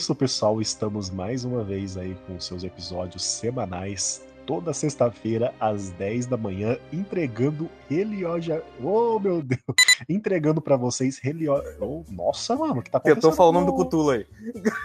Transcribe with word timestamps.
é 0.00 0.02
isso, 0.02 0.14
pessoal. 0.14 0.62
Estamos 0.62 1.10
mais 1.10 1.44
uma 1.44 1.62
vez 1.62 1.98
aí 1.98 2.16
com 2.26 2.40
seus 2.40 2.64
episódios 2.64 3.22
semanais, 3.22 4.24
toda 4.46 4.72
sexta-feira, 4.72 5.52
às 5.60 5.90
10 5.90 6.24
da 6.24 6.38
manhã, 6.38 6.78
entregando 6.90 7.68
Helioja. 7.90 8.64
Oh, 8.82 9.18
meu 9.20 9.42
Deus! 9.42 9.60
Entregando 10.08 10.62
para 10.62 10.74
vocês 10.74 11.22
Helioja. 11.22 11.76
Oh, 11.78 12.02
nossa, 12.08 12.56
mano, 12.56 12.82
que 12.82 12.90
tá 12.90 12.98
Tentou 12.98 13.30
falar 13.30 13.50
o 13.50 13.52
nome 13.52 13.66
do 13.66 13.74
Cutulo 13.74 14.08
aí. 14.08 14.26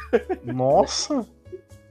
Nossa! 0.43 1.25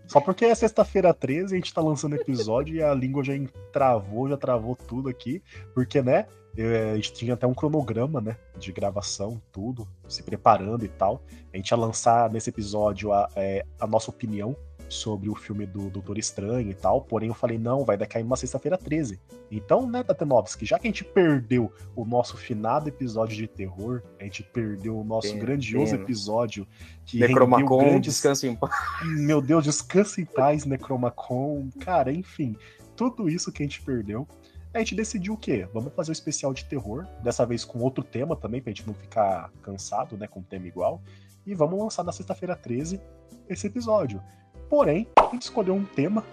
Só 0.06 0.20
porque 0.20 0.44
é 0.44 0.54
sexta-feira 0.54 1.14
13, 1.14 1.54
a 1.54 1.56
gente 1.56 1.72
tá 1.72 1.80
lançando 1.80 2.16
episódio 2.16 2.76
e 2.76 2.82
a 2.82 2.92
língua 2.92 3.24
já 3.24 3.32
travou, 3.72 4.28
já 4.28 4.36
travou 4.36 4.76
tudo 4.76 5.08
aqui. 5.08 5.42
Porque, 5.74 6.02
né? 6.02 6.26
É, 6.56 6.92
a 6.92 6.96
gente 6.96 7.12
tinha 7.12 7.34
até 7.34 7.46
um 7.46 7.54
cronograma, 7.54 8.20
né? 8.20 8.36
De 8.58 8.72
gravação, 8.72 9.40
tudo, 9.50 9.88
se 10.08 10.22
preparando 10.22 10.84
e 10.84 10.88
tal. 10.88 11.22
A 11.52 11.56
gente 11.56 11.70
ia 11.70 11.76
lançar 11.76 12.30
nesse 12.30 12.50
episódio 12.50 13.12
a, 13.12 13.28
é, 13.34 13.64
a 13.78 13.86
nossa 13.86 14.10
opinião 14.10 14.56
sobre 14.88 15.28
o 15.28 15.34
filme 15.34 15.66
do 15.66 15.90
Doutor 15.90 16.18
Estranho 16.18 16.70
e 16.70 16.74
tal. 16.74 17.02
Porém, 17.02 17.28
eu 17.28 17.34
falei, 17.34 17.58
não, 17.58 17.84
vai 17.84 17.96
cair 18.06 18.22
uma 18.22 18.36
sexta-feira 18.36 18.78
13. 18.78 19.20
Então, 19.50 19.88
né, 19.88 20.02
Tatenovski, 20.02 20.64
já 20.64 20.78
que 20.78 20.86
a 20.86 20.90
gente 20.90 21.04
perdeu 21.04 21.72
o 21.94 22.04
nosso 22.04 22.36
finado 22.36 22.88
episódio 22.88 23.36
de 23.36 23.46
terror, 23.46 24.02
a 24.18 24.24
gente 24.24 24.42
perdeu 24.42 24.98
o 24.98 25.04
nosso 25.04 25.36
grandioso 25.36 25.94
episódio 25.94 26.66
que 27.04 27.18
Necromacon, 27.18 27.78
grandes... 27.78 28.14
descansa 28.14 28.46
em 28.46 28.54
paz. 28.54 28.72
Meu 29.18 29.40
Deus, 29.40 29.64
descansa 29.64 30.20
em 30.20 30.24
paz, 30.24 30.64
Necromacon. 30.64 31.68
Cara, 31.80 32.12
enfim, 32.12 32.56
tudo 32.96 33.28
isso 33.28 33.52
que 33.52 33.62
a 33.62 33.66
gente 33.66 33.82
perdeu. 33.82 34.26
A 34.74 34.80
gente 34.80 34.96
decidiu 34.96 35.34
o 35.34 35.36
quê? 35.36 35.68
Vamos 35.72 35.94
fazer 35.94 36.10
o 36.10 36.10
um 36.10 36.12
especial 36.12 36.52
de 36.52 36.64
terror, 36.64 37.06
dessa 37.22 37.46
vez 37.46 37.64
com 37.64 37.78
outro 37.78 38.02
tema 38.02 38.34
também, 38.34 38.60
pra 38.60 38.72
gente 38.72 38.84
não 38.84 38.92
ficar 38.92 39.52
cansado, 39.62 40.16
né, 40.16 40.26
com 40.26 40.40
um 40.40 40.42
tema 40.42 40.66
igual. 40.66 41.00
E 41.46 41.54
vamos 41.54 41.78
lançar 41.78 42.02
na 42.02 42.10
sexta-feira 42.10 42.56
13 42.56 43.00
esse 43.48 43.68
episódio. 43.68 44.20
Porém, 44.68 45.06
a 45.16 45.30
gente 45.30 45.42
escolheu 45.42 45.74
um 45.74 45.84
tema 45.84 46.24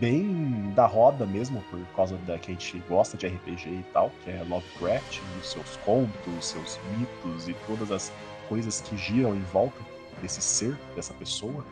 bem 0.00 0.72
da 0.74 0.86
roda 0.86 1.24
mesmo, 1.24 1.62
por 1.70 1.78
causa 1.94 2.16
da 2.26 2.36
que 2.36 2.50
a 2.50 2.54
gente 2.54 2.78
gosta 2.88 3.16
de 3.16 3.28
RPG 3.28 3.68
e 3.68 3.84
tal, 3.92 4.10
que 4.24 4.30
é 4.30 4.42
Lovecraft, 4.42 5.20
os 5.40 5.52
seus 5.52 5.76
contos, 5.84 6.46
seus 6.46 6.80
mitos 6.98 7.48
e 7.48 7.54
todas 7.64 7.92
as 7.92 8.12
coisas 8.48 8.80
que 8.80 8.96
giram 8.96 9.36
em 9.36 9.42
volta 9.44 9.78
desse 10.20 10.42
ser, 10.42 10.76
dessa 10.96 11.14
pessoa. 11.14 11.64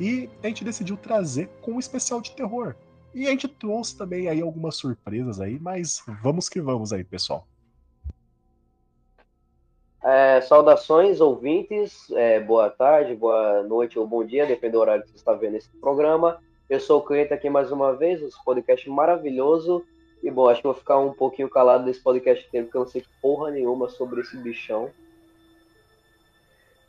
E 0.00 0.28
a 0.42 0.48
gente 0.48 0.64
decidiu 0.64 0.96
trazer 0.96 1.48
com 1.60 1.74
um 1.74 1.78
especial 1.78 2.20
de 2.20 2.32
terror. 2.32 2.74
E 3.14 3.28
a 3.28 3.30
gente 3.30 3.46
trouxe 3.46 3.96
também 3.96 4.28
aí 4.28 4.42
algumas 4.42 4.74
surpresas 4.74 5.40
aí, 5.40 5.56
mas 5.60 6.02
vamos 6.20 6.48
que 6.48 6.60
vamos 6.60 6.92
aí, 6.92 7.04
pessoal. 7.04 7.46
É, 10.02 10.40
saudações, 10.40 11.20
ouvintes. 11.20 12.10
É, 12.10 12.40
boa 12.40 12.68
tarde, 12.68 13.14
boa 13.14 13.62
noite 13.62 13.98
ou 13.98 14.06
bom 14.06 14.24
dia, 14.24 14.44
depende 14.44 14.72
do 14.72 14.80
horário 14.80 15.04
que 15.04 15.10
você 15.10 15.16
está 15.16 15.32
vendo 15.32 15.56
esse 15.56 15.68
programa. 15.80 16.42
Eu 16.68 16.80
sou 16.80 16.98
o 16.98 17.02
Cleiton 17.02 17.34
aqui 17.34 17.48
mais 17.48 17.70
uma 17.70 17.94
vez, 17.94 18.20
esse 18.20 18.44
podcast 18.44 18.90
maravilhoso. 18.90 19.84
E 20.20 20.30
bom, 20.30 20.48
acho 20.48 20.60
que 20.60 20.66
vou 20.66 20.74
ficar 20.74 20.98
um 20.98 21.12
pouquinho 21.12 21.48
calado 21.48 21.84
desse 21.84 22.00
podcast 22.00 22.44
inteiro, 22.48 22.66
porque 22.66 22.76
eu 22.76 22.82
não 22.82 22.88
sei 22.88 23.04
porra 23.22 23.50
nenhuma 23.52 23.88
sobre 23.88 24.22
esse 24.22 24.36
bichão. 24.36 24.90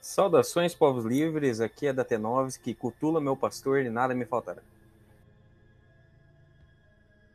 Saudações, 0.01 0.73
povos 0.73 1.05
livres. 1.05 1.61
Aqui 1.61 1.87
é 1.87 1.93
da 1.93 2.03
T9, 2.03 2.59
que 2.59 2.73
cutula 2.73 3.21
meu 3.21 3.35
pastor 3.35 3.79
e 3.81 3.89
nada 3.89 4.15
me 4.15 4.25
faltará. 4.25 4.61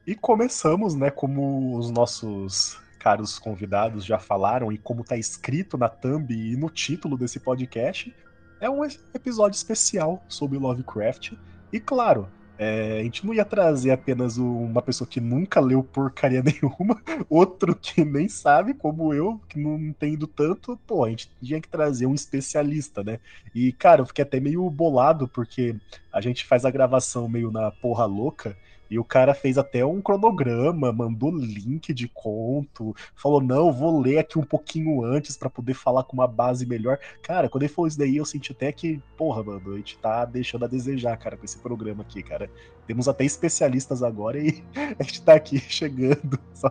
E 0.06 0.14
começamos, 0.14 0.94
né, 0.94 1.10
como 1.10 1.76
os 1.76 1.90
nossos 1.90 2.80
caros 2.98 3.38
convidados 3.38 4.04
já 4.04 4.18
falaram 4.18 4.70
e 4.70 4.78
como 4.78 5.04
tá 5.04 5.16
escrito 5.16 5.78
na 5.78 5.88
thumb 5.88 6.32
e 6.34 6.56
no 6.56 6.68
título 6.68 7.16
desse 7.16 7.40
podcast, 7.40 8.14
é 8.60 8.68
um 8.68 8.84
episódio 8.84 9.56
especial 9.56 10.22
sobre 10.28 10.58
Lovecraft. 10.58 11.32
E 11.72 11.80
claro, 11.80 12.28
é, 12.62 13.00
a 13.00 13.02
gente 13.02 13.24
não 13.24 13.32
ia 13.32 13.44
trazer 13.44 13.90
apenas 13.90 14.36
uma 14.36 14.82
pessoa 14.82 15.08
que 15.08 15.18
nunca 15.18 15.60
leu 15.60 15.82
porcaria 15.82 16.42
nenhuma, 16.44 17.00
outro 17.26 17.74
que 17.74 18.04
nem 18.04 18.28
sabe, 18.28 18.74
como 18.74 19.14
eu, 19.14 19.40
que 19.48 19.58
não 19.58 19.78
entendo 19.78 20.26
tanto. 20.26 20.78
Pô, 20.86 21.04
a 21.04 21.08
gente 21.08 21.30
tinha 21.42 21.58
que 21.58 21.68
trazer 21.68 22.04
um 22.04 22.14
especialista, 22.14 23.02
né? 23.02 23.18
E, 23.54 23.72
cara, 23.72 24.02
eu 24.02 24.06
fiquei 24.06 24.22
até 24.22 24.38
meio 24.38 24.68
bolado, 24.68 25.26
porque 25.26 25.74
a 26.12 26.20
gente 26.20 26.44
faz 26.44 26.66
a 26.66 26.70
gravação 26.70 27.26
meio 27.26 27.50
na 27.50 27.70
porra 27.70 28.04
louca. 28.04 28.54
E 28.90 28.98
o 28.98 29.04
cara 29.04 29.34
fez 29.34 29.56
até 29.56 29.84
um 29.86 30.00
cronograma, 30.00 30.92
mandou 30.92 31.30
link 31.30 31.94
de 31.94 32.08
conto, 32.08 32.94
falou: 33.14 33.40
não, 33.40 33.72
vou 33.72 34.00
ler 34.00 34.18
aqui 34.18 34.38
um 34.38 34.42
pouquinho 34.42 35.04
antes 35.04 35.36
para 35.36 35.48
poder 35.48 35.74
falar 35.74 36.02
com 36.02 36.14
uma 36.14 36.26
base 36.26 36.66
melhor. 36.66 36.98
Cara, 37.22 37.48
quando 37.48 37.62
ele 37.62 37.72
falou 37.72 37.86
isso 37.86 37.98
daí, 37.98 38.16
eu 38.16 38.24
senti 38.24 38.50
até 38.50 38.72
que, 38.72 39.00
porra, 39.16 39.44
mano, 39.44 39.74
a 39.74 39.76
gente 39.76 39.96
tá 39.98 40.24
deixando 40.24 40.64
a 40.64 40.68
desejar, 40.68 41.16
cara, 41.16 41.36
com 41.36 41.44
esse 41.44 41.58
programa 41.58 42.02
aqui, 42.02 42.22
cara. 42.22 42.50
Temos 42.86 43.06
até 43.06 43.24
especialistas 43.24 44.02
agora 44.02 44.38
e 44.38 44.62
a 44.98 45.02
gente 45.04 45.22
tá 45.22 45.34
aqui 45.34 45.58
chegando, 45.70 46.38
só 46.52 46.68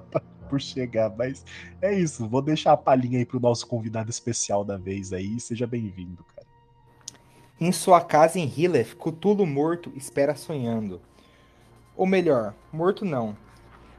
por 0.49 0.59
chegar. 0.59 1.09
Mas 1.15 1.45
é 1.81 1.93
isso, 1.93 2.27
vou 2.27 2.41
deixar 2.41 2.73
a 2.73 2.77
palhinha 2.77 3.19
aí 3.19 3.25
pro 3.25 3.39
nosso 3.39 3.65
convidado 3.65 4.09
especial 4.09 4.65
da 4.65 4.75
vez 4.75 5.13
aí. 5.13 5.39
Seja 5.39 5.65
bem-vindo, 5.65 6.25
cara. 6.35 6.47
Em 7.61 7.71
sua 7.71 8.01
casa 8.01 8.39
em 8.39 8.45
Hilleth, 8.45 8.95
Cutulo 8.97 9.45
morto 9.45 9.91
espera 9.95 10.35
sonhando. 10.35 11.01
Ou 11.99 12.05
melhor, 12.05 12.55
morto 12.71 13.03
não, 13.03 13.35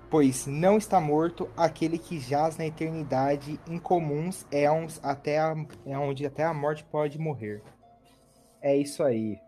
pois 0.08 0.46
não 0.46 0.78
está 0.78 0.98
morto 0.98 1.50
aquele 1.54 1.98
que 1.98 2.18
jaz 2.18 2.56
na 2.56 2.64
eternidade 2.64 3.60
em 3.68 3.78
comuns 3.78 4.46
éons 4.50 4.98
até 5.02 5.38
a, 5.38 5.54
é 5.84 5.98
onde 5.98 6.24
até 6.24 6.42
a 6.42 6.54
morte 6.54 6.82
pode 6.82 7.18
morrer. 7.18 7.62
É 8.62 8.74
isso 8.74 9.02
aí. 9.02 9.38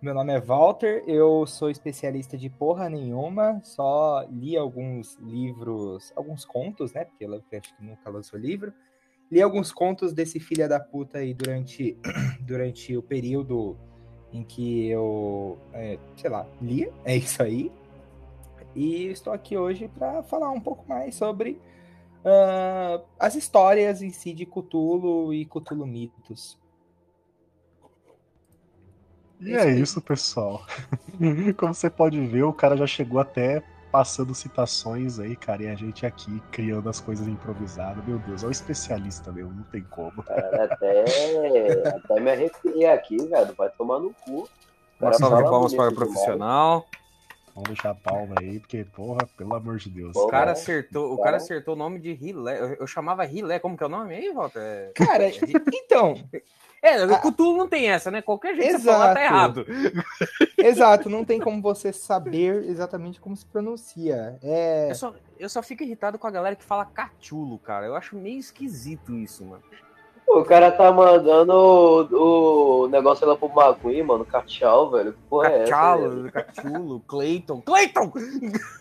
Meu 0.00 0.14
nome 0.14 0.32
é 0.32 0.40
Walter, 0.40 1.04
eu 1.06 1.46
sou 1.46 1.68
especialista 1.68 2.38
de 2.38 2.48
porra 2.48 2.88
nenhuma, 2.88 3.60
só 3.62 4.26
li 4.30 4.56
alguns 4.56 5.18
livros, 5.18 6.10
alguns 6.16 6.46
contos, 6.46 6.94
né? 6.94 7.04
Porque 7.04 7.26
eu 7.26 7.34
acho 7.34 7.76
que 7.76 7.84
nunca 7.84 8.08
lançou 8.08 8.40
livro. 8.40 8.72
Li 9.30 9.42
alguns 9.42 9.70
contos 9.70 10.14
desse 10.14 10.40
filho 10.40 10.66
da 10.66 10.80
puta 10.80 11.18
aí 11.18 11.34
durante, 11.34 11.98
durante 12.40 12.96
o 12.96 13.02
período 13.02 13.76
em 14.32 14.42
que 14.42 14.88
eu, 14.88 15.58
é, 15.74 15.98
sei 16.16 16.30
lá, 16.30 16.46
lia. 16.62 16.90
É 17.04 17.14
isso 17.14 17.42
aí. 17.42 17.70
E 18.74 19.06
estou 19.06 19.32
aqui 19.32 19.56
hoje 19.56 19.88
para 19.88 20.22
falar 20.22 20.50
um 20.50 20.60
pouco 20.60 20.88
mais 20.88 21.14
sobre 21.14 21.60
uh, 22.24 23.04
as 23.18 23.34
histórias 23.34 24.02
em 24.02 24.10
si 24.10 24.32
de 24.32 24.46
Cthulhu 24.46 25.32
e 25.34 25.44
Cthulhu 25.44 25.86
mitos. 25.86 26.58
E 29.40 29.54
é 29.54 29.70
isso, 29.70 30.00
pessoal. 30.02 30.64
Como 31.56 31.74
você 31.74 31.88
pode 31.88 32.20
ver, 32.26 32.42
o 32.42 32.52
cara 32.52 32.76
já 32.76 32.86
chegou 32.86 33.18
até 33.18 33.62
passando 33.90 34.34
citações 34.34 35.18
aí, 35.18 35.34
cara, 35.34 35.64
e 35.64 35.68
a 35.68 35.74
gente 35.74 36.06
aqui 36.06 36.40
criando 36.52 36.88
as 36.88 37.00
coisas 37.00 37.26
improvisadas. 37.26 38.04
Meu 38.06 38.18
Deus, 38.20 38.44
é 38.44 38.46
um 38.46 38.50
especialista 38.50 39.32
mesmo, 39.32 39.52
não 39.52 39.64
tem 39.64 39.82
como. 39.82 40.22
Cara, 40.22 40.64
até, 40.64 41.04
até 41.88 42.20
me 42.20 42.30
arrepiei 42.30 42.86
aqui, 42.86 43.16
velho. 43.16 43.54
Vai 43.56 43.70
tomar 43.70 43.98
no 43.98 44.14
cu. 44.14 44.48
Uma 45.00 45.12
salva 45.14 45.38
de 45.38 45.44
palmas 45.44 45.74
para 45.74 45.88
o 45.88 45.94
profissional. 45.94 46.86
Vamos 47.54 47.68
deixar 47.68 47.90
a 47.90 47.94
palma 47.94 48.34
aí, 48.38 48.60
porque, 48.60 48.84
porra, 48.84 49.26
pelo 49.36 49.54
amor 49.54 49.78
de 49.78 49.90
Deus. 49.90 50.16
O 50.16 50.28
cara 50.28 50.52
acertou, 50.52 51.12
o 51.12 51.20
cara 51.20 51.36
acertou 51.36 51.74
o 51.74 51.78
nome 51.78 51.98
de 51.98 52.12
Rilé. 52.12 52.60
Eu, 52.60 52.74
eu 52.74 52.86
chamava 52.86 53.24
Rilé, 53.24 53.58
como 53.58 53.76
que 53.76 53.82
é 53.82 53.86
o 53.86 53.90
nome 53.90 54.14
aí, 54.14 54.32
Walter? 54.32 54.60
É... 54.60 54.92
Cara, 54.94 55.24
então. 55.84 56.14
É, 56.82 57.04
o 57.04 57.20
Cthulhu 57.20 57.58
não 57.58 57.68
tem 57.68 57.90
essa, 57.90 58.10
né? 58.10 58.22
Qualquer 58.22 58.54
jeito 58.54 58.76
Exato. 58.76 58.82
você 58.82 58.90
falar 58.90 59.14
tá 59.14 59.22
errado. 59.22 59.66
Exato, 60.56 61.10
não 61.10 61.24
tem 61.26 61.38
como 61.38 61.60
você 61.60 61.92
saber 61.92 62.64
exatamente 62.64 63.20
como 63.20 63.36
se 63.36 63.44
pronuncia. 63.44 64.38
É... 64.42 64.90
Eu, 64.90 64.94
só, 64.94 65.14
eu 65.38 65.48
só 65.48 65.62
fico 65.62 65.82
irritado 65.82 66.18
com 66.18 66.26
a 66.26 66.30
galera 66.30 66.56
que 66.56 66.64
fala 66.64 66.86
cachulo, 66.86 67.58
cara. 67.58 67.84
Eu 67.84 67.94
acho 67.94 68.16
meio 68.16 68.38
esquisito 68.38 69.14
isso, 69.14 69.44
mano. 69.44 69.62
O 70.32 70.44
cara 70.44 70.70
tá 70.70 70.92
mandando 70.92 71.52
o, 71.52 72.84
o 72.84 72.88
negócio 72.88 73.26
lá 73.26 73.36
pro 73.36 73.48
Magui, 73.48 74.02
mano. 74.02 74.24
Cachal, 74.24 74.90
velho. 74.90 75.12
Que 75.12 75.18
porra 75.28 75.48
é 75.48 75.62
essa? 75.62 76.30
Cachulo, 76.30 77.00
Clayton. 77.08 77.60
Clayton! 77.62 78.12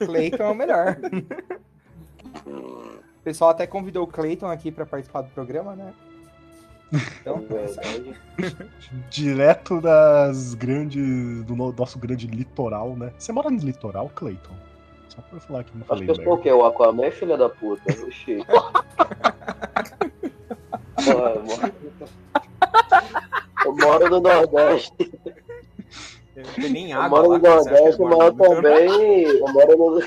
Clayton 0.06 0.44
é 0.44 0.48
o 0.48 0.56
melhor. 0.56 0.98
O 2.46 3.22
pessoal 3.24 3.50
até 3.50 3.68
convidou 3.68 4.04
o 4.04 4.08
Clayton 4.08 4.48
aqui 4.48 4.72
pra 4.72 4.86
participar 4.86 5.22
do 5.22 5.30
programa, 5.32 5.76
né? 5.76 5.94
Então, 7.22 7.44
é 7.52 8.46
Direto 9.10 9.82
das 9.82 10.54
grandes. 10.54 11.44
do 11.44 11.56
nosso 11.56 12.00
grande 12.00 12.28
litoral, 12.28 12.96
né? 12.96 13.12
Você 13.18 13.32
mora 13.32 13.50
no 13.50 13.58
litoral, 13.60 14.10
Clayton? 14.16 14.54
Só 15.10 15.22
pra 15.22 15.38
eu 15.38 15.42
falar 15.42 15.64
que 15.64 15.78
não 15.78 15.86
falei. 15.86 16.06
Acho 16.06 16.14
que 16.14 16.22
eu 16.22 16.24
sou 16.24 16.34
o 16.36 16.38
quê? 16.38 16.52
O 16.52 16.66
Aquaman, 16.66 17.12
filha 17.12 17.38
da 17.38 17.50
puta. 17.50 17.84
Oxi. 18.06 18.44
Eu 23.66 23.76
moro 23.76 24.10
no 24.10 24.20
Nordeste. 24.22 25.12
Tem 26.56 26.70
nem 26.70 26.94
água. 26.94 27.06
Eu 27.06 27.10
moro 27.10 27.28
no 27.30 27.40
Nordeste, 27.40 28.02
mas 28.02 28.20
eu 28.20 28.34
também. 28.34 29.24
Eu 29.24 29.54
moro 29.54 29.78
no. 29.78 30.02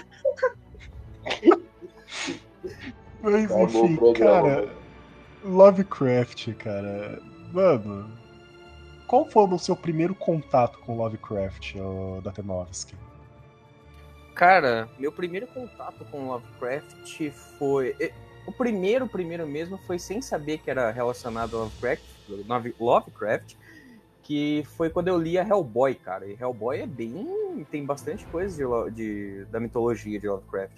Mas 3.22 3.50
enfim, 3.50 4.12
cara. 4.14 4.68
Lovecraft, 5.44 6.54
cara. 6.54 7.20
Mano. 7.52 8.10
qual 9.06 9.26
foi 9.26 9.44
o 9.44 9.58
seu 9.58 9.76
primeiro 9.76 10.14
contato 10.14 10.78
com 10.80 10.96
Lovecraft, 10.96 11.74
Datenovski? 12.22 12.94
Cara, 14.34 14.88
meu 14.98 15.12
primeiro 15.12 15.46
contato 15.46 16.04
com 16.10 16.28
Lovecraft 16.28 17.30
foi. 17.58 17.94
O 18.46 18.52
primeiro, 18.52 19.06
primeiro 19.06 19.46
mesmo, 19.46 19.78
foi 19.78 19.98
sem 19.98 20.20
saber 20.20 20.58
que 20.58 20.70
era 20.70 20.90
relacionado 20.90 21.56
a 21.56 21.60
Lovecraft, 21.60 22.02
Lovecraft, 22.78 23.54
que 24.22 24.64
foi 24.76 24.90
quando 24.90 25.08
eu 25.08 25.18
li 25.18 25.38
a 25.38 25.46
Hellboy, 25.46 25.94
cara. 25.94 26.26
E 26.26 26.36
Hellboy 26.40 26.80
é 26.80 26.86
bem. 26.86 27.64
tem 27.70 27.84
bastante 27.84 28.24
coisa 28.26 28.56
de, 28.56 28.90
de- 28.94 29.44
da 29.46 29.60
mitologia 29.60 30.18
de 30.18 30.28
Lovecraft. 30.28 30.76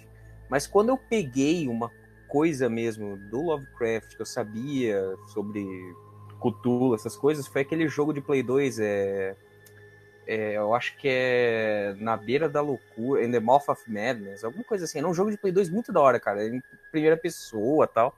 Mas 0.49 0.67
quando 0.67 0.89
eu 0.89 0.97
peguei 0.97 1.67
uma 1.67 1.91
coisa 2.27 2.69
mesmo 2.69 3.17
do 3.29 3.41
Lovecraft, 3.41 4.15
que 4.15 4.21
eu 4.21 4.25
sabia 4.25 5.15
sobre 5.27 5.63
Cthulhu, 6.39 6.93
essas 6.93 7.15
coisas, 7.15 7.47
foi 7.47 7.61
aquele 7.61 7.87
jogo 7.87 8.13
de 8.13 8.21
Play 8.21 8.43
2, 8.43 8.79
é. 8.79 9.35
É, 10.27 10.53
eu 10.57 10.73
acho 10.73 10.97
que 10.97 11.07
é 11.09 11.95
Na 11.99 12.15
Beira 12.17 12.47
da 12.49 12.61
Loucura, 12.61 13.23
In 13.23 13.31
the 13.31 13.39
Mouth 13.39 13.67
of 13.69 13.83
Madness, 13.89 14.43
alguma 14.43 14.63
coisa 14.63 14.85
assim. 14.85 14.97
Era 14.97 15.07
um 15.07 15.13
jogo 15.13 15.31
de 15.31 15.37
Play 15.37 15.51
2 15.53 15.69
muito 15.69 15.91
da 15.91 16.01
hora, 16.01 16.19
cara. 16.19 16.45
Em 16.47 16.61
primeira 16.91 17.17
pessoa 17.17 17.87
tal. 17.87 18.13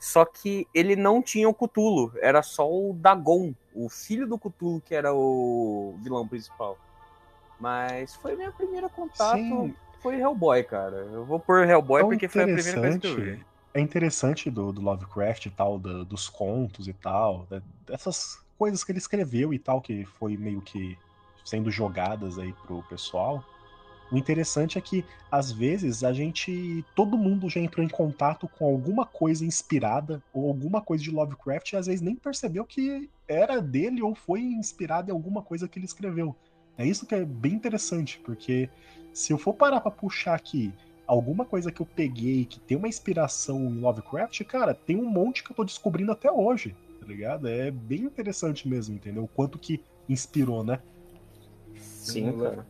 Só 0.00 0.24
que 0.24 0.66
ele 0.74 0.96
não 0.96 1.22
tinha 1.22 1.48
o 1.48 1.54
Cthulhu, 1.54 2.12
era 2.20 2.42
só 2.42 2.68
o 2.68 2.92
Dagon, 2.92 3.54
o 3.72 3.88
filho 3.88 4.26
do 4.26 4.36
Cthulhu, 4.36 4.80
que 4.84 4.94
era 4.96 5.14
o 5.14 5.96
vilão 6.02 6.26
principal. 6.26 6.76
Mas 7.60 8.14
foi 8.16 8.34
meu 8.34 8.52
primeiro 8.52 8.90
contato, 8.90 9.36
Sim. 9.36 9.74
foi 10.00 10.16
Hellboy, 10.20 10.64
cara. 10.64 10.96
Eu 11.12 11.24
vou 11.24 11.38
pôr 11.38 11.68
Hellboy 11.68 12.02
porque 12.02 12.26
foi 12.26 12.42
a 12.42 12.46
primeira 12.46 12.80
coisa 12.80 12.98
que 12.98 13.06
eu 13.06 13.14
vi. 13.14 13.46
É 13.74 13.80
interessante 13.80 14.50
do, 14.50 14.72
do 14.72 14.82
Lovecraft 14.82 15.46
e 15.46 15.50
tal, 15.50 15.78
da- 15.78 16.02
dos 16.02 16.28
contos 16.28 16.88
e 16.88 16.92
tal, 16.92 17.46
dessas 17.86 18.42
coisas 18.58 18.82
que 18.82 18.90
ele 18.92 18.98
escreveu 18.98 19.54
e 19.54 19.58
tal, 19.58 19.80
que 19.80 20.04
foi 20.04 20.36
meio 20.36 20.60
que 20.60 20.98
sendo 21.44 21.70
jogadas 21.70 22.38
aí 22.38 22.52
pro 22.66 22.82
pessoal. 22.84 23.44
O 24.12 24.18
interessante 24.18 24.76
é 24.76 24.80
que, 24.80 25.02
às 25.30 25.50
vezes, 25.50 26.04
a 26.04 26.12
gente. 26.12 26.84
Todo 26.94 27.16
mundo 27.16 27.48
já 27.48 27.58
entrou 27.58 27.84
em 27.84 27.88
contato 27.88 28.46
com 28.46 28.66
alguma 28.66 29.06
coisa 29.06 29.42
inspirada, 29.42 30.22
ou 30.34 30.48
alguma 30.48 30.82
coisa 30.82 31.02
de 31.02 31.10
Lovecraft, 31.10 31.72
e 31.72 31.76
às 31.76 31.86
vezes 31.86 32.02
nem 32.02 32.14
percebeu 32.14 32.62
que 32.66 33.08
era 33.26 33.60
dele 33.60 34.02
ou 34.02 34.14
foi 34.14 34.40
inspirado 34.42 35.10
em 35.10 35.14
alguma 35.14 35.40
coisa 35.40 35.66
que 35.66 35.78
ele 35.78 35.86
escreveu. 35.86 36.36
É 36.76 36.84
isso 36.84 37.06
que 37.06 37.14
é 37.14 37.24
bem 37.24 37.54
interessante, 37.54 38.20
porque 38.22 38.68
se 39.14 39.32
eu 39.32 39.38
for 39.38 39.54
parar 39.54 39.80
pra 39.80 39.90
puxar 39.90 40.34
aqui 40.34 40.72
alguma 41.06 41.44
coisa 41.44 41.72
que 41.72 41.80
eu 41.80 41.86
peguei 41.86 42.44
que 42.44 42.60
tem 42.60 42.76
uma 42.76 42.88
inspiração 42.88 43.60
em 43.60 43.80
Lovecraft, 43.80 44.42
cara, 44.44 44.74
tem 44.74 44.96
um 44.96 45.08
monte 45.08 45.42
que 45.42 45.52
eu 45.52 45.56
tô 45.56 45.64
descobrindo 45.64 46.12
até 46.12 46.30
hoje, 46.30 46.76
tá 47.00 47.06
ligado? 47.06 47.48
É 47.48 47.70
bem 47.70 48.02
interessante 48.02 48.68
mesmo, 48.68 48.94
entendeu? 48.94 49.24
O 49.24 49.28
quanto 49.28 49.58
que 49.58 49.82
inspirou, 50.08 50.62
né? 50.64 50.80
Sim, 51.76 52.30
o, 52.30 52.38
cara. 52.38 52.66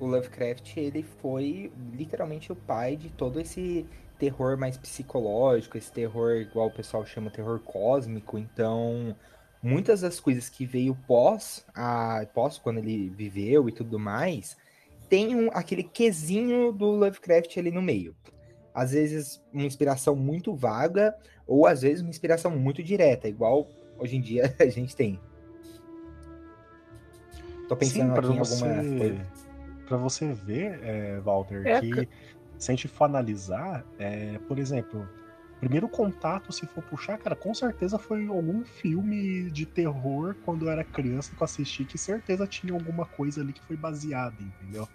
o 0.00 0.06
Lovecraft, 0.06 0.76
ele 0.76 1.02
foi 1.02 1.72
literalmente 1.92 2.52
o 2.52 2.56
pai 2.56 2.96
de 2.96 3.10
todo 3.10 3.40
esse 3.40 3.86
terror 4.18 4.58
mais 4.58 4.76
psicológico, 4.76 5.78
esse 5.78 5.92
terror, 5.92 6.36
igual 6.36 6.68
o 6.68 6.72
pessoal 6.72 7.06
chama, 7.06 7.30
terror 7.30 7.60
cósmico. 7.60 8.36
Então, 8.36 9.16
muitas 9.62 10.00
das 10.00 10.18
coisas 10.20 10.48
que 10.48 10.66
veio 10.66 10.96
pós, 11.06 11.64
a, 11.74 12.26
pós 12.34 12.58
quando 12.58 12.78
ele 12.78 13.08
viveu 13.10 13.68
e 13.68 13.72
tudo 13.72 13.98
mais, 13.98 14.56
tem 15.08 15.34
um, 15.34 15.48
aquele 15.52 15.82
quesinho 15.82 16.72
do 16.72 16.86
Lovecraft 16.86 17.56
ali 17.56 17.70
no 17.70 17.80
meio. 17.80 18.14
Às 18.74 18.92
vezes 18.92 19.42
uma 19.52 19.64
inspiração 19.64 20.14
muito 20.14 20.54
vaga, 20.54 21.14
ou 21.46 21.66
às 21.66 21.82
vezes 21.82 22.02
uma 22.02 22.10
inspiração 22.10 22.50
muito 22.50 22.82
direta, 22.82 23.28
igual 23.28 23.68
hoje 23.98 24.16
em 24.16 24.20
dia 24.20 24.54
a 24.60 24.66
gente 24.66 24.94
tem. 24.94 25.18
Tô 27.68 27.76
pensando 27.76 28.12
pra 28.14 28.22
aqui 28.22 28.32
em 28.32 28.38
você, 28.38 28.64
alguma 28.64 28.98
coisa. 28.98 29.26
pra 29.86 29.96
você 29.96 30.32
ver, 30.32 30.80
é, 30.82 31.20
Walter, 31.20 31.66
É, 31.66 31.80
que 31.80 32.08
se 32.58 32.70
a 32.70 32.74
gente 32.74 32.88
for 32.88 33.04
analisar, 33.04 33.84
é, 33.98 34.38
por 34.48 34.58
exemplo, 34.58 35.08
primeiro 35.60 35.88
contato, 35.88 36.52
se 36.52 36.66
for 36.66 36.82
puxar, 36.82 37.18
cara, 37.18 37.36
com 37.36 37.52
certeza 37.54 37.98
foi 37.98 38.26
algum 38.26 38.64
filme 38.64 39.50
de 39.50 39.66
terror 39.66 40.34
quando 40.44 40.66
eu 40.66 40.70
era 40.70 40.82
criança 40.82 41.34
que 41.36 41.42
eu 41.42 41.44
assisti, 41.44 41.84
que 41.84 41.98
certeza 41.98 42.46
tinha 42.46 42.72
alguma 42.72 43.04
coisa 43.04 43.40
ali 43.40 43.52
que 43.52 43.62
foi 43.62 43.76
baseada, 43.76 44.36
entendeu? 44.40 44.88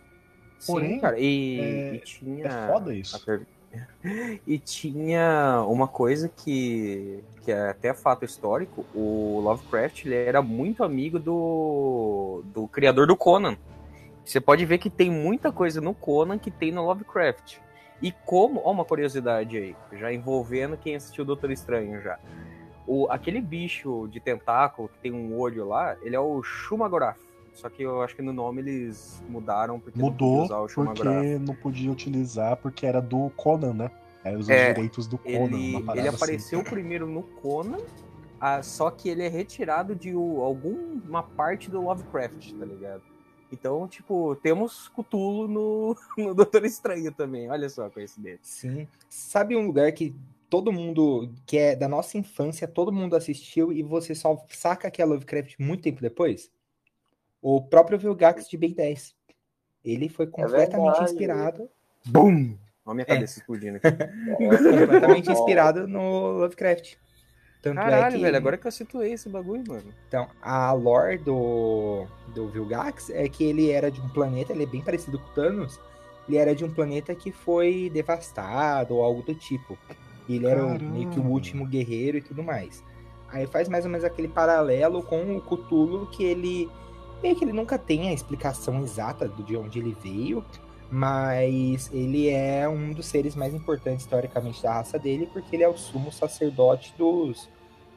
Porém, 0.66 0.94
Sim, 0.96 1.00
cara. 1.02 1.20
E, 1.20 1.60
é- 1.60 1.96
e 1.96 2.00
tinha. 2.00 2.48
É 2.48 2.68
foda 2.68 2.94
isso. 2.96 3.16
a 3.16 3.20
per- 3.20 3.46
E 4.46 4.58
tinha 4.60 5.64
uma 5.68 5.88
coisa 5.88 6.30
que, 6.30 7.24
que 7.42 7.52
é 7.52 7.70
até 7.70 7.94
fato 7.94 8.26
histórico, 8.26 8.86
o 8.94 9.40
Lovecraft 9.42 10.06
ele 10.06 10.16
era 10.16 10.42
muito 10.42 10.84
amigo 10.84 11.20
do, 11.20 12.44
do 12.46 12.68
criador 12.68 13.08
do 13.08 13.16
Conan. 13.16 13.58
Você 14.26 14.40
pode 14.40 14.66
ver 14.66 14.78
que 14.78 14.90
tem 14.90 15.10
muita 15.10 15.52
coisa 15.52 15.82
no 15.82 15.94
Conan 15.94 16.38
que 16.38 16.52
tem 16.52 16.72
no 16.72 16.86
Lovecraft. 16.86 17.58
E 18.02 18.12
como, 18.26 18.62
ó 18.64 18.72
uma 18.72 18.86
curiosidade 18.86 19.58
aí, 19.58 19.76
já 19.94 20.12
envolvendo 20.12 20.78
quem 20.78 20.96
assistiu 20.96 21.24
Doutor 21.24 21.52
Estranho 21.52 22.02
já. 22.02 22.20
O, 22.86 23.08
aquele 23.10 23.40
bicho 23.40 24.10
de 24.12 24.20
tentáculo 24.20 24.90
que 24.90 24.98
tem 24.98 25.14
um 25.14 25.38
olho 25.38 25.68
lá, 25.68 25.96
ele 26.02 26.16
é 26.16 26.20
o 26.20 26.44
Shumagorath. 26.44 27.18
Só 27.54 27.70
que 27.70 27.84
eu 27.84 28.02
acho 28.02 28.16
que 28.16 28.22
no 28.22 28.34
nome 28.34 28.62
eles 28.62 29.22
mudaram 29.30 29.80
porque 29.80 30.00
não 30.00 30.12
podia 30.12 30.28
Mudou 30.28 30.44
usar 30.46 30.60
o 30.60 30.68
porque 30.68 31.38
não 31.40 31.56
podia 31.56 31.92
utilizar, 31.92 32.58
porque 32.58 32.86
era 32.86 33.02
do 33.02 33.30
Conan, 33.32 33.74
né? 33.74 33.92
Era 34.24 34.38
os 34.38 34.50
É, 34.50 34.74
direitos 34.74 35.06
do 35.08 35.18
Conan, 35.18 35.58
Ele, 35.58 35.76
ele 35.76 35.86
parada 35.86 36.10
apareceu 36.10 36.64
primeiro 36.64 37.06
no 37.08 37.24
Conan, 37.24 37.78
ah, 38.40 38.64
só 38.64 38.90
que 38.90 39.08
ele 39.10 39.24
é 39.24 39.28
retirado 39.28 39.96
de 39.96 40.16
o- 40.16 40.42
alguma 40.42 41.24
parte 41.24 41.70
do 41.70 41.82
Lovecraft, 41.82 42.54
tá 42.54 42.66
ligado? 42.66 43.02
Então, 43.52 43.88
tipo, 43.88 44.36
temos 44.38 44.90
Cthulhu 44.90 45.48
no, 45.48 45.96
no 46.18 46.34
Doutor 46.34 46.66
Estranho 46.66 47.12
também. 47.12 47.50
Olha 47.52 47.70
só 47.70 47.86
a 47.86 47.90
coincidência. 47.90 48.40
Sim. 48.42 48.88
Sabe 49.08 49.56
um 49.56 49.68
lugar 49.68 49.92
que 49.92 50.16
todo 50.50 50.72
mundo, 50.72 51.30
que 51.46 51.58
é 51.58 51.76
da 51.76 51.88
nossa 51.88 52.18
infância, 52.18 52.68
todo 52.68 52.92
mundo 52.92 53.16
assistiu 53.16 53.72
e 53.72 53.84
você 53.84 54.16
só 54.16 54.44
saca 54.50 54.90
que 54.90 55.02
é 55.02 55.06
Lovecraft 55.06 55.56
muito 55.60 55.84
tempo 55.84 56.02
depois? 56.02 56.52
O 57.44 57.62
próprio 57.62 58.00
Vilgax 58.00 58.48
de 58.50 58.58
Ben 58.58 58.74
10. 58.74 59.14
Ele 59.84 60.08
foi 60.10 60.26
completamente 60.28 60.86
verdade. 60.92 61.12
inspirado, 61.12 61.70
BUM! 62.06 62.58
Olha 62.86 62.92
a 62.92 62.94
minha 62.94 63.04
É. 63.04 63.14
cabeça 63.16 63.40
explodindo 63.40 63.78
aqui. 63.78 63.88
completamente 64.38 65.30
inspirado 65.32 65.88
no 65.88 66.38
Lovecraft. 66.40 66.96
Tanto 67.62 67.80
é 67.80 67.84
Caralho, 67.84 68.16
que, 68.18 68.22
velho, 68.24 68.38
agora 68.38 68.58
que 68.58 68.68
eu 68.68 68.72
situei 68.72 69.14
esse 69.14 69.30
bagulho, 69.30 69.64
mano. 69.68 69.94
então, 70.08 70.28
a 70.42 70.72
lore 70.74 71.18
do, 71.18 72.06
do 72.34 72.48
Vilgax 72.50 73.10
é 73.10 73.28
que 73.30 73.44
ele 73.46 73.72
era 73.72 73.90
de 73.92 74.02
um 74.02 74.10
planeta, 74.10 74.52
ele 74.52 74.64
é 74.64 74.66
bem 74.66 74.82
parecido 74.82 75.18
com 75.20 75.30
o 75.30 75.34
Thanos, 75.34 75.80
ele 76.28 76.38
era 76.38 76.54
de 76.54 76.66
um 76.66 76.74
planeta 76.74 77.16
que 77.16 77.32
foi 77.32 77.90
devastado 77.94 78.96
ou 78.96 79.04
algo 79.04 79.22
do 79.22 79.34
tipo. 79.34 79.78
Ele 80.28 80.46
era 80.46 80.66
o- 80.66 80.82
meio 80.82 81.10
que 81.10 81.20
o 81.20 81.24
último 81.26 81.66
guerreiro 81.66 82.18
e 82.18 82.22
tudo 82.22 82.44
mais. 82.44 82.84
Aí 83.30 83.48
faz 83.48 83.68
mais 83.70 83.86
ou 83.86 83.92
menos 83.92 84.04
aquele 84.06 84.28
paralelo 84.28 85.02
com 85.04 85.38
o 85.38 85.42
Cthulhu, 85.42 86.08
que 86.08 86.24
ele 86.24 86.70
meio 87.24 87.36
que 87.38 87.46
ele 87.46 87.54
nunca 87.54 87.78
tem 87.78 88.10
a 88.10 88.14
explicação 88.14 88.84
exata 88.84 89.30
de 89.30 89.56
onde 89.56 89.80
ele 89.80 89.96
veio, 90.04 90.44
mas 90.92 91.90
ele 91.94 92.30
é 92.30 92.68
um 92.68 92.92
dos 92.92 93.06
seres 93.06 93.34
mais 93.34 93.54
importantes 93.54 94.04
historicamente 94.04 94.62
da 94.62 94.74
raça 94.74 95.00
dele, 95.00 95.28
porque 95.32 95.56
ele 95.56 95.64
é 95.64 95.70
o 95.70 95.78
sumo 95.78 96.12
sacerdote 96.12 96.94
dos, 96.98 97.50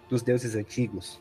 dos 0.08 0.22
deuses 0.22 0.54
antigos. 0.54 1.20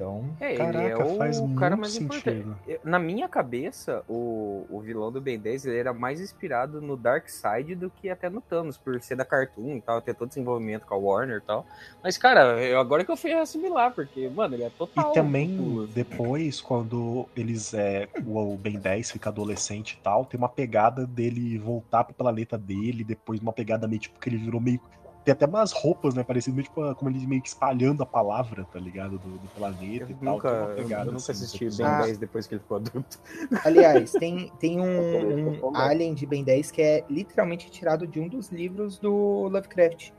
Então, 0.00 0.24
É, 0.40 0.48
ele 0.54 0.56
Caraca, 0.56 0.88
é 0.88 0.96
o 1.04 1.16
faz 1.18 1.36
cara 1.58 1.76
muito 1.76 1.80
mais 1.80 1.92
sentido. 1.92 2.30
importante. 2.40 2.80
Na 2.82 2.98
minha 2.98 3.28
cabeça, 3.28 4.02
o, 4.08 4.64
o 4.70 4.80
vilão 4.80 5.12
do 5.12 5.20
Ben 5.20 5.38
10 5.38 5.66
ele 5.66 5.76
era 5.76 5.92
mais 5.92 6.22
inspirado 6.22 6.80
no 6.80 6.96
Darkseid 6.96 7.74
do 7.74 7.90
que 7.90 8.08
até 8.08 8.30
no 8.30 8.40
Thanos, 8.40 8.78
por 8.78 8.98
ser 9.02 9.16
da 9.16 9.26
Cartoon 9.26 9.76
e 9.76 9.80
tal, 9.82 10.00
ter 10.00 10.14
todo 10.14 10.28
desenvolvimento 10.28 10.86
com 10.86 10.94
a 10.94 10.96
Warner 10.96 11.38
e 11.38 11.40
tal. 11.46 11.66
Mas, 12.02 12.16
cara, 12.16 12.58
eu- 12.64 12.80
agora 12.80 13.04
que 13.04 13.10
eu 13.10 13.16
fui 13.16 13.32
assimilar, 13.34 13.92
porque, 13.94 14.26
mano, 14.30 14.54
ele 14.54 14.62
é 14.64 14.70
total. 14.70 15.10
E 15.10 15.14
também, 15.14 15.86
depois, 15.94 16.60
quando 16.62 17.26
eles. 17.36 17.74
É, 17.74 18.08
o 18.26 18.40
o 18.40 18.56
Ben 18.56 18.78
10 18.78 19.10
fica 19.10 19.28
adolescente 19.28 19.98
e 20.00 20.02
tal, 20.02 20.24
tem 20.24 20.38
uma 20.38 20.48
pegada 20.48 21.06
dele 21.06 21.58
voltar 21.58 22.04
pro 22.04 22.14
planeta 22.14 22.56
dele, 22.56 23.04
depois 23.04 23.38
uma 23.40 23.52
pegada 23.52 23.86
meio 23.86 24.00
tipo 24.00 24.18
que 24.18 24.28
ele 24.30 24.38
virou 24.38 24.60
meio. 24.60 24.80
Tem 25.24 25.32
até 25.32 25.44
umas 25.44 25.70
roupas, 25.72 26.14
né? 26.14 26.22
Parecido 26.24 26.54
meio 26.56 26.64
tipo 26.64 26.94
como 26.94 27.10
ele 27.10 27.26
meio 27.26 27.42
que 27.42 27.48
espalhando 27.48 28.02
a 28.02 28.06
palavra, 28.06 28.64
tá 28.72 28.78
ligado? 28.80 29.18
Do, 29.18 29.36
do 29.38 29.48
planeta 29.54 30.04
Eu 30.06 30.10
e 30.10 30.14
tal. 30.14 30.32
nunca, 30.34 30.48
eu, 30.48 30.76
pegada 30.76 31.02
eu 31.02 31.06
nunca 31.12 31.16
assim, 31.18 31.32
assisti 31.32 31.58
Ben 31.58 31.68
Ah. 31.68 31.74
episódios. 31.74 32.06
10 32.06 32.18
depois 32.18 32.46
que 32.46 32.54
ele 32.54 32.62
ficou 32.62 32.78
adulto. 32.78 33.18
aliás, 33.64 34.12
tem, 34.12 34.50
tem 34.58 34.78
Eu 34.78 34.84
um, 34.84 35.50
um 35.50 35.54
falando. 35.60 35.76
alien 35.76 36.14
de 36.14 36.24
Ben 36.24 36.42
10 36.42 36.70
que 36.70 36.80
é 36.80 37.04
literalmente 37.10 37.70
tirado 37.70 38.06
de 38.06 38.18
um 38.18 38.28
dos 38.28 38.48
livros 38.50 38.98
do 38.98 39.46
Lovecraft, 39.48 40.12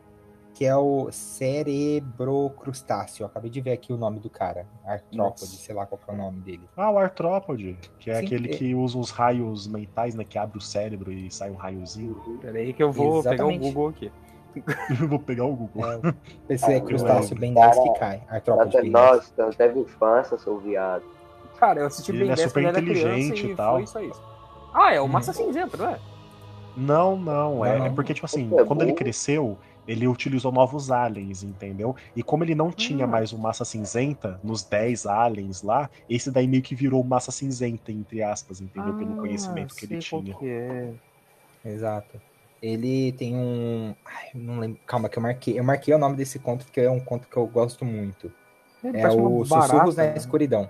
que 0.54 0.66
é 0.66 0.76
o 0.76 1.10
Cerebrocrustáceo. 1.12 3.26
Acabei 3.26 3.50
de 3.50 3.62
ver 3.62 3.72
aqui 3.72 3.92
o 3.94 3.98
nome 3.98 4.20
do 4.20 4.30
cara, 4.30 4.66
Artrópode, 4.86 5.18
Nossa. 5.18 5.46
sei 5.58 5.74
lá 5.76 5.86
qual 5.86 6.00
que 6.04 6.10
é 6.10 6.14
o 6.14 6.18
nome 6.18 6.40
dele. 6.42 6.62
Ah, 6.78 6.92
o 6.92 6.98
Artrópode, 6.98 7.78
que 8.00 8.10
é 8.12 8.16
Sim, 8.20 8.26
aquele 8.26 8.54
é- 8.54 8.58
que 8.58 8.76
usa 8.76 8.98
os 8.98 9.10
raios 9.10 9.68
mentais, 9.68 10.16
né? 10.16 10.24
Que 10.24 10.38
abre 10.38 10.58
o 10.58 10.62
cérebro 10.62 11.12
e 11.12 11.30
sai 11.32 11.50
um 11.50 11.56
raiozinho. 11.56 12.16
Pera 12.42 12.58
aí 12.60 12.74
que 12.74 12.84
eu 12.84 12.92
vou 12.92 13.24
pegar 13.24 13.46
o 13.46 13.52
Exatamente. 13.52 13.74
Google 13.74 13.88
aqui. 13.90 14.12
Eu 15.02 15.08
vou 15.08 15.20
pegar 15.20 15.46
o 15.46 15.56
Google. 15.56 15.86
É, 15.92 16.14
esse 16.54 16.72
é 16.72 16.78
Ah, 16.78 16.82
crustáceo 16.82 17.36
eu- 17.36 17.40
bem 17.40 17.54
10 17.54 17.80
que 17.80 17.94
cai. 18.00 18.22
Artrópode 18.30 18.70
Até, 18.70 18.82
bem 18.82 18.92
10. 18.92 19.34
nossa, 19.38 19.48
até 19.48 19.72
infância, 19.78 20.38
seu 20.38 20.58
viado. 20.60 21.04
Cara, 21.60 21.80
eu 21.82 21.88
assisti 21.88 22.12
Ele 22.12 22.20
bem 22.24 22.32
é 22.32 22.36
10 22.36 22.48
super 22.50 22.64
quando 22.64 22.76
era 22.76 22.82
criança 22.82 23.08
inteligente 23.08 23.48
e 23.48 23.52
e 23.52 23.56
tal. 23.56 23.76
foi 23.76 23.88
só 23.88 24.02
isso. 24.02 24.22
Ah, 24.74 24.94
é 24.94 25.00
o 25.00 25.04
Uhum. 25.04 25.10
Massa 25.10 25.34
Cinzento, 25.34 25.78
não 25.78 25.90
é? 25.90 26.00
Não, 26.76 27.16
não, 27.18 27.66
é, 27.66 27.78
Não, 27.80 27.86
é 27.88 27.90
porque, 27.90 28.14
tipo 28.14 28.26
assim, 28.26 28.50
É 28.58 28.64
quando 28.64 28.82
ele 28.82 28.94
cresceu, 28.94 29.58
ele 29.86 30.08
utilizou 30.08 30.52
novos 30.54 30.90
aliens, 30.90 31.44
entendeu? 31.44 31.94
E 32.16 32.24
como 32.24 32.44
ele 32.46 32.56
não 32.56 32.72
tinha 32.72 33.04
Ah. 33.04 33.08
mais 33.08 33.34
o 33.34 33.38
massa 33.38 33.66
cinzenta 33.66 34.40
nos 34.44 34.64
10 34.64 35.06
aliens 35.06 35.62
lá, 35.64 35.90
esse 36.10 36.32
daí 36.32 36.48
meio 36.48 36.64
que 36.64 36.74
virou 36.74 37.04
massa 37.04 37.30
cinzenta, 37.32 37.92
entre 37.92 38.24
aspas, 38.24 38.62
entendeu? 38.62 38.94
Pelo 38.94 39.16
conhecimento 39.16 39.76
que 39.76 39.86
ele 39.86 39.96
Ah, 39.96 40.00
tinha. 40.00 40.34
que 40.36 40.48
é. 40.50 40.94
Exato. 41.66 42.22
Ele 42.62 43.12
tem 43.14 43.36
um. 43.36 43.96
Ai, 44.06 44.30
não 44.36 44.60
lembro. 44.60 44.80
Calma, 44.86 45.10
que 45.10 45.18
eu 45.18 45.24
marquei. 45.24 45.60
Eu 45.60 45.64
marquei 45.64 45.94
o 45.94 45.98
nome 45.98 46.16
desse 46.16 46.38
conto 46.38 46.66
porque 46.66 46.82
é 46.82 46.92
um 46.92 47.00
conto 47.00 47.28
que 47.28 47.36
eu 47.36 47.48
gosto 47.48 47.84
muito. 47.84 48.32
É 48.84 48.92
parece 48.92 49.18
uma 49.18 49.30
o 49.30 49.46
Sussurros 49.46 49.96
barata, 49.96 50.12
da 50.14 50.18
Escuridão. 50.18 50.70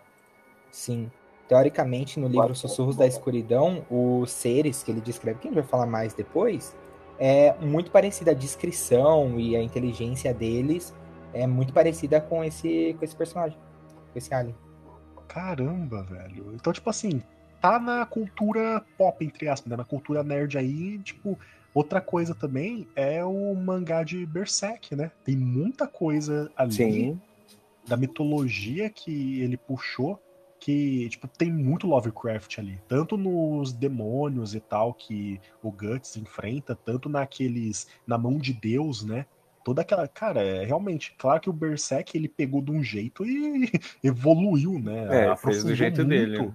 Sim. 0.72 1.12
Teoricamente, 1.48 2.18
no 2.18 2.30
livro 2.30 2.56
Sussurros 2.56 2.96
da 2.96 3.06
Escuridão, 3.06 3.86
os 3.90 4.32
seres 4.32 4.84
que 4.84 4.92
ele 4.92 5.02
descreve, 5.02 5.40
que 5.40 5.48
a 5.48 5.52
gente 5.52 5.60
vai 5.60 5.70
falar 5.70 5.86
mais 5.86 6.14
depois, 6.14 6.74
é 7.20 7.54
muito 7.60 7.92
parecida 7.92 8.32
a 8.32 8.34
descrição 8.34 9.38
e 9.38 9.56
a 9.56 9.62
inteligência 9.62 10.34
deles 10.34 10.94
é 11.34 11.46
muito 11.46 11.74
parecida 11.74 12.22
com 12.22 12.44
esse, 12.44 12.96
com 12.98 13.04
esse 13.04 13.16
personagem, 13.16 13.58
com 14.12 14.18
esse 14.18 14.34
alien. 14.34 14.56
Caramba, 15.28 16.04
velho. 16.04 16.54
Então, 16.54 16.74
tipo 16.74 16.90
assim, 16.90 17.22
tá 17.62 17.80
na 17.80 18.06
cultura 18.06 18.84
pop, 18.98 19.24
entre 19.24 19.48
aspas, 19.48 19.70
né? 19.70 19.78
Na 19.78 19.86
cultura 19.86 20.24
nerd 20.24 20.58
aí, 20.58 21.00
tipo. 21.00 21.38
Outra 21.74 22.02
coisa 22.02 22.36
também 22.36 22.88
é 22.96 23.24
o 23.24 23.56
mangá 23.56 24.04
de 24.04 24.26
Berserk, 24.26 24.96
né? 24.96 25.12
Tem 25.24 25.36
muita 25.38 25.88
coisa 25.88 26.52
ali 26.56 26.74
Sim. 26.74 27.22
da 27.88 27.96
mitologia 27.96 28.90
que 28.90 29.42
ele 29.42 29.56
puxou 29.58 30.20
que, 30.60 31.10
tipo, 31.10 31.28
tem 31.28 31.52
muito 31.52 31.88
Lovecraft 31.88 32.60
ali. 32.60 32.80
Tanto 32.88 33.18
nos 33.18 33.74
demônios 33.74 34.54
e 34.54 34.60
tal 34.60 34.94
que 34.94 35.40
o 35.64 35.72
Guts 35.72 36.18
enfrenta, 36.18 36.76
tanto 36.76 37.10
naqueles. 37.10 37.88
na 38.06 38.18
mão 38.18 38.38
de 38.38 38.54
Deus, 38.54 39.04
né? 39.04 39.26
Toda 39.64 39.82
aquela. 39.82 40.08
Cara, 40.08 40.44
é 40.44 40.64
realmente. 40.66 41.16
Claro 41.18 41.40
que 41.42 41.50
o 41.50 41.54
Berserk 41.54 42.16
ele 42.16 42.28
pegou 42.28 42.62
de 42.62 42.72
um 42.72 42.84
jeito 42.84 43.26
e 43.26 43.72
evoluiu, 44.04 44.78
né? 44.78 45.30
É, 45.32 45.36
fez 45.36 45.64
do 45.64 45.74
jeito 45.74 46.06
muito. 46.06 46.10
dele. 46.10 46.54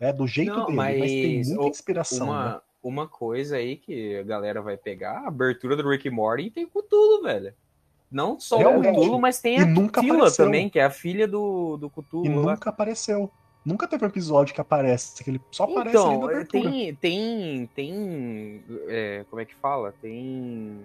É, 0.00 0.12
do 0.12 0.26
jeito 0.26 0.52
Não, 0.52 0.66
dele, 0.66 0.76
mas, 0.76 1.00
tem 1.10 1.36
mas 1.38 1.48
muita 1.48 1.62
o- 1.64 1.68
inspiração, 1.68 2.26
né? 2.26 2.60
Uma, 2.88 3.06
coisa 3.08 3.56
aí 3.56 3.76
que 3.76 4.16
a 4.18 4.22
galera 4.22 4.60
vai 4.62 4.76
pegar, 4.76 5.20
a 5.24 5.28
abertura 5.28 5.76
do 5.76 5.88
Rick 5.88 6.08
Morty 6.10 6.50
tem 6.50 6.66
Cthulhu, 6.66 7.22
velho. 7.22 7.52
Não 8.10 8.38
só 8.38 8.56
o 8.56 8.58
Realmente. 8.58 8.94
Cthulhu, 8.96 9.18
mas 9.20 9.40
tem 9.40 9.58
E 9.58 9.62
a 9.62 9.66
nunca 9.66 10.00
Tila 10.00 10.14
apareceu. 10.16 10.44
também, 10.44 10.68
que 10.70 10.78
é 10.78 10.84
a 10.84 10.90
filha 10.90 11.26
do, 11.26 11.76
do 11.76 11.90
Cthulhu. 11.90 12.24
E 12.26 12.28
lá. 12.28 12.52
nunca 12.52 12.70
apareceu. 12.70 13.30
Nunca 13.64 13.88
teve 13.88 14.04
um 14.04 14.08
episódio 14.08 14.54
que 14.54 14.60
aparece, 14.60 15.24
que 15.24 15.28
ele 15.28 15.40
só 15.50 15.64
aparece 15.64 15.96
ali 15.96 16.06
na 16.06 16.14
Então, 16.14 16.24
abertura. 16.28 16.70
tem, 16.70 16.94
tem, 16.94 17.66
tem, 17.74 18.64
é, 18.86 19.24
como 19.28 19.42
é 19.42 19.44
que 19.44 19.56
fala? 19.56 19.92
Tem 20.00 20.80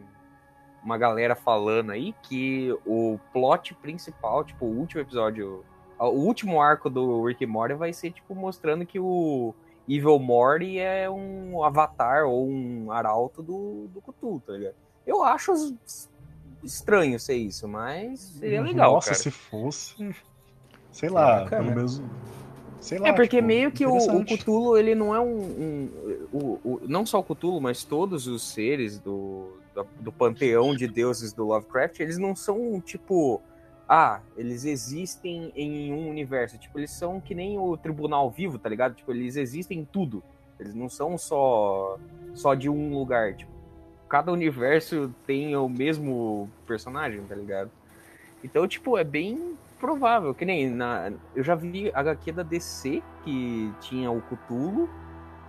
uma 0.83 0.97
galera 0.97 1.35
falando 1.35 1.91
aí 1.91 2.15
que 2.23 2.75
o 2.87 3.19
plot 3.31 3.75
principal, 3.75 4.43
tipo, 4.43 4.65
o 4.65 4.75
último 4.79 4.99
episódio, 5.01 5.63
o 5.99 6.07
último 6.07 6.59
arco 6.59 6.89
do 6.89 7.23
Rick 7.25 7.45
Morty 7.45 7.75
vai 7.75 7.93
ser, 7.93 8.09
tipo, 8.13 8.33
mostrando 8.33 8.83
que 8.83 8.99
o 8.99 9.53
Evil 9.95 10.19
Morty 10.19 10.79
é 10.79 11.09
um 11.09 11.63
avatar 11.63 12.25
ou 12.25 12.47
um 12.47 12.91
arauto 12.91 13.41
do, 13.41 13.87
do 13.93 14.01
Cthulhu, 14.01 14.39
tá 14.45 14.53
ligado? 14.53 14.75
Eu 15.05 15.23
acho 15.23 15.51
es- 15.53 16.09
estranho 16.63 17.19
ser 17.19 17.35
isso, 17.35 17.67
mas 17.67 18.19
seria 18.19 18.61
legal, 18.61 18.93
Nossa, 18.93 19.09
cara. 19.11 19.19
se 19.21 19.31
fosse. 19.31 20.15
Sei 20.91 21.09
lá, 21.09 21.41
bacana. 21.43 21.63
pelo 21.63 21.75
menos. 21.75 22.01
Sei 22.79 22.97
lá. 22.99 23.09
É 23.09 23.13
porque 23.13 23.37
tipo, 23.37 23.47
meio 23.47 23.71
que 23.71 23.85
o, 23.85 23.95
o. 23.95 24.25
Cthulhu, 24.25 24.77
ele 24.77 24.93
não 24.95 25.13
é 25.15 25.19
um. 25.19 25.39
um- 25.41 25.89
o, 26.33 26.37
o- 26.63 26.81
não 26.87 27.05
só 27.05 27.19
o 27.19 27.23
Cthulhu, 27.23 27.59
mas 27.61 27.83
todos 27.83 28.27
os 28.27 28.41
seres 28.43 28.99
do, 28.99 29.57
do, 29.75 29.87
do 29.99 30.11
panteão 30.11 30.75
de 30.75 30.87
deuses 30.87 31.31
do 31.33 31.45
Lovecraft, 31.45 31.99
eles 31.99 32.17
não 32.17 32.35
são 32.35 32.79
tipo. 32.81 33.41
Ah, 33.93 34.21
eles 34.37 34.63
existem 34.63 35.51
em 35.53 35.91
um 35.91 36.09
universo. 36.09 36.57
Tipo, 36.57 36.79
eles 36.79 36.91
são 36.91 37.19
que 37.19 37.35
nem 37.35 37.59
o 37.59 37.75
tribunal 37.75 38.31
vivo, 38.31 38.57
tá 38.57 38.69
ligado? 38.69 38.95
Tipo, 38.95 39.11
eles 39.11 39.35
existem 39.35 39.79
em 39.79 39.83
tudo. 39.83 40.23
Eles 40.57 40.73
não 40.73 40.87
são 40.87 41.17
só, 41.17 41.99
só 42.33 42.53
de 42.53 42.69
um 42.69 42.97
lugar. 42.97 43.33
Tipo, 43.33 43.51
cada 44.07 44.31
universo 44.31 45.13
tem 45.27 45.57
o 45.57 45.67
mesmo 45.67 46.49
personagem, 46.65 47.21
tá 47.25 47.35
ligado? 47.35 47.69
Então, 48.41 48.65
tipo, 48.65 48.97
é 48.97 49.03
bem 49.03 49.57
provável. 49.77 50.33
Que 50.33 50.45
nem 50.45 50.69
na. 50.69 51.11
Eu 51.35 51.43
já 51.43 51.53
vi 51.53 51.91
HQ 51.93 52.31
da 52.31 52.43
DC 52.43 53.03
que 53.25 53.73
tinha 53.81 54.09
o 54.09 54.21
Cthulhu. 54.21 54.89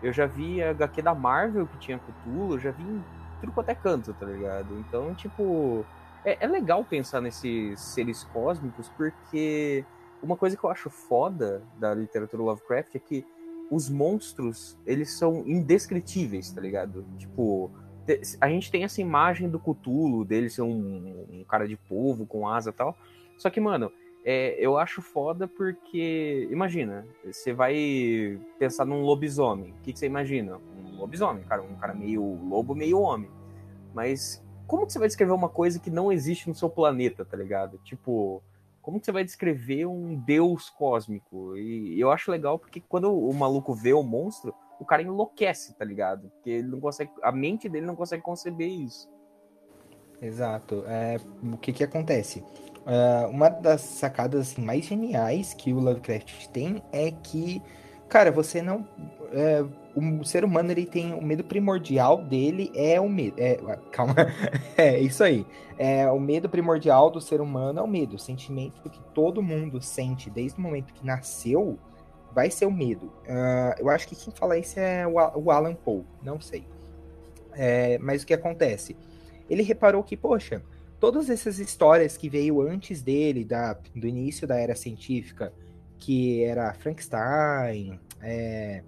Eu 0.02 0.12
já 0.12 0.26
vi 0.26 0.60
a 0.60 0.70
HQ 0.70 1.00
da 1.00 1.14
Marvel 1.14 1.68
que 1.68 1.78
tinha 1.78 1.96
Cthulhu. 1.96 2.54
Eu 2.54 2.58
já 2.58 2.72
vi 2.72 2.82
em 2.82 3.04
tudo 3.40 3.52
quanto 3.52 3.68
é 3.68 3.74
canto, 3.76 4.12
tá 4.12 4.26
ligado? 4.26 4.76
Então, 4.80 5.14
tipo. 5.14 5.86
É, 6.24 6.44
é 6.44 6.46
legal 6.46 6.84
pensar 6.84 7.20
nesses 7.20 7.80
seres 7.80 8.24
cósmicos, 8.24 8.88
porque 8.90 9.84
uma 10.22 10.36
coisa 10.36 10.56
que 10.56 10.64
eu 10.64 10.70
acho 10.70 10.88
foda 10.88 11.62
da 11.78 11.94
literatura 11.94 12.42
Lovecraft 12.42 12.94
é 12.94 12.98
que 12.98 13.26
os 13.70 13.88
monstros, 13.88 14.78
eles 14.86 15.12
são 15.12 15.44
indescritíveis, 15.46 16.52
tá 16.52 16.60
ligado? 16.60 17.04
Tipo, 17.18 17.70
a 18.40 18.48
gente 18.48 18.70
tem 18.70 18.84
essa 18.84 19.00
imagem 19.00 19.48
do 19.48 19.58
Cthulhu, 19.58 20.24
dele 20.24 20.50
ser 20.50 20.62
um, 20.62 21.26
um 21.30 21.44
cara 21.44 21.66
de 21.66 21.76
povo 21.76 22.26
com 22.26 22.46
asa 22.46 22.70
e 22.70 22.72
tal. 22.72 22.96
Só 23.38 23.48
que, 23.48 23.60
mano, 23.60 23.90
é, 24.24 24.54
eu 24.58 24.78
acho 24.78 25.02
foda 25.02 25.48
porque, 25.48 26.46
imagina, 26.50 27.06
você 27.24 27.52
vai 27.52 28.38
pensar 28.58 28.84
num 28.84 29.02
lobisomem. 29.02 29.72
O 29.72 29.82
que, 29.82 29.92
que 29.92 29.98
você 29.98 30.06
imagina? 30.06 30.58
Um 30.76 30.98
lobisomem, 30.98 31.42
cara, 31.44 31.62
um 31.62 31.74
cara 31.76 31.94
meio 31.94 32.22
lobo, 32.44 32.74
meio 32.74 33.00
homem. 33.00 33.30
Mas 33.94 34.44
como 34.66 34.86
que 34.86 34.92
você 34.92 34.98
vai 34.98 35.08
descrever 35.08 35.32
uma 35.32 35.48
coisa 35.48 35.78
que 35.78 35.90
não 35.90 36.12
existe 36.12 36.48
no 36.48 36.54
seu 36.54 36.70
planeta, 36.70 37.24
tá 37.24 37.36
ligado? 37.36 37.78
Tipo, 37.84 38.42
como 38.80 38.98
que 38.98 39.06
você 39.06 39.12
vai 39.12 39.24
descrever 39.24 39.86
um 39.86 40.16
deus 40.16 40.68
cósmico? 40.70 41.56
E 41.56 41.98
eu 41.98 42.10
acho 42.10 42.30
legal 42.30 42.58
porque 42.58 42.80
quando 42.80 43.12
o 43.16 43.32
maluco 43.32 43.74
vê 43.74 43.92
o 43.92 44.02
monstro, 44.02 44.54
o 44.80 44.84
cara 44.84 45.02
enlouquece, 45.02 45.74
tá 45.74 45.84
ligado? 45.84 46.28
Porque 46.30 46.50
ele 46.50 46.68
não 46.68 46.80
consegue, 46.80 47.10
a 47.22 47.30
mente 47.30 47.68
dele 47.68 47.86
não 47.86 47.94
consegue 47.94 48.22
conceber 48.22 48.68
isso. 48.68 49.08
Exato. 50.20 50.84
É, 50.86 51.16
o 51.42 51.56
que 51.56 51.72
que 51.72 51.84
acontece? 51.84 52.44
É, 52.84 53.26
uma 53.26 53.48
das 53.48 53.80
sacadas 53.80 54.52
assim, 54.52 54.62
mais 54.62 54.84
geniais 54.84 55.54
que 55.54 55.72
o 55.72 55.78
Lovecraft 55.78 56.48
tem 56.48 56.82
é 56.92 57.10
que, 57.10 57.62
cara, 58.08 58.32
você 58.32 58.60
não. 58.60 58.86
é, 59.32 59.64
o 59.94 60.24
ser 60.24 60.44
humano 60.44 60.70
ele 60.70 60.86
tem 60.86 61.12
o 61.12 61.22
medo 61.22 61.44
primordial 61.44 62.22
dele 62.22 62.72
é 62.74 63.00
o 63.00 63.08
medo. 63.08 63.36
É, 63.38 63.58
calma, 63.90 64.14
é 64.76 64.98
isso 64.98 65.22
aí. 65.22 65.46
É, 65.78 66.10
o 66.10 66.18
medo 66.18 66.48
primordial 66.48 67.10
do 67.10 67.20
ser 67.20 67.40
humano 67.40 67.80
é 67.80 67.82
o 67.82 67.88
medo, 67.88 68.16
o 68.16 68.18
sentimento 68.18 68.88
que 68.88 69.00
todo 69.14 69.42
mundo 69.42 69.80
sente 69.82 70.30
desde 70.30 70.58
o 70.58 70.62
momento 70.62 70.92
que 70.92 71.04
nasceu 71.04 71.78
vai 72.34 72.50
ser 72.50 72.66
o 72.66 72.70
medo. 72.70 73.12
Ah, 73.28 73.74
eu 73.78 73.88
acho 73.88 74.08
que 74.08 74.16
quem 74.16 74.32
fala 74.32 74.58
isso 74.58 74.78
é 74.78 75.06
o, 75.06 75.14
o 75.38 75.50
Alan 75.50 75.74
Poe, 75.74 76.04
não 76.22 76.40
sei. 76.40 76.66
É, 77.54 77.98
mas 77.98 78.22
o 78.22 78.26
que 78.26 78.34
acontece? 78.34 78.96
Ele 79.48 79.62
reparou 79.62 80.02
que, 80.02 80.16
poxa, 80.16 80.62
todas 80.98 81.28
essas 81.28 81.58
histórias 81.58 82.16
que 82.16 82.28
veio 82.28 82.62
antes 82.62 83.02
dele, 83.02 83.44
da, 83.44 83.74
do 83.94 84.06
início 84.06 84.46
da 84.46 84.56
era 84.56 84.74
científica, 84.74 85.52
que 85.98 86.42
era 86.42 86.72
Frankenstein, 86.74 88.00
é, 88.22 88.82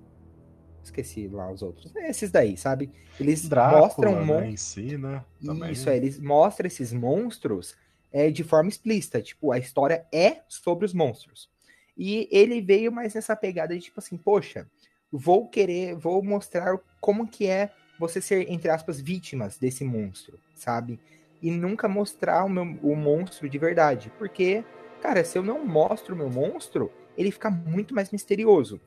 esqueci 0.85 1.29
lá 1.29 1.51
os 1.51 1.63
outros, 1.63 1.95
é, 1.97 2.09
esses 2.11 2.31
daí, 2.31 2.57
sabe? 2.57 2.91
Eles 3.19 3.49
Drácula, 3.49 3.81
mostram 3.81 4.25
mon- 4.25 4.41
né, 4.41 4.51
em 4.51 4.57
si, 4.57 4.97
né? 4.99 5.25
Isso, 5.71 5.91
é, 5.91 5.97
eles 5.97 6.19
mostram 6.21 6.67
esses 6.67 6.93
monstros 6.93 7.75
é, 8.13 8.31
de 8.31 8.43
forma 8.45 8.69
explícita. 8.69 9.21
Tipo, 9.21 9.53
a 9.53 9.59
história 9.59 10.07
é 10.13 10.43
sobre 10.49 10.85
os 10.87 10.95
monstros. 10.95 11.51
E 11.97 12.29
ele 12.31 12.61
veio 12.61 12.91
mais 12.91 13.15
nessa 13.15 13.37
pegada 13.37 13.75
de 13.75 13.81
tipo 13.81 14.01
assim, 14.01 14.17
poxa, 14.17 14.67
vou 15.13 15.49
querer, 15.49 15.95
vou 15.95 16.23
mostrar 16.23 16.79
como 17.01 17.29
que 17.29 17.47
é 17.47 17.73
você 17.99 18.21
ser, 18.21 18.51
entre 18.51 18.71
aspas, 18.71 19.01
vítimas 19.01 19.59
desse 19.59 19.85
monstro, 19.85 20.41
sabe? 20.55 20.99
E 21.41 21.51
nunca 21.51 21.89
mostrar 21.89 22.45
o, 22.45 22.49
meu, 22.49 22.63
o 22.83 22.97
monstro 22.97 23.49
de 23.49 23.59
verdade. 23.59 24.11
Porque, 24.19 24.65
cara, 25.01 25.25
se 25.25 25.39
eu 25.39 25.43
não 25.43 25.65
mostro 25.65 26.15
o 26.15 26.19
meu 26.19 26.31
monstro, 26.31 26.91
ele 27.17 27.31
fica 27.31 27.51
muito 27.51 27.95
mais 27.95 28.11
misterioso. 28.11 28.81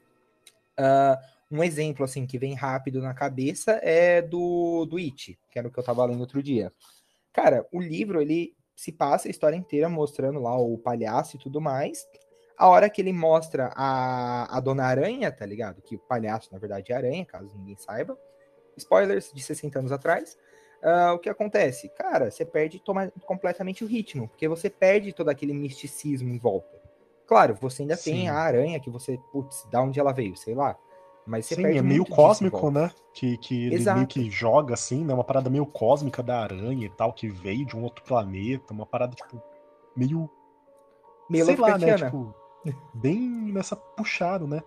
Ah, 0.78 1.20
um 1.50 1.64
exemplo, 1.64 2.04
assim, 2.04 2.26
que 2.26 2.38
vem 2.38 2.54
rápido 2.54 3.02
na 3.02 3.14
cabeça 3.14 3.80
é 3.82 4.22
do, 4.22 4.86
do 4.86 4.98
It, 4.98 5.40
que 5.50 5.58
era 5.58 5.68
o 5.68 5.72
que 5.72 5.80
eu 5.80 5.84
tava 5.84 6.06
lendo 6.06 6.20
outro 6.20 6.44
dia. 6.44 6.72
Cara, 7.32 7.66
o 7.72 7.80
livro, 7.80 8.22
ele 8.22 8.56
se 8.76 8.92
passa 8.92 9.28
a 9.28 9.32
história 9.32 9.56
inteira 9.56 9.90
mostrando 9.90 10.40
lá 10.40 10.58
o 10.58 10.78
palhaço 10.78 11.36
e 11.36 11.40
tudo 11.40 11.62
mais. 11.62 12.06
A 12.58 12.68
hora 12.68 12.90
que 12.90 13.02
ele 13.02 13.14
mostra 13.14 13.72
a, 13.76 14.58
a 14.58 14.60
Dona 14.60 14.86
Aranha, 14.86 15.32
tá 15.32 15.46
ligado? 15.46 15.82
Que 15.82 15.96
o 15.96 16.00
palhaço, 16.00 16.50
na 16.52 16.60
verdade, 16.60 16.92
é 16.92 16.96
aranha, 16.96 17.26
caso 17.26 17.56
ninguém 17.56 17.78
saiba. 17.78 18.18
Spoilers 18.76 19.32
de 19.34 19.42
60 19.42 19.80
anos 19.80 19.92
atrás. 19.92 20.38
uh, 20.84 21.14
o 21.14 21.20
que 21.20 21.30
acontece? 21.30 21.90
Cara, 21.90 22.30
você 22.30 22.44
perde 22.44 22.80
toma, 22.80 23.12
completamente 23.26 23.84
o 23.84 23.88
ritmo, 23.88 24.28
porque 24.28 24.48
você 24.48 24.70
perde 24.70 25.14
todo 25.14 25.30
aquele 25.30 25.54
misticismo 25.54 26.30
em 26.30 26.38
volta. 26.38 26.76
Claro, 27.26 27.56
você 27.60 27.84
ainda 27.84 27.96
Sim. 27.96 28.12
tem 28.12 28.30
a 28.30 28.36
aranha 28.36 28.80
que 28.80 28.90
você, 28.90 29.20
putz, 29.32 29.68
da 29.70 29.82
onde 29.82 30.00
ela 30.00 30.14
veio, 30.14 30.36
sei 30.36 30.56
lá. 30.56 30.78
Mas 31.28 31.46
você 31.46 31.56
Sim, 31.56 31.66
é 31.66 31.82
meio 31.82 32.06
cósmico, 32.06 32.72
né? 32.72 32.90
Que, 33.14 33.38
que 33.38 33.66
ele 33.66 33.76
Exato. 33.76 33.98
meio 33.98 34.08
que 34.08 34.30
joga 34.30 34.74
assim, 34.74 35.04
né? 35.04 35.14
Uma 35.14 35.26
parada 35.26 35.50
meio 35.50 35.66
cósmica 35.66 36.24
da 36.24 36.40
aranha 36.40 36.86
e 36.86 36.90
tal, 36.90 37.12
que 37.12 37.28
veio 37.28 37.66
de 37.66 37.76
um 37.76 37.84
outro 37.84 38.04
planeta, 38.06 38.74
uma 38.74 38.86
parada, 38.86 39.14
tipo, 39.14 39.44
meio. 39.96 40.30
Meio 41.30 41.46
sei 41.46 41.58
lá, 41.58 41.78
né? 41.78 41.96
Tipo, 41.96 42.34
bem 42.94 43.20
nessa 43.52 43.76
puxada, 43.76 44.48
né? 44.48 44.64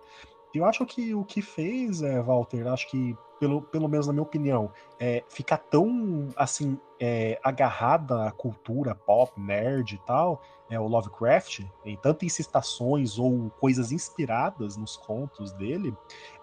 Eu 0.53 0.63
acho 0.63 0.85
que 0.85 1.15
o 1.15 1.23
que 1.23 1.41
fez, 1.41 2.03
é, 2.03 2.21
Walter, 2.21 2.67
acho 2.67 2.87
que, 2.89 3.17
pelo, 3.41 3.59
pelo 3.59 3.89
menos 3.89 4.05
na 4.05 4.13
minha 4.13 4.21
opinião, 4.21 4.71
é 4.99 5.23
ficar 5.27 5.57
tão, 5.57 6.27
assim, 6.35 6.77
é, 6.99 7.39
agarrada 7.43 8.27
à 8.27 8.31
cultura 8.31 8.93
pop, 8.93 9.41
nerd 9.41 9.95
e 9.95 9.97
tal, 10.05 10.43
é, 10.69 10.79
o 10.79 10.87
Lovecraft, 10.87 11.61
em 11.83 11.97
tantas 11.97 12.33
citações 12.33 13.17
ou 13.17 13.49
coisas 13.59 13.91
inspiradas 13.91 14.77
nos 14.77 14.95
contos 14.95 15.51
dele, 15.53 15.91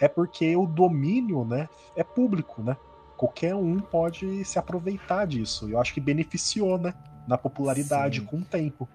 é 0.01 0.09
porque 0.09 0.57
o 0.57 0.67
domínio, 0.67 1.45
né, 1.45 1.69
é 1.95 2.03
público, 2.03 2.63
né? 2.63 2.77
Qualquer 3.17 3.55
um 3.55 3.79
pode 3.79 4.45
se 4.45 4.59
aproveitar 4.59 5.25
disso. 5.25 5.71
Eu 5.71 5.81
acho 5.81 5.95
que 5.95 6.01
beneficiou, 6.01 6.79
né, 6.79 6.95
na 7.29 7.39
popularidade 7.39 8.19
Sim. 8.19 8.27
com 8.27 8.39
o 8.39 8.45
tempo. 8.45 8.89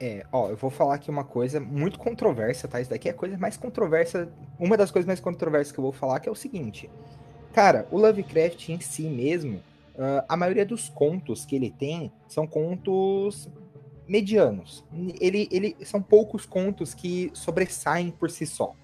É, 0.00 0.26
ó, 0.32 0.48
eu 0.48 0.56
vou 0.56 0.70
falar 0.70 0.96
aqui 0.96 1.08
uma 1.08 1.24
coisa 1.24 1.60
muito 1.60 1.98
controversa, 1.98 2.66
tá? 2.66 2.80
Isso 2.80 2.90
daqui 2.90 3.08
é 3.08 3.12
a 3.12 3.14
coisa 3.14 3.38
mais 3.38 3.56
controversa. 3.56 4.28
Uma 4.58 4.76
das 4.76 4.90
coisas 4.90 5.06
mais 5.06 5.20
controversas 5.20 5.72
que 5.72 5.78
eu 5.78 5.84
vou 5.84 5.92
falar 5.92 6.20
que 6.20 6.28
é 6.28 6.32
o 6.32 6.34
seguinte. 6.34 6.90
Cara, 7.52 7.86
o 7.90 7.98
Lovecraft 7.98 8.68
em 8.70 8.80
si 8.80 9.04
mesmo, 9.08 9.58
uh, 9.94 10.24
a 10.28 10.36
maioria 10.36 10.66
dos 10.66 10.88
contos 10.88 11.44
que 11.44 11.54
ele 11.54 11.70
tem 11.70 12.10
são 12.26 12.46
contos 12.46 13.48
medianos. 14.06 14.84
Ele, 15.20 15.48
ele 15.50 15.76
são 15.84 16.02
poucos 16.02 16.44
contos 16.44 16.94
que 16.94 17.30
sobressaem 17.32 18.10
por 18.10 18.30
si 18.30 18.46
só, 18.46 18.74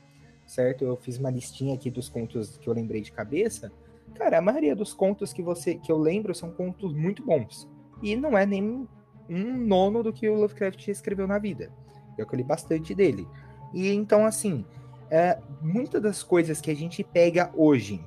certo? 0.46 0.84
Eu 0.84 0.96
fiz 0.96 1.18
uma 1.18 1.30
listinha 1.30 1.74
aqui 1.74 1.90
dos 1.90 2.08
contos 2.08 2.56
que 2.56 2.68
eu 2.68 2.72
lembrei 2.72 3.00
de 3.00 3.12
cabeça. 3.12 3.72
Cara, 4.14 4.38
a 4.38 4.42
maioria 4.42 4.74
dos 4.74 4.92
contos 4.92 5.32
que 5.32 5.42
você 5.42 5.74
que 5.74 5.90
eu 5.90 5.98
lembro 5.98 6.34
são 6.34 6.50
contos 6.50 6.94
muito 6.94 7.24
bons. 7.24 7.68
E 8.02 8.16
não 8.16 8.38
é 8.38 8.46
nem 8.46 8.88
um 9.30 9.56
nono 9.56 10.02
do 10.02 10.12
que 10.12 10.28
o 10.28 10.34
Lovecraft 10.34 10.88
escreveu 10.88 11.26
na 11.26 11.38
vida. 11.38 11.70
Eu 12.18 12.26
li 12.32 12.42
bastante 12.42 12.94
dele. 12.94 13.26
E 13.72 13.90
então, 13.92 14.26
assim, 14.26 14.64
é, 15.10 15.38
muitas 15.62 16.02
das 16.02 16.22
coisas 16.22 16.60
que 16.60 16.70
a 16.70 16.76
gente 16.76 17.02
pega 17.04 17.50
hoje 17.54 18.04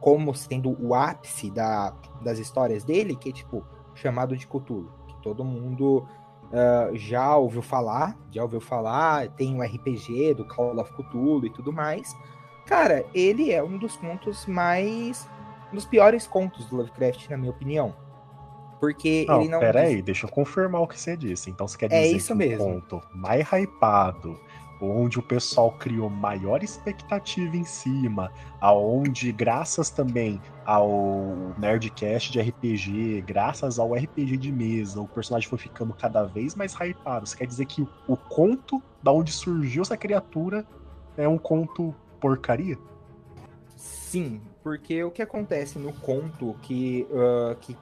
como 0.00 0.34
sendo 0.34 0.76
o 0.84 0.94
ápice 0.94 1.48
da, 1.48 1.94
das 2.22 2.38
histórias 2.38 2.82
dele, 2.82 3.14
que 3.14 3.28
é 3.28 3.32
tipo, 3.32 3.64
chamado 3.94 4.36
de 4.36 4.46
Cthulhu, 4.48 4.90
que 5.06 5.14
todo 5.22 5.44
mundo 5.44 6.04
uh, 6.48 6.96
já 6.96 7.36
ouviu 7.36 7.62
falar, 7.62 8.18
já 8.30 8.42
ouviu 8.42 8.60
falar, 8.60 9.28
tem 9.28 9.54
um 9.54 9.62
RPG 9.62 10.34
do 10.34 10.44
Call 10.44 10.76
of 10.78 10.92
Cthulhu 10.92 11.46
e 11.46 11.50
tudo 11.50 11.72
mais. 11.72 12.16
Cara, 12.66 13.04
ele 13.14 13.52
é 13.52 13.62
um 13.62 13.78
dos 13.78 13.96
contos 13.96 14.44
mais. 14.46 15.28
um 15.70 15.76
dos 15.76 15.84
piores 15.84 16.26
contos 16.26 16.66
do 16.66 16.76
Lovecraft, 16.76 17.28
na 17.30 17.36
minha 17.36 17.52
opinião. 17.52 17.94
Porque 18.82 19.24
não, 19.28 19.40
ele 19.40 19.48
não. 19.48 19.60
Peraí, 19.60 20.02
deixa 20.02 20.26
eu 20.26 20.30
confirmar 20.30 20.82
o 20.82 20.88
que 20.88 20.98
você 20.98 21.16
disse. 21.16 21.48
Então 21.48 21.68
você 21.68 21.78
quer 21.78 21.86
é 21.86 22.00
dizer 22.00 22.14
é 22.14 22.16
isso 22.16 22.32
que 22.32 22.34
mesmo. 22.34 22.64
o 22.64 22.72
conto 22.74 23.00
mais 23.14 23.46
hypado, 23.52 24.36
onde 24.80 25.20
o 25.20 25.22
pessoal 25.22 25.70
criou 25.78 26.10
maior 26.10 26.64
expectativa 26.64 27.56
em 27.56 27.62
cima, 27.62 28.32
aonde 28.60 29.30
graças 29.30 29.88
também 29.88 30.42
ao 30.64 31.54
Nerdcast 31.58 32.32
de 32.32 32.40
RPG, 32.40 33.22
graças 33.24 33.78
ao 33.78 33.94
RPG 33.94 34.36
de 34.36 34.50
mesa, 34.50 35.00
o 35.00 35.06
personagem 35.06 35.48
foi 35.48 35.60
ficando 35.60 35.94
cada 35.94 36.24
vez 36.24 36.56
mais 36.56 36.74
hypado. 36.74 37.24
Você 37.24 37.36
quer 37.36 37.46
dizer 37.46 37.66
que 37.66 37.86
o 38.08 38.16
conto 38.16 38.82
da 39.00 39.12
onde 39.12 39.30
surgiu 39.30 39.82
essa 39.82 39.96
criatura 39.96 40.66
é 41.16 41.28
um 41.28 41.38
conto 41.38 41.94
porcaria? 42.20 42.76
Sim, 43.76 44.40
porque 44.60 45.04
o 45.04 45.12
que 45.12 45.22
acontece 45.22 45.78
no 45.78 45.92
conto 45.92 46.56
que, 46.62 47.06
uh, 47.12 47.54
que 47.60 47.76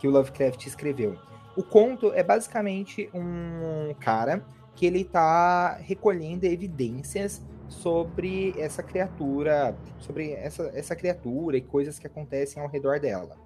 que 0.00 0.08
o 0.08 0.10
Lovecraft 0.10 0.66
escreveu. 0.66 1.16
O 1.56 1.62
conto 1.62 2.12
é 2.12 2.22
basicamente 2.22 3.10
um 3.14 3.94
cara 4.00 4.44
que 4.74 4.86
ele 4.86 5.02
está 5.02 5.74
recolhendo 5.74 6.46
evidências 6.46 7.42
sobre 7.68 8.54
essa 8.58 8.82
criatura, 8.82 9.76
sobre 9.98 10.32
essa, 10.32 10.70
essa 10.74 10.96
criatura 10.96 11.56
e 11.56 11.60
coisas 11.60 11.98
que 11.98 12.06
acontecem 12.06 12.62
ao 12.62 12.68
redor 12.68 12.98
dela. 12.98 13.36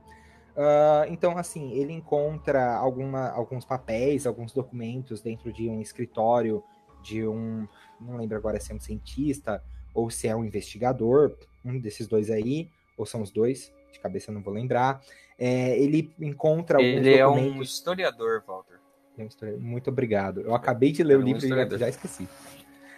Uh, 0.57 1.11
então, 1.11 1.37
assim, 1.37 1.73
ele 1.73 1.93
encontra 1.93 2.75
alguma, 2.77 3.29
alguns 3.31 3.65
papéis, 3.65 4.27
alguns 4.27 4.53
documentos 4.53 5.21
dentro 5.21 5.53
de 5.53 5.69
um 5.69 5.81
escritório 5.81 6.63
de 7.03 7.27
um, 7.27 7.67
não 8.01 8.17
lembro 8.17 8.37
agora 8.37 8.61
se 8.61 8.73
é 8.73 8.75
um 8.75 8.81
cientista 8.81 9.63
ou 9.93 10.09
se 10.11 10.29
é 10.29 10.35
um 10.35 10.45
investigador, 10.45 11.37
um 11.65 11.79
desses 11.79 12.07
dois 12.07 12.31
aí, 12.31 12.71
ou 12.97 13.05
são 13.05 13.21
os 13.21 13.31
dois, 13.31 13.73
de 13.93 14.01
cabeça 14.01 14.33
não 14.33 14.43
vou 14.43 14.55
lembrar. 14.55 15.01
É, 15.39 15.79
ele 15.79 16.15
encontra 16.21 16.81
Ele 16.81 17.15
é 17.15 17.27
um 17.27 17.61
historiador, 17.61 18.43
Walter. 18.47 18.79
É 19.19 19.53
Muito 19.57 19.91
obrigado. 19.91 20.41
Eu 20.41 20.55
acabei 20.55 20.93
de 20.93 21.03
ler 21.03 21.15
é 21.15 21.17
o 21.17 21.21
livro 21.21 21.45
e 21.45 21.79
já 21.79 21.89
esqueci. 21.89 22.29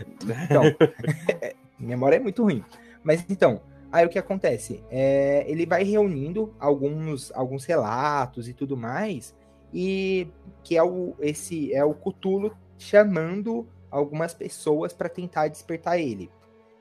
Então, 0.00 0.62
memória 1.78 2.16
é 2.16 2.20
muito 2.20 2.42
ruim. 2.42 2.64
Mas 3.02 3.24
então, 3.28 3.60
aí 3.92 4.04
o 4.04 4.08
que 4.08 4.18
acontece? 4.18 4.82
É, 4.90 5.44
ele 5.46 5.66
vai 5.66 5.82
reunindo 5.82 6.54
alguns, 6.58 7.30
alguns 7.32 7.64
relatos 7.64 8.48
e 8.48 8.54
tudo 8.54 8.76
mais, 8.76 9.34
e 9.72 10.28
que 10.62 10.76
é 10.76 10.82
o, 10.82 11.14
esse 11.20 11.72
é 11.74 11.84
o 11.84 11.94
Cutulo 11.94 12.56
chamando 12.78 13.66
algumas 13.90 14.34
pessoas 14.34 14.92
para 14.92 15.08
tentar 15.08 15.48
despertar 15.48 15.98
ele. 15.98 16.30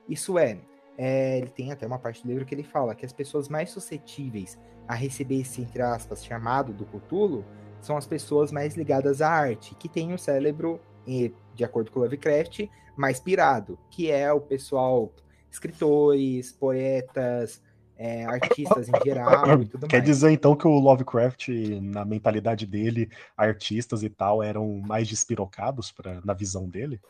Isso 0.08 0.38
é, 0.38 0.58
é, 0.98 1.38
ele 1.38 1.48
tem 1.48 1.72
até 1.72 1.86
uma 1.86 1.98
parte 1.98 2.22
do 2.22 2.28
livro 2.28 2.44
que 2.44 2.54
ele 2.54 2.62
fala 2.62 2.94
que 2.94 3.04
as 3.04 3.12
pessoas 3.12 3.48
mais 3.48 3.70
suscetíveis 3.70 4.58
a 4.88 4.94
receber 4.94 5.40
esse, 5.40 5.60
entre 5.60 5.82
aspas, 5.82 6.24
chamado 6.24 6.72
do 6.72 6.86
Cthulhu 6.86 7.44
são 7.80 7.96
as 7.96 8.06
pessoas 8.06 8.50
mais 8.50 8.76
ligadas 8.76 9.20
à 9.20 9.28
arte, 9.28 9.74
que 9.74 9.88
tem 9.88 10.12
o 10.12 10.18
cérebro, 10.18 10.80
de 11.54 11.64
acordo 11.64 11.90
com 11.90 12.00
Lovecraft, 12.00 12.68
mais 12.96 13.20
pirado, 13.20 13.78
que 13.90 14.10
é 14.10 14.32
o 14.32 14.40
pessoal, 14.40 15.12
escritores, 15.50 16.52
poetas, 16.52 17.62
é, 17.98 18.24
artistas 18.26 18.88
em 18.88 19.04
geral 19.04 19.62
e 19.62 19.66
tudo 19.66 19.86
Quer 19.86 19.98
mais. 19.98 20.10
dizer 20.10 20.30
então 20.30 20.54
que 20.56 20.66
o 20.66 20.78
Lovecraft, 20.78 21.48
na 21.80 22.04
mentalidade 22.04 22.66
dele, 22.66 23.10
artistas 23.36 24.02
e 24.02 24.08
tal 24.08 24.42
eram 24.42 24.80
mais 24.86 25.08
despirocados 25.08 25.90
pra, 25.92 26.20
na 26.24 26.34
visão 26.34 26.68
dele? 26.68 27.00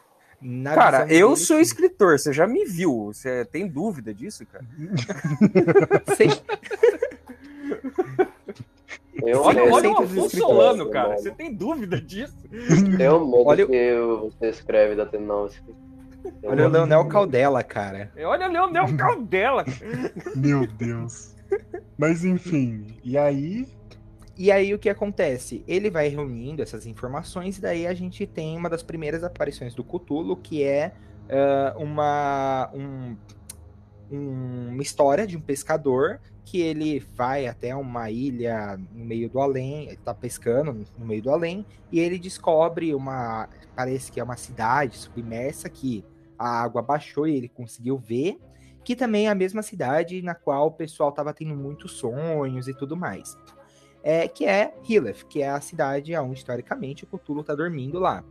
Na 0.40 0.74
cara, 0.74 1.06
eu 1.08 1.30
dele, 1.30 1.40
sou 1.40 1.56
sim. 1.56 1.62
escritor, 1.62 2.18
você 2.18 2.32
já 2.32 2.46
me 2.46 2.64
viu. 2.64 3.06
Você 3.06 3.44
tem 3.44 3.66
dúvida 3.66 4.12
disso, 4.12 4.44
cara? 4.46 4.64
Sim. 6.16 6.28
Eu 9.24 9.40
olha 9.42 9.64
olha 9.72 9.90
o 9.90 9.98
Afonso 10.02 10.36
Solano, 10.36 10.90
cara. 10.90 11.16
Você 11.16 11.30
tem 11.30 11.52
dúvida 11.52 12.00
disso? 12.00 12.36
Tem 12.96 13.08
um 13.08 13.24
modo 13.24 13.48
olha... 13.48 13.66
que 13.66 13.94
você 14.20 14.50
escreve 14.50 14.94
da 14.94 15.06
Tenowski. 15.06 15.74
Olha 16.42 16.66
o 16.66 16.70
Leonel 16.70 17.06
Caldela, 17.06 17.62
cara. 17.62 18.12
Olha 18.16 18.48
o 18.48 18.52
Leonel 18.52 18.96
Caldela. 18.96 19.64
Meu 20.34 20.66
Deus. 20.66 21.34
Mas 21.96 22.24
enfim, 22.24 22.98
e 23.02 23.16
aí? 23.16 23.66
E 24.38 24.52
aí 24.52 24.74
o 24.74 24.78
que 24.78 24.90
acontece? 24.90 25.64
Ele 25.66 25.90
vai 25.90 26.08
reunindo 26.08 26.62
essas 26.62 26.86
informações 26.86 27.56
e 27.56 27.60
daí 27.60 27.86
a 27.86 27.94
gente 27.94 28.26
tem 28.26 28.56
uma 28.56 28.68
das 28.68 28.82
primeiras 28.82 29.24
aparições 29.24 29.74
do 29.74 29.82
Cthulhu, 29.82 30.36
que 30.36 30.62
é 30.62 30.92
uh, 31.26 31.82
uma, 31.82 32.70
um, 32.74 33.16
um, 34.10 34.68
uma 34.72 34.82
história 34.82 35.26
de 35.26 35.36
um 35.36 35.40
pescador 35.40 36.20
que 36.44 36.60
ele 36.60 37.00
vai 37.00 37.46
até 37.46 37.74
uma 37.74 38.10
ilha 38.10 38.78
no 38.92 39.04
meio 39.04 39.28
do 39.28 39.40
além, 39.40 39.88
ele 39.88 39.96
tá 39.96 40.14
pescando 40.14 40.84
no 40.96 41.04
meio 41.06 41.22
do 41.22 41.30
além, 41.30 41.66
e 41.90 41.98
ele 41.98 42.18
descobre 42.18 42.94
uma, 42.94 43.48
parece 43.74 44.12
que 44.12 44.20
é 44.20 44.22
uma 44.22 44.36
cidade 44.36 44.96
submersa 44.96 45.68
que 45.68 46.04
a 46.38 46.62
água 46.62 46.82
baixou 46.82 47.26
e 47.26 47.34
ele 47.34 47.48
conseguiu 47.48 47.98
ver, 47.98 48.38
que 48.84 48.94
também 48.94 49.26
é 49.26 49.30
a 49.30 49.34
mesma 49.34 49.62
cidade 49.62 50.22
na 50.22 50.34
qual 50.34 50.68
o 50.68 50.72
pessoal 50.72 51.08
estava 51.08 51.34
tendo 51.34 51.56
muitos 51.56 51.92
sonhos 51.92 52.68
e 52.68 52.74
tudo 52.74 52.96
mais. 52.96 53.36
É, 54.08 54.28
que 54.28 54.46
é 54.46 54.72
Hileth, 54.88 55.24
que 55.28 55.42
é 55.42 55.48
a 55.48 55.60
cidade 55.60 56.14
onde, 56.16 56.38
historicamente, 56.38 57.02
o 57.02 57.06
Cthulhu 57.08 57.40
está 57.40 57.56
dormindo 57.56 57.98
lá. 57.98 58.22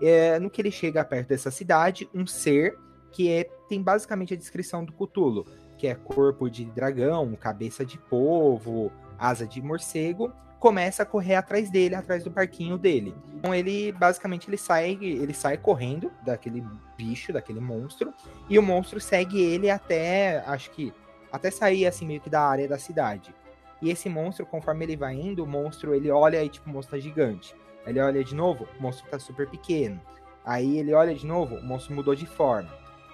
É, 0.00 0.38
no 0.38 0.48
que 0.48 0.60
ele 0.60 0.70
chega 0.70 1.04
perto 1.04 1.28
dessa 1.28 1.50
cidade, 1.50 2.08
um 2.14 2.26
ser 2.26 2.78
que 3.10 3.32
é, 3.32 3.44
tem 3.68 3.82
basicamente 3.82 4.34
a 4.34 4.36
descrição 4.36 4.84
do 4.84 4.92
Cthulhu 4.92 5.44
que 5.76 5.86
é 5.86 5.94
corpo 5.94 6.50
de 6.50 6.64
dragão, 6.64 7.34
cabeça 7.36 7.84
de 7.84 7.98
polvo, 7.98 8.90
asa 9.18 9.46
de 9.46 9.60
morcego, 9.60 10.32
começa 10.58 11.02
a 11.02 11.06
correr 11.06 11.34
atrás 11.34 11.70
dele, 11.70 11.94
atrás 11.94 12.24
do 12.24 12.30
barquinho 12.30 12.78
dele. 12.78 13.14
Então 13.34 13.54
ele 13.54 13.92
basicamente 13.92 14.48
ele 14.48 14.56
sai, 14.56 14.98
ele 15.00 15.34
sai 15.34 15.56
correndo 15.56 16.10
daquele 16.24 16.64
bicho, 16.96 17.32
daquele 17.32 17.60
monstro, 17.60 18.12
e 18.48 18.58
o 18.58 18.62
monstro 18.62 19.00
segue 19.00 19.40
ele 19.40 19.70
até, 19.70 20.42
acho 20.46 20.70
que 20.70 20.92
até 21.30 21.50
sair 21.50 21.86
assim 21.86 22.06
meio 22.06 22.20
que 22.20 22.30
da 22.30 22.40
área 22.40 22.66
da 22.66 22.78
cidade. 22.78 23.34
E 23.80 23.90
esse 23.90 24.08
monstro, 24.08 24.46
conforme 24.46 24.84
ele 24.84 24.96
vai 24.96 25.14
indo, 25.14 25.44
o 25.44 25.46
monstro 25.46 25.94
ele 25.94 26.10
olha 26.10 26.42
e 26.42 26.48
tipo, 26.48 26.68
o 26.68 26.72
monstro 26.72 26.96
tá 26.96 27.02
gigante. 27.02 27.54
Ele 27.86 28.00
olha 28.00 28.24
de 28.24 28.34
novo, 28.34 28.66
o 28.78 28.82
monstro 28.82 29.08
tá 29.08 29.18
super 29.18 29.48
pequeno. 29.48 30.00
Aí 30.44 30.78
ele 30.78 30.92
olha 30.94 31.14
de 31.14 31.26
novo, 31.26 31.56
o 31.56 31.64
monstro 31.64 31.94
mudou 31.94 32.14
de 32.14 32.26
forma. 32.26 32.70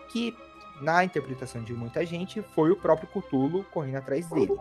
Que 0.08 0.36
na 0.80 1.04
interpretação 1.04 1.62
de 1.62 1.72
muita 1.72 2.04
gente 2.04 2.42
foi 2.54 2.70
o 2.70 2.76
próprio 2.76 3.08
Cthulhu 3.08 3.64
correndo 3.64 3.96
atrás 3.96 4.28
dele. 4.28 4.52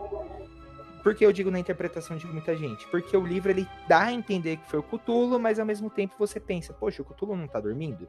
Por 1.02 1.14
que 1.14 1.26
eu 1.26 1.32
digo 1.32 1.50
na 1.50 1.58
interpretação 1.58 2.16
de 2.16 2.26
muita 2.26 2.56
gente? 2.56 2.86
Porque 2.88 3.16
o 3.16 3.26
livro 3.26 3.50
ele 3.50 3.68
dá 3.88 4.04
a 4.04 4.12
entender 4.12 4.56
que 4.56 4.70
foi 4.70 4.78
o 4.78 4.82
Cthulhu, 4.82 5.38
mas 5.38 5.58
ao 5.58 5.66
mesmo 5.66 5.90
tempo 5.90 6.14
você 6.18 6.38
pensa, 6.38 6.72
poxa, 6.72 7.02
o 7.02 7.04
Cthulhu 7.04 7.36
não 7.36 7.48
tá 7.48 7.60
dormindo? 7.60 8.08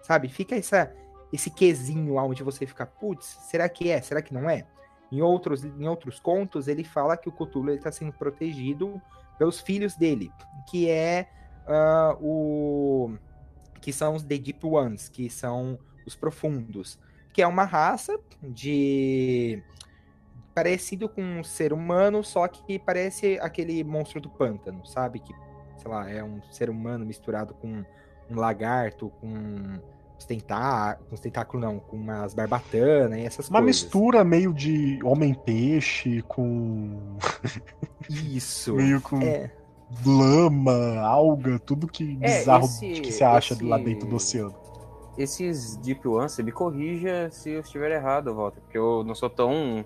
Sabe? 0.00 0.28
Fica 0.28 0.54
essa, 0.54 0.94
esse 1.32 1.50
quesinho 1.50 2.16
onde 2.16 2.42
você 2.42 2.66
fica, 2.66 2.86
putz, 2.86 3.26
será 3.50 3.68
que 3.68 3.90
é? 3.90 4.00
Será 4.00 4.22
que 4.22 4.32
não 4.32 4.48
é? 4.48 4.66
Em 5.10 5.20
outros, 5.20 5.64
em 5.64 5.88
outros 5.88 6.20
contos, 6.20 6.68
ele 6.68 6.84
fala 6.84 7.16
que 7.16 7.28
o 7.28 7.32
Cthulhu 7.32 7.70
está 7.70 7.90
sendo 7.90 8.12
protegido 8.12 9.00
pelos 9.38 9.60
filhos 9.60 9.96
dele, 9.96 10.30
que 10.68 10.88
é 10.88 11.28
uh, 11.66 12.16
o 12.20 13.16
que 13.80 13.92
são 13.92 14.14
os 14.14 14.22
The 14.22 14.38
Deep 14.38 14.64
Ones, 14.64 15.08
que 15.08 15.30
são 15.30 15.78
os 16.06 16.14
profundos, 16.14 16.98
que 17.32 17.40
é 17.42 17.46
uma 17.46 17.64
raça 17.64 18.18
de 18.42 19.62
parecido 20.54 21.08
com 21.08 21.22
um 21.22 21.44
ser 21.44 21.72
humano, 21.72 22.22
só 22.22 22.46
que 22.46 22.78
parece 22.78 23.38
aquele 23.40 23.82
monstro 23.82 24.20
do 24.20 24.28
pântano, 24.28 24.84
sabe? 24.86 25.20
Que, 25.20 25.32
sei 25.78 25.90
lá, 25.90 26.10
é 26.10 26.22
um 26.22 26.42
ser 26.50 26.68
humano 26.68 27.06
misturado 27.06 27.54
com 27.54 27.84
um 28.28 28.36
lagarto, 28.36 29.10
com 29.20 29.80
os 30.20 30.24
tentáculos, 30.26 31.08
com 31.08 31.14
os 31.14 31.20
tentáculos 31.20 31.64
não, 31.64 31.78
com 31.80 31.96
umas 31.96 32.34
barbatanas 32.34 33.18
e 33.18 33.22
essas 33.24 33.48
Uma 33.48 33.60
coisas. 33.60 33.82
mistura 33.82 34.22
meio 34.22 34.52
de 34.52 34.98
homem-peixe 35.02 36.22
com. 36.28 37.16
Isso. 38.08 38.74
meio 38.76 39.00
com 39.00 39.20
É, 39.22 39.50
lama, 40.04 40.98
alga, 41.00 41.58
tudo 41.58 41.86
que 41.86 42.18
É, 42.20 42.38
bizarro 42.38 42.64
esse- 42.66 43.00
que 43.00 43.12
você 43.12 43.24
acha 43.24 43.54
esse- 43.54 43.64
lá 43.64 43.78
dentro 43.78 44.08
do 44.08 44.16
oceano. 44.16 44.54
Esses 45.18 45.76
Deep 45.76 46.06
Ones, 46.06 46.32
você 46.32 46.42
me 46.42 46.52
corrija 46.52 47.30
se 47.30 47.50
eu 47.50 47.60
estiver 47.60 47.90
errado, 47.90 48.34
Walter, 48.34 48.60
porque 48.60 48.78
eu 48.78 49.04
não 49.04 49.14
sou 49.14 49.28
tão, 49.28 49.84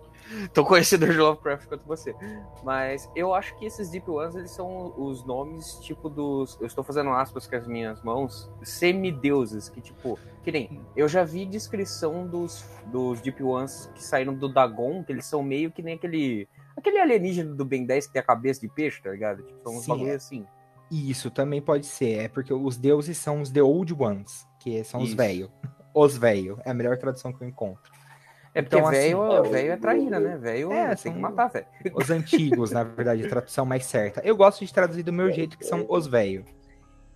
tão 0.52 0.62
conhecedor 0.64 1.10
de 1.10 1.18
Lovecraft 1.18 1.66
quanto 1.66 1.87
você. 1.87 2.14
Mas 2.62 3.10
eu 3.16 3.34
acho 3.34 3.56
que 3.56 3.64
esses 3.64 3.90
Deep 3.90 4.08
Ones, 4.10 4.34
eles 4.34 4.50
são 4.50 4.94
os 4.96 5.24
nomes, 5.24 5.78
tipo, 5.80 6.08
dos... 6.08 6.58
Eu 6.60 6.66
estou 6.66 6.84
fazendo 6.84 7.10
aspas 7.10 7.46
com 7.46 7.56
as 7.56 7.66
minhas 7.66 8.02
mãos, 8.02 8.50
semideuses, 8.62 9.68
que, 9.68 9.80
tipo... 9.80 10.18
Que 10.42 10.52
nem, 10.52 10.80
eu 10.94 11.08
já 11.08 11.24
vi 11.24 11.46
descrição 11.46 12.26
dos, 12.26 12.64
dos 12.87 13.20
Deep 13.20 13.42
Ones 13.42 13.90
que 13.94 14.04
saíram 14.04 14.34
do 14.34 14.48
Dagon, 14.48 15.02
que 15.02 15.10
eles 15.10 15.24
são 15.24 15.42
meio 15.42 15.70
que 15.70 15.82
nem 15.82 15.94
aquele... 15.94 16.48
Aquele 16.76 16.98
alienígena 16.98 17.54
do 17.54 17.64
Ben 17.64 17.87
10 17.87 18.08
que 18.08 18.12
tem 18.12 18.20
a 18.20 18.24
cabeça 18.24 18.60
de 18.60 18.68
peixe, 18.68 19.00
tá 19.00 19.10
ligado? 19.10 19.42
Tipo, 19.42 19.62
são 19.62 19.76
uns 19.76 19.84
Sim, 19.84 20.08
é. 20.08 20.14
assim. 20.14 20.46
isso 20.90 21.30
também 21.30 21.62
pode 21.62 21.87
ser. 21.87 22.24
É 22.24 22.28
porque 22.28 22.52
os 22.52 22.76
deuses 22.76 23.16
são 23.16 23.40
os 23.40 23.50
The 23.50 23.62
Old 23.62 23.94
Ones, 23.94 24.44
que 24.64 24.83
são 24.83 25.03
os 25.03 25.09
Isso. 25.09 25.16
velho. 25.16 25.53
Os 25.92 26.16
velho. 26.16 26.59
É 26.64 26.70
a 26.70 26.74
melhor 26.74 26.96
tradução 26.96 27.35
que 27.35 27.44
eu 27.44 27.46
encontro. 27.46 27.92
É 28.55 28.62
porque 28.62 28.77
Então, 28.77 28.88
assim, 28.88 28.98
velho 28.98 29.33
é, 29.33 29.42
velho 29.42 29.72
é 29.72 29.77
traíra, 29.77 30.18
né? 30.18 30.38
Velho 30.38 30.72
É, 30.72 30.94
tem 30.94 31.12
que 31.12 31.18
matar, 31.18 31.48
velho. 31.48 31.66
Os 31.94 32.11
antigos, 32.11 32.70
na 32.70 32.83
verdade, 32.83 33.27
a 33.27 33.29
tradução 33.29 33.66
mais 33.66 33.85
certa. 33.85 34.22
Eu 34.24 34.35
gosto 34.35 34.64
de 34.64 34.72
traduzir 34.72 35.03
do 35.03 35.12
meu 35.12 35.31
jeito, 35.31 35.59
que 35.59 35.66
são 35.66 35.85
os 35.87 36.07
velho. 36.07 36.44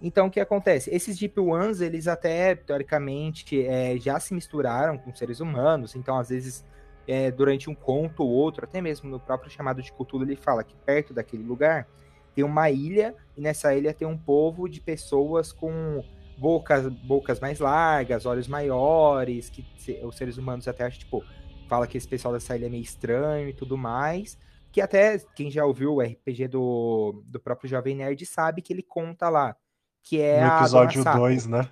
Então, 0.00 0.26
o 0.26 0.30
que 0.30 0.38
acontece? 0.38 0.94
Esses 0.94 1.18
Deep 1.18 1.40
Ones, 1.40 1.80
eles 1.80 2.06
até, 2.06 2.54
teoricamente, 2.54 3.64
é, 3.64 3.96
já 3.98 4.20
se 4.20 4.34
misturaram 4.34 4.98
com 4.98 5.14
seres 5.14 5.40
humanos. 5.40 5.96
Então, 5.96 6.18
às 6.18 6.28
vezes, 6.28 6.64
é, 7.06 7.30
durante 7.30 7.70
um 7.70 7.74
conto 7.74 8.22
ou 8.22 8.28
outro, 8.28 8.64
até 8.64 8.80
mesmo 8.80 9.08
no 9.08 9.18
próprio 9.18 9.50
chamado 9.50 9.80
de 9.80 9.90
Cthulhu, 9.90 10.24
ele 10.24 10.36
fala 10.36 10.62
que 10.62 10.76
perto 10.84 11.14
daquele 11.14 11.42
lugar 11.42 11.88
tem 12.34 12.44
uma 12.44 12.70
ilha, 12.70 13.16
e 13.36 13.40
nessa 13.40 13.74
ilha 13.74 13.92
tem 13.94 14.06
um 14.06 14.16
povo 14.16 14.68
de 14.68 14.80
pessoas 14.80 15.50
com 15.50 16.04
bocas, 16.38 16.86
bocas 16.88 17.40
mais 17.40 17.58
largas, 17.58 18.24
olhos 18.24 18.48
maiores, 18.48 19.50
que 19.50 19.66
os 20.02 20.16
seres 20.16 20.38
humanos 20.38 20.68
até 20.68 20.84
acham, 20.84 21.00
tipo, 21.00 21.24
fala 21.68 21.86
que 21.86 21.98
esse 21.98 22.08
pessoal 22.08 22.32
dessa 22.32 22.56
ilha 22.56 22.66
é 22.66 22.68
meio 22.68 22.82
estranho 22.82 23.48
e 23.48 23.52
tudo 23.52 23.76
mais. 23.76 24.38
Que 24.70 24.80
até 24.80 25.18
quem 25.34 25.50
já 25.50 25.64
ouviu 25.64 25.94
o 25.94 26.00
RPG 26.00 26.48
do, 26.48 27.22
do 27.26 27.40
próprio 27.40 27.68
Jovem 27.68 27.96
Nerd 27.96 28.24
sabe 28.26 28.62
que 28.62 28.72
ele 28.72 28.82
conta 28.82 29.28
lá. 29.28 29.56
Que 30.02 30.20
é 30.20 30.40
no 30.40 30.58
episódio 30.58 31.02
Dona 31.02 31.12
Sapo. 31.12 31.18
2, 31.18 31.46
né? 31.46 31.68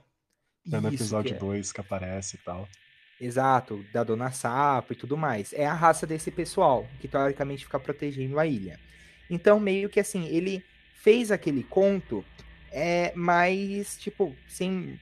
É 0.72 0.80
no 0.80 0.88
episódio 0.88 1.30
que 1.30 1.36
é- 1.36 1.38
2 1.38 1.72
que 1.72 1.80
aparece 1.80 2.36
e 2.36 2.38
tal. 2.40 2.68
Exato, 3.20 3.82
da 3.92 4.04
Dona 4.04 4.30
Sapo 4.30 4.92
e 4.92 4.96
tudo 4.96 5.16
mais. 5.16 5.52
É 5.52 5.64
a 5.64 5.72
raça 5.72 6.06
desse 6.06 6.30
pessoal, 6.30 6.86
que 7.00 7.08
teoricamente 7.08 7.64
fica 7.64 7.78
protegendo 7.78 8.38
a 8.38 8.46
ilha. 8.46 8.78
Então, 9.30 9.58
meio 9.58 9.88
que 9.88 10.00
assim, 10.00 10.26
ele 10.26 10.62
fez 11.02 11.30
aquele 11.30 11.62
conto, 11.62 12.24
é, 12.70 13.12
mas, 13.14 13.96
tipo, 13.98 14.34
sem. 14.48 15.00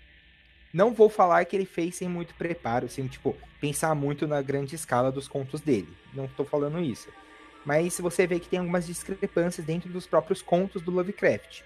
Não 0.72 0.92
vou 0.92 1.08
falar 1.08 1.44
que 1.44 1.54
ele 1.54 1.64
fez 1.64 1.96
sem 1.96 2.08
muito 2.08 2.34
preparo, 2.34 2.88
sem, 2.88 3.06
tipo, 3.06 3.36
pensar 3.60 3.94
muito 3.94 4.26
na 4.26 4.42
grande 4.42 4.74
escala 4.74 5.12
dos 5.12 5.28
contos 5.28 5.60
dele. 5.60 5.88
Não 6.12 6.26
tô 6.26 6.44
falando 6.44 6.80
isso. 6.80 7.08
Mas 7.64 7.98
você 7.98 8.26
vê 8.26 8.40
que 8.40 8.48
tem 8.48 8.58
algumas 8.58 8.86
discrepâncias 8.86 9.64
dentro 9.64 9.88
dos 9.88 10.06
próprios 10.06 10.42
contos 10.42 10.82
do 10.82 10.90
Lovecraft. 10.90 11.62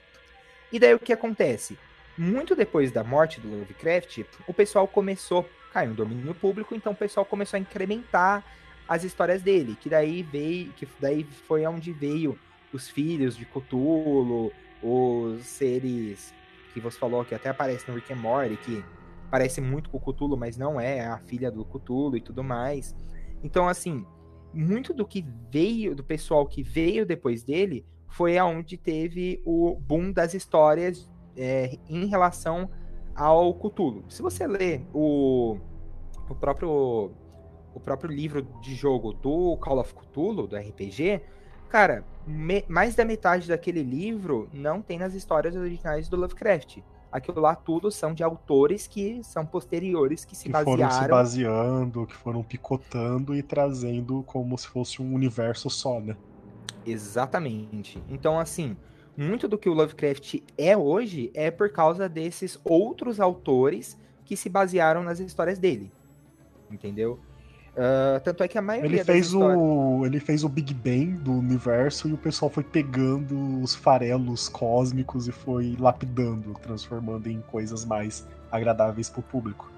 E 0.70 0.78
daí 0.78 0.94
o 0.94 0.98
que 0.98 1.12
acontece? 1.12 1.78
Muito 2.16 2.54
depois 2.54 2.92
da 2.92 3.02
morte 3.02 3.40
do 3.40 3.48
Lovecraft, 3.48 4.24
o 4.46 4.52
pessoal 4.52 4.86
começou 4.86 5.48
a 5.70 5.72
cair 5.72 5.88
no 5.88 5.94
domínio 5.94 6.34
público, 6.34 6.74
então 6.74 6.92
o 6.92 6.96
pessoal 6.96 7.24
começou 7.24 7.56
a 7.56 7.60
incrementar 7.60 8.44
as 8.88 9.04
histórias 9.04 9.42
dele, 9.42 9.76
que 9.80 9.88
daí 9.88 10.22
veio, 10.22 10.72
que 10.72 10.86
daí 10.98 11.24
foi 11.46 11.66
onde 11.66 11.92
veio 11.92 12.38
os 12.72 12.88
filhos 12.88 13.36
de 13.36 13.44
Cthulhu, 13.44 14.52
os 14.82 15.44
seres 15.44 16.34
que 16.72 16.80
você 16.80 16.98
falou 16.98 17.24
que 17.24 17.34
até 17.34 17.48
aparece 17.48 17.88
no 17.88 17.94
Rick 17.94 18.12
and 18.12 18.16
Morty, 18.16 18.56
que 18.58 18.84
parece 19.30 19.60
muito 19.60 19.90
com 19.90 19.98
o 19.98 20.00
Cthulhu, 20.00 20.36
mas 20.36 20.56
não 20.56 20.80
é, 20.80 20.98
é 20.98 21.06
a 21.06 21.18
filha 21.18 21.50
do 21.50 21.64
Cthulhu 21.64 22.16
e 22.16 22.20
tudo 22.20 22.42
mais. 22.42 22.94
Então, 23.42 23.68
assim, 23.68 24.04
muito 24.52 24.92
do 24.92 25.06
que 25.06 25.24
veio, 25.50 25.94
do 25.94 26.04
pessoal 26.04 26.46
que 26.46 26.62
veio 26.62 27.04
depois 27.04 27.42
dele, 27.42 27.86
foi 28.08 28.38
aonde 28.38 28.76
teve 28.76 29.42
o 29.44 29.76
boom 29.80 30.12
das 30.12 30.34
histórias 30.34 31.08
é, 31.36 31.78
em 31.88 32.06
relação 32.06 32.70
ao 33.14 33.52
Cthulhu. 33.54 34.04
Se 34.08 34.22
você 34.22 34.46
ler 34.46 34.86
o, 34.94 35.58
o 36.28 36.34
próprio 36.34 37.12
o 37.74 37.80
próprio 37.80 38.10
livro 38.10 38.42
de 38.60 38.74
jogo 38.74 39.12
do 39.12 39.56
Call 39.58 39.78
of 39.78 39.94
Cthulhu, 39.94 40.48
do 40.48 40.56
RPG, 40.56 41.20
cara, 41.68 42.04
me- 42.28 42.64
mais 42.68 42.94
da 42.94 43.04
metade 43.04 43.48
daquele 43.48 43.82
livro 43.82 44.48
não 44.52 44.82
tem 44.82 44.98
nas 44.98 45.14
histórias 45.14 45.56
originais 45.56 46.08
do 46.08 46.16
Lovecraft. 46.16 46.78
Aquilo 47.10 47.40
lá 47.40 47.54
tudo 47.56 47.90
são 47.90 48.12
de 48.12 48.22
autores 48.22 48.86
que 48.86 49.22
são 49.24 49.46
posteriores, 49.46 50.24
que 50.24 50.36
se 50.36 50.44
Que 50.44 50.52
foram 50.52 50.90
se 50.90 51.06
basearam 51.06 51.16
baseando, 51.16 52.06
que 52.06 52.14
foram 52.14 52.42
picotando 52.42 53.34
e 53.34 53.42
trazendo 53.42 54.22
como 54.24 54.56
se 54.58 54.68
fosse 54.68 55.00
um 55.00 55.14
universo 55.14 55.70
só, 55.70 56.00
né? 56.00 56.16
Exatamente. 56.84 58.02
Então, 58.08 58.38
assim, 58.38 58.76
muito 59.16 59.48
do 59.48 59.58
que 59.58 59.68
o 59.68 59.74
Lovecraft 59.74 60.36
é 60.56 60.76
hoje 60.76 61.30
é 61.34 61.50
por 61.50 61.70
causa 61.72 62.08
desses 62.08 62.58
outros 62.64 63.20
autores 63.20 63.98
que 64.24 64.36
se 64.36 64.48
basearam 64.48 65.02
nas 65.02 65.18
histórias 65.18 65.58
dele. 65.58 65.90
Entendeu? 66.70 67.18
Ah, 67.80 68.20
tanto 68.24 68.42
é 68.42 68.48
que 68.48 68.58
a 68.58 68.62
maioria 68.62 68.88
Ele 68.96 69.04
fez 69.04 69.26
histórias... 69.26 69.56
o. 69.56 70.04
Ele 70.04 70.18
fez 70.18 70.42
o 70.42 70.48
Big 70.48 70.74
Bang 70.74 71.12
do 71.18 71.32
universo 71.32 72.08
e 72.08 72.12
o 72.12 72.18
pessoal 72.18 72.50
foi 72.50 72.64
pegando 72.64 73.60
os 73.62 73.74
farelos 73.74 74.48
cósmicos 74.48 75.28
e 75.28 75.32
foi 75.32 75.76
lapidando, 75.78 76.54
transformando 76.60 77.28
em 77.28 77.40
coisas 77.42 77.84
mais 77.84 78.26
agradáveis 78.50 79.08
pro 79.08 79.22
público. 79.22 79.70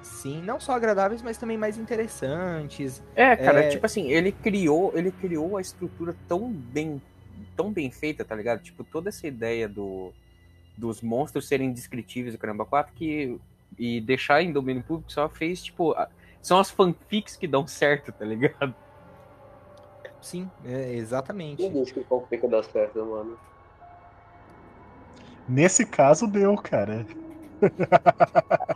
Sim, 0.00 0.42
não 0.42 0.60
só 0.60 0.72
agradáveis, 0.72 1.20
mas 1.22 1.36
também 1.36 1.58
mais 1.58 1.76
interessantes. 1.76 3.02
É, 3.16 3.36
cara, 3.36 3.64
É. 3.64 3.68
tipo 3.68 3.84
assim, 3.84 4.10
ele 4.10 4.30
criou, 4.30 4.92
ele 4.94 5.10
criou 5.10 5.56
a 5.56 5.60
estrutura 5.60 6.14
tão 6.28 6.50
bem, 6.52 7.02
tão 7.56 7.72
bem 7.72 7.90
feita, 7.90 8.24
tá 8.24 8.34
ligado? 8.36 8.62
Tipo, 8.62 8.84
toda 8.84 9.08
essa 9.08 9.26
ideia 9.26 9.68
do, 9.68 10.12
dos 10.76 11.02
monstros 11.02 11.48
serem 11.48 11.72
descritíveis 11.72 12.34
do 12.34 12.38
caramba 12.38 12.64
4 12.64 12.92
que 12.94 13.38
e 13.78 14.00
deixar 14.00 14.42
em 14.42 14.50
domínio 14.52 14.82
público 14.82 15.12
só 15.12 15.28
fez, 15.28 15.62
tipo, 15.62 15.92
a- 15.92 16.08
são 16.48 16.58
as 16.58 16.70
fanfics 16.70 17.36
que 17.36 17.46
dão 17.46 17.66
certo, 17.66 18.10
tá 18.10 18.24
ligado? 18.24 18.74
Sim, 20.20 20.50
é, 20.64 20.94
exatamente. 20.94 21.58
Quem 21.58 21.70
disse 21.70 21.92
que 21.92 22.00
o 22.00 22.04
fanfic 22.04 22.48
dá 22.48 22.62
certo, 22.62 23.04
mano? 23.04 23.38
Nesse 25.46 25.84
caso 25.86 26.26
deu, 26.26 26.56
cara. 26.56 27.06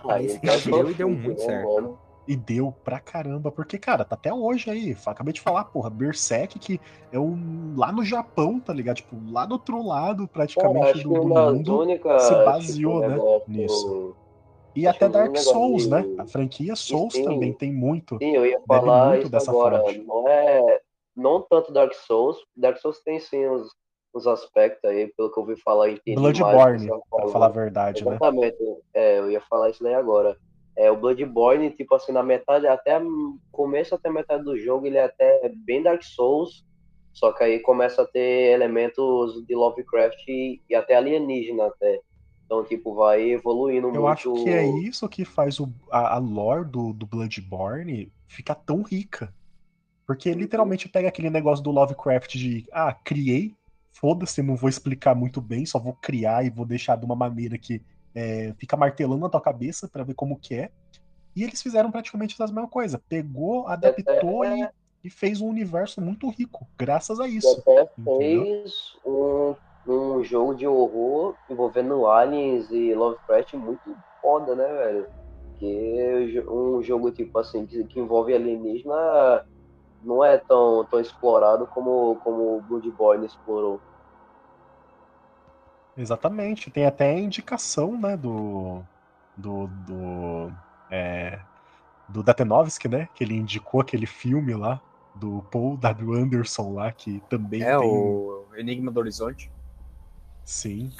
Aí, 0.08 0.26
esse 0.26 0.36
então, 0.36 0.50
caso 0.50 0.70
deu 0.70 0.90
e 0.90 0.94
deu 0.94 1.08
muito 1.08 1.40
né, 1.40 1.46
certo. 1.46 1.74
mano? 1.74 1.98
E 2.28 2.36
deu 2.36 2.72
pra 2.84 3.00
caramba, 3.00 3.50
porque, 3.50 3.76
cara, 3.78 4.04
tá 4.04 4.14
até 4.14 4.32
hoje 4.32 4.70
aí. 4.70 4.96
Acabei 5.04 5.32
de 5.32 5.40
falar, 5.40 5.64
porra, 5.64 5.90
Berserk, 5.90 6.56
que 6.58 6.80
é 7.10 7.18
um. 7.18 7.74
lá 7.76 7.90
no 7.90 8.04
Japão, 8.04 8.60
tá 8.60 8.72
ligado? 8.72 8.96
Tipo, 8.96 9.16
lá 9.30 9.44
do 9.44 9.52
outro 9.54 9.84
lado, 9.84 10.28
praticamente, 10.28 11.02
do, 11.02 11.14
do 11.14 11.26
mundo. 11.26 11.80
únicas. 11.80 12.22
se 12.22 12.34
baseou, 12.44 13.00
tipo, 13.00 13.08
né, 13.08 13.08
negócio- 13.08 13.44
nisso. 13.48 14.16
E 14.74 14.86
até 14.86 15.08
Dark 15.08 15.36
Souls, 15.36 15.86
né? 15.88 16.04
A 16.18 16.26
franquia 16.26 16.74
Souls 16.74 17.14
Sim. 17.14 17.24
também 17.24 17.52
tem 17.52 17.72
muito. 17.72 18.16
Sim, 18.18 18.34
eu 18.34 18.46
ia 18.46 18.60
falar 18.66 19.08
muito 19.08 19.22
isso 19.22 19.30
dessa 19.30 19.50
agora. 19.50 19.80
fonte. 19.80 19.98
Não 19.98 20.28
é. 20.28 20.80
não 21.16 21.40
tanto 21.42 21.72
Dark 21.72 21.92
Souls. 21.94 22.38
Dark 22.56 22.78
Souls 22.78 23.00
tem 23.00 23.20
sim 23.20 23.46
os, 23.46 23.68
os 24.14 24.26
aspectos 24.26 24.88
aí, 24.88 25.12
pelo 25.16 25.32
que 25.32 25.38
eu 25.38 25.42
ouvi 25.42 25.56
falar, 25.56 25.90
entendi 25.90 26.14
Bloodborne, 26.14 26.88
pra 27.10 27.28
falar 27.28 27.46
a 27.46 27.50
verdade, 27.50 28.04
né? 28.04 28.10
Exatamente, 28.10 28.56
é, 28.94 29.18
eu 29.18 29.30
ia 29.30 29.40
falar 29.40 29.70
isso 29.70 29.82
daí 29.82 29.94
agora. 29.94 30.36
É, 30.76 30.90
o 30.90 30.96
Bloodborne, 30.96 31.70
tipo 31.70 31.94
assim, 31.94 32.12
na 32.12 32.22
metade, 32.22 32.66
até 32.66 33.00
começo 33.50 33.94
até 33.94 34.10
metade 34.10 34.44
do 34.44 34.56
jogo, 34.58 34.86
ele 34.86 34.96
é 34.96 35.04
até 35.04 35.50
bem 35.64 35.82
Dark 35.82 36.02
Souls, 36.02 36.64
só 37.12 37.32
que 37.32 37.44
aí 37.44 37.60
começa 37.60 38.02
a 38.02 38.06
ter 38.06 38.52
elementos 38.52 39.44
de 39.46 39.54
Lovecraft 39.54 40.26
e, 40.28 40.60
e 40.68 40.74
até 40.74 40.94
alienígena 40.94 41.66
até. 41.66 42.00
Então, 42.52 42.64
tipo, 42.64 42.94
vai 42.94 43.30
evoluindo 43.30 43.86
eu 43.86 43.92
muito. 43.92 43.96
Eu 43.96 44.08
acho 44.08 44.34
que 44.34 44.50
é 44.50 44.66
isso 44.66 45.08
que 45.08 45.24
faz 45.24 45.58
o, 45.58 45.72
a, 45.90 46.16
a 46.16 46.18
lore 46.18 46.68
do, 46.68 46.92
do 46.92 47.06
Bloodborne 47.06 48.12
ficar 48.28 48.56
tão 48.56 48.82
rica. 48.82 49.32
Porque 50.06 50.30
uhum. 50.30 50.36
literalmente 50.36 50.86
pega 50.86 51.08
aquele 51.08 51.30
negócio 51.30 51.64
do 51.64 51.70
Lovecraft 51.70 52.36
de, 52.36 52.66
ah, 52.70 52.92
criei, 52.92 53.54
foda-se, 53.90 54.42
não 54.42 54.54
vou 54.54 54.68
explicar 54.68 55.14
muito 55.14 55.40
bem, 55.40 55.64
só 55.64 55.78
vou 55.78 55.94
criar 55.94 56.44
e 56.44 56.50
vou 56.50 56.66
deixar 56.66 56.96
de 56.96 57.06
uma 57.06 57.16
maneira 57.16 57.56
que 57.56 57.80
é, 58.14 58.52
fica 58.58 58.76
martelando 58.76 59.22
na 59.22 59.30
tua 59.30 59.40
cabeça 59.40 59.88
para 59.88 60.04
ver 60.04 60.14
como 60.14 60.38
que 60.38 60.54
é. 60.54 60.70
E 61.34 61.44
eles 61.44 61.62
fizeram 61.62 61.90
praticamente 61.90 62.36
a 62.38 62.44
mesma 62.44 62.68
coisa. 62.68 63.00
Pegou, 63.08 63.66
adaptou 63.66 64.44
é, 64.44 64.58
e, 64.58 64.68
e, 65.04 65.10
fez 65.10 65.40
um 65.40 65.48
universo 65.48 66.02
muito 66.02 66.28
rico, 66.28 66.68
graças 66.78 67.18
a 67.18 67.26
isso. 67.26 67.50
Até 67.66 67.88
fez 68.18 68.94
um, 69.06 69.54
um 69.86 70.22
jogo 70.22 70.54
de 70.54 70.66
horror 70.66 71.34
envolvendo 71.50 72.06
aliens 72.06 72.70
e 72.70 72.94
Lovecraft 72.94 73.54
muito 73.54 73.96
foda, 74.20 74.54
né, 74.54 74.66
velho? 74.66 75.06
Que 75.56 76.44
um 76.48 76.82
jogo 76.82 77.10
tipo 77.10 77.38
assim, 77.38 77.66
que, 77.66 77.84
que 77.84 78.00
envolve 78.00 78.34
alienígena 78.34 79.44
não 80.02 80.24
é 80.24 80.38
tão, 80.38 80.84
tão 80.84 81.00
explorado 81.00 81.66
como, 81.66 82.16
como 82.22 82.56
o 82.56 82.62
Bloodborne 82.62 83.26
explorou. 83.26 83.80
Exatamente. 85.96 86.70
Tem 86.70 86.86
até 86.86 87.18
indicação, 87.18 87.98
né, 87.98 88.16
do. 88.16 88.82
Do. 89.36 89.66
do 89.66 90.52
é, 90.90 91.38
do 92.08 92.22
Datenovski, 92.22 92.88
né? 92.88 93.08
Que 93.14 93.24
ele 93.24 93.34
indicou 93.34 93.80
aquele 93.80 94.06
filme 94.06 94.54
lá, 94.54 94.80
do 95.14 95.42
Paul 95.50 95.76
W. 95.76 96.14
Anderson 96.14 96.74
lá, 96.74 96.92
que 96.92 97.22
também. 97.28 97.62
É, 97.62 97.78
tem... 97.78 97.88
o 97.88 98.46
Enigma 98.54 98.90
do 98.90 99.00
Horizonte. 99.00 99.50
Sim. 100.44 100.90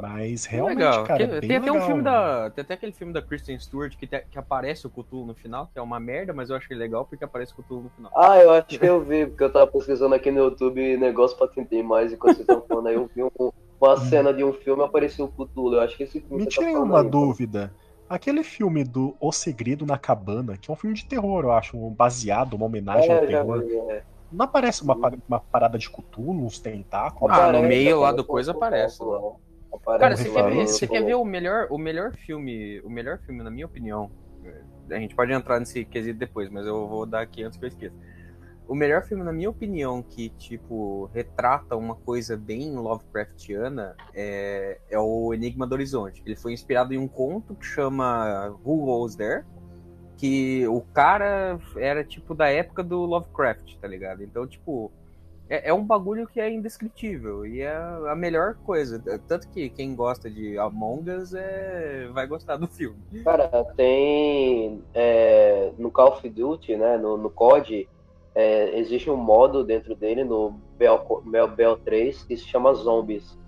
Mas 0.00 0.44
realmente, 0.44 0.78
legal. 0.78 1.04
cara. 1.04 1.22
É 1.22 1.26
tem 1.40 1.56
até 1.56 1.58
legal, 1.58 1.76
um 1.76 1.86
filme 1.86 2.02
da. 2.02 2.50
Tem 2.50 2.62
até 2.62 2.74
aquele 2.74 2.92
filme 2.92 3.12
da 3.12 3.22
Kristen 3.22 3.58
Stewart 3.58 3.96
que, 3.96 4.06
te, 4.06 4.20
que 4.30 4.38
aparece 4.38 4.86
o 4.86 4.90
Cthulhu 4.90 5.24
no 5.24 5.34
final, 5.34 5.70
que 5.72 5.78
é 5.78 5.82
uma 5.82 5.98
merda, 5.98 6.34
mas 6.34 6.50
eu 6.50 6.56
achei 6.56 6.76
legal 6.76 7.06
porque 7.06 7.24
aparece 7.24 7.52
o 7.52 7.62
Cthulhu 7.62 7.84
no 7.84 7.90
final. 7.90 8.12
Ah, 8.14 8.38
eu 8.38 8.50
acho 8.50 8.66
que 8.66 8.84
eu 8.84 9.00
vi, 9.00 9.26
porque 9.26 9.44
eu 9.44 9.52
tava 9.52 9.66
pesquisando 9.66 10.14
aqui 10.14 10.30
no 10.30 10.40
YouTube 10.40 10.98
negócio 10.98 11.36
pra 11.36 11.46
entender 11.46 11.82
mais 11.82 12.12
enquanto 12.12 12.36
vocês 12.36 12.48
estão 12.48 12.62
falando 12.68 12.88
aí, 12.88 12.94
eu 12.94 13.10
vi 13.14 13.22
um, 13.22 13.52
uma 13.80 13.96
cena 13.96 14.34
de 14.34 14.44
um 14.44 14.52
filme 14.52 14.82
apareceu 14.82 15.24
o 15.24 15.28
Cthulhu. 15.28 15.76
Eu 15.76 15.80
acho 15.80 15.96
que 15.96 16.02
esse 16.02 16.20
filme. 16.20 16.44
Me 16.44 16.46
tirem 16.46 16.74
tá 16.74 16.80
uma 16.80 17.00
aí, 17.00 17.08
dúvida. 17.08 17.72
Aquele 18.08 18.44
filme 18.44 18.84
do 18.84 19.16
O 19.18 19.32
Segredo 19.32 19.86
na 19.86 19.98
Cabana, 19.98 20.56
que 20.58 20.70
é 20.70 20.72
um 20.72 20.76
filme 20.76 20.94
de 20.94 21.06
terror, 21.06 21.42
eu 21.42 21.52
acho, 21.52 21.76
um 21.76 21.90
baseado, 21.90 22.52
uma 22.54 22.66
homenagem 22.66 23.10
é, 23.10 23.18
ao 23.18 23.26
terror. 23.26 23.64
Vi, 23.64 23.74
é. 23.74 24.02
Não 24.30 24.44
aparece 24.44 24.82
uma, 24.82 24.94
uma 25.28 25.40
parada 25.40 25.78
de 25.78 25.88
Cthulhu, 25.88 26.44
uns 26.44 26.58
tentáculos? 26.58 27.36
Ah, 27.36 27.52
no 27.52 27.62
meio 27.62 28.00
lá 28.00 28.12
do 28.12 28.24
coisa 28.24 28.52
aparece. 28.52 29.02
Lá. 29.02 29.20
Cara, 29.98 30.16
você, 30.16 30.30
quer 30.30 30.50
ver, 30.50 30.66
você 30.66 30.86
quer 30.86 31.04
ver 31.04 31.14
o 31.14 31.24
melhor, 31.24 31.68
o 31.70 31.78
melhor 31.78 32.12
filme, 32.12 32.80
o 32.80 32.90
melhor 32.90 33.18
filme, 33.18 33.42
na 33.42 33.50
minha 33.50 33.66
opinião, 33.66 34.10
a 34.90 34.98
gente 34.98 35.14
pode 35.14 35.32
entrar 35.32 35.58
nesse 35.60 35.84
quesito 35.84 36.18
depois, 36.18 36.50
mas 36.50 36.66
eu 36.66 36.88
vou 36.88 37.06
dar 37.06 37.20
aqui 37.20 37.42
antes 37.42 37.58
que 37.58 37.64
eu 37.64 37.68
esqueça. 37.68 37.94
O 38.68 38.74
melhor 38.74 39.04
filme, 39.04 39.22
na 39.22 39.32
minha 39.32 39.48
opinião, 39.48 40.02
que, 40.02 40.30
tipo, 40.30 41.08
retrata 41.14 41.76
uma 41.76 41.94
coisa 41.94 42.36
bem 42.36 42.74
Lovecraftiana 42.74 43.94
é, 44.12 44.80
é 44.90 44.98
o 44.98 45.32
Enigma 45.32 45.68
do 45.68 45.74
Horizonte. 45.74 46.20
Ele 46.26 46.34
foi 46.34 46.52
inspirado 46.52 46.92
em 46.92 46.98
um 46.98 47.06
conto 47.06 47.54
que 47.54 47.64
chama 47.64 48.48
Who 48.64 49.02
Was 49.02 49.14
There? 49.14 49.44
Que 50.16 50.66
o 50.66 50.80
cara 50.80 51.58
era, 51.76 52.02
tipo, 52.02 52.34
da 52.34 52.48
época 52.48 52.82
do 52.82 53.04
Lovecraft, 53.04 53.76
tá 53.76 53.86
ligado? 53.86 54.22
Então, 54.22 54.46
tipo, 54.46 54.90
é, 55.48 55.68
é, 55.68 55.74
um 55.74 55.84
bagulho 55.84 56.26
que 56.26 56.40
é 56.40 56.50
indescritível 56.50 57.46
e 57.46 57.60
é 57.60 57.76
a 57.76 58.14
melhor 58.16 58.54
coisa. 58.64 58.98
Tanto 59.28 59.48
que 59.48 59.68
quem 59.70 59.94
gosta 59.94 60.30
de 60.30 60.58
Among 60.58 61.10
Us 61.10 61.34
é... 61.34 62.08
vai 62.12 62.26
gostar 62.26 62.56
do 62.56 62.66
filme. 62.66 62.98
Cara, 63.22 63.48
tem 63.76 64.82
é, 64.92 65.72
no 65.78 65.90
Call 65.90 66.14
of 66.14 66.28
Duty, 66.28 66.76
né, 66.76 66.96
no, 66.96 67.16
no 67.16 67.30
COD, 67.30 67.88
é, 68.34 68.78
existe 68.78 69.08
um 69.08 69.16
modo 69.16 69.64
dentro 69.64 69.94
dele, 69.94 70.22
no 70.22 70.60
Bel, 70.76 71.22
Bel 71.56 71.76
3, 71.78 72.24
que 72.24 72.36
se 72.36 72.44
chama 72.44 72.74
Zombies. 72.74 73.38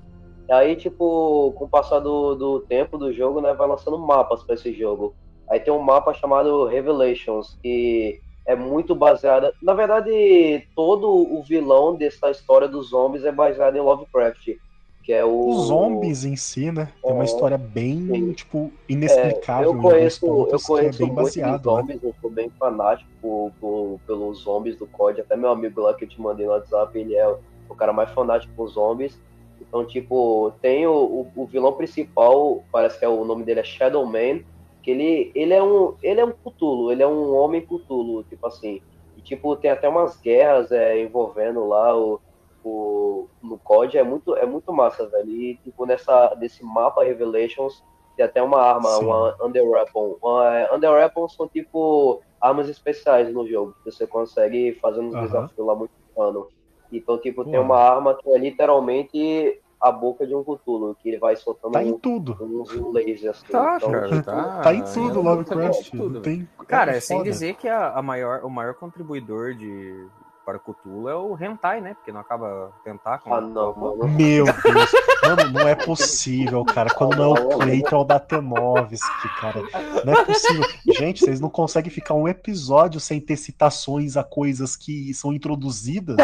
Aí, 0.51 0.77
tipo, 0.77 1.53
com 1.59 1.67
o 1.67 1.69
passar 1.69 1.99
do, 1.99 2.35
do 2.35 2.61
tempo 2.61 2.97
do 2.97 3.13
jogo, 3.13 3.41
né, 3.41 3.53
vai 3.53 3.69
lançando 3.69 3.99
mapas 3.99 4.43
para 4.43 4.55
esse 4.55 4.73
jogo. 4.73 5.15
Aí 5.51 5.59
tem 5.61 5.73
um 5.73 5.81
mapa 5.81 6.13
chamado 6.13 6.67
Revelations, 6.67 7.57
que 7.63 8.21
é 8.49 8.55
muito 8.55 8.95
baseada. 8.95 9.53
Na 9.63 9.75
verdade, 9.75 10.67
todo 10.75 11.07
o 11.09 11.43
vilão 11.43 11.95
dessa 11.95 12.31
história 12.31 12.69
dos 12.69 12.89
zombies 12.89 13.25
é 13.25 13.33
baseado 13.33 13.77
em 13.77 13.81
Lovecraft. 13.81 14.57
Que 15.03 15.13
é 15.13 15.25
o... 15.25 15.49
Os 15.49 15.69
zombies 15.69 16.25
em 16.25 16.37
si, 16.37 16.71
né? 16.71 16.93
Tem 17.03 17.13
uma 17.13 17.23
é, 17.23 17.25
história 17.25 17.57
bem, 17.57 18.07
sim. 18.07 18.33
tipo, 18.33 18.71
inexplicável. 18.87 19.71
É, 19.71 19.75
eu 19.75 19.81
conheço, 19.81 20.27
eu 20.27 20.61
conheço 20.61 21.03
é 21.03 21.07
bem 21.07 21.15
baseado, 21.15 21.67
né? 21.67 21.77
zombies, 21.77 22.03
né? 22.03 22.09
eu 22.11 22.15
sou 22.21 22.31
bem 22.31 22.51
fanático 22.59 23.11
por, 23.23 23.53
por, 23.59 24.01
pelos 24.07 24.41
zombies 24.41 24.77
do 24.77 24.87
COD. 24.87 25.23
Até 25.23 25.35
meu 25.35 25.51
amigo 25.51 25.81
lá 25.81 25.95
que 25.95 26.05
eu 26.05 26.09
te 26.09 26.21
mandei 26.21 26.45
no 26.45 26.53
WhatsApp, 26.53 26.99
ele 26.99 27.15
é 27.15 27.27
o 27.69 27.75
cara 27.75 27.93
mais 27.93 28.11
fanático 28.11 28.53
por 28.55 28.69
zombies. 28.69 29.19
Então, 29.61 29.85
tipo, 29.85 30.53
tem 30.61 30.87
o, 30.87 30.93
o, 30.93 31.43
o 31.43 31.47
vilão 31.47 31.73
principal, 31.73 32.63
parece 32.71 32.99
que 32.99 33.05
é 33.05 33.09
o 33.09 33.25
nome 33.25 33.45
dele 33.45 33.61
é 33.61 33.65
Shadow 33.65 34.07
Man 34.07 34.41
que 34.83 34.91
ele, 34.91 35.33
ele 35.35 35.55
é 35.55 35.63
um 35.63 35.95
ele 36.03 36.21
é 36.21 36.25
um 36.25 36.33
Cthulhu, 36.33 36.93
ele 36.93 37.03
é 37.03 37.07
um 37.07 37.35
homem 37.35 37.61
Cthulhu, 37.61 38.25
tipo 38.25 38.47
assim. 38.47 38.81
E, 39.17 39.21
tipo, 39.21 39.57
tem 39.57 39.71
até 39.71 39.89
umas 39.89 40.17
guerras 40.21 40.71
é, 40.71 41.01
envolvendo 41.01 41.67
lá 41.67 41.97
o, 41.97 42.21
o 42.65 43.29
no 43.43 43.59
COD, 43.59 43.99
é 43.99 44.03
muito 44.03 44.37
é 44.37 44.47
muito 44.47 44.73
massa, 44.73 45.07
velho. 45.07 45.31
E 45.31 45.57
tipo 45.57 45.85
nessa 45.87 46.35
desse 46.35 46.65
mapa 46.65 47.05
Revelations 47.05 47.83
tem 48.17 48.25
até 48.25 48.43
uma 48.43 48.61
arma, 48.61 48.89
Sim. 48.91 49.05
uma 49.05 49.37
Under 49.41 49.65
Weapon. 49.65 50.19
É, 50.45 50.75
Under 50.75 50.91
Weapons 50.91 51.35
são 51.35 51.49
tipo 51.49 52.21
armas 52.41 52.69
especiais 52.69 53.33
no 53.33 53.47
jogo, 53.47 53.75
que 53.83 53.91
você 53.91 54.07
consegue 54.07 54.73
fazer 54.81 55.01
uns 55.01 55.15
uhum. 55.15 55.23
desafios 55.23 55.67
lá 55.67 55.75
muito 55.75 55.93
fano. 56.15 56.49
Então, 56.91 57.19
tipo, 57.19 57.45
tem 57.45 57.59
uma 57.59 57.77
arma 57.77 58.15
que 58.15 58.29
é 58.31 58.39
literalmente 58.39 59.61
a 59.81 59.93
boca 59.93 60.27
de 60.27 60.35
um 60.35 60.43
Cthulhu, 60.43 60.97
que 61.01 61.09
ele 61.09 61.19
vai 61.19 61.37
soltando 61.37 61.73
tá 61.73 61.83
em 61.83 61.93
um, 61.93 61.99
tudo. 61.99 62.37
uns 62.41 62.75
lasers 62.93 63.27
assim. 63.27 63.47
Tá, 63.53 63.77
então, 63.77 63.93
cara, 63.93 64.09
tipo, 64.09 64.23
tá, 64.23 64.61
tá 64.61 64.75
em 64.75 64.83
tudo, 64.83 65.23
Lovecraft. 65.23 65.91
Tudo. 65.91 66.21
Tem, 66.21 66.49
cara, 66.67 66.97
é 66.97 67.01
sem 67.01 67.23
dizer 67.23 67.55
que 67.55 67.69
a, 67.69 67.93
a, 67.93 68.03
maior, 68.03 68.45
o 68.45 68.51
maior 68.51 68.75
contribuidor 68.75 69.55
de, 69.55 70.07
para 70.49 70.59
Cthulhu 70.59 71.11
é 71.11 71.15
o 71.15 71.37
Hentai, 71.37 71.79
né? 71.83 71.93
Porque 71.93 72.11
não 72.11 72.21
acaba 72.21 72.73
tentáculo. 72.83 73.35
Ah, 73.35 73.41
não, 73.43 73.77
mano. 73.77 74.09
Meu 74.09 74.47
Deus. 74.47 74.93
Mano, 75.23 75.53
não 75.53 75.69
é 75.69 75.75
possível, 75.75 76.65
cara. 76.65 76.89
Quando 76.89 77.19
não 77.19 77.37
é 77.37 77.41
o 77.41 77.49
Cleiton, 77.59 77.97
é 77.97 77.99
o 77.99 78.05
Datenovski, 78.05 79.29
cara. 79.39 79.61
Não 80.07 80.15
é 80.15 80.25
possível. 80.25 80.65
Gente, 80.97 81.21
vocês 81.21 81.39
não 81.39 81.51
conseguem 81.51 81.91
ficar 81.91 82.15
um 82.15 82.27
episódio 82.27 82.99
sem 82.99 83.21
ter 83.21 83.37
citações 83.37 84.17
a 84.17 84.25
coisas 84.25 84.75
que 84.75 85.13
são 85.13 85.35
introduzidas? 85.35 86.17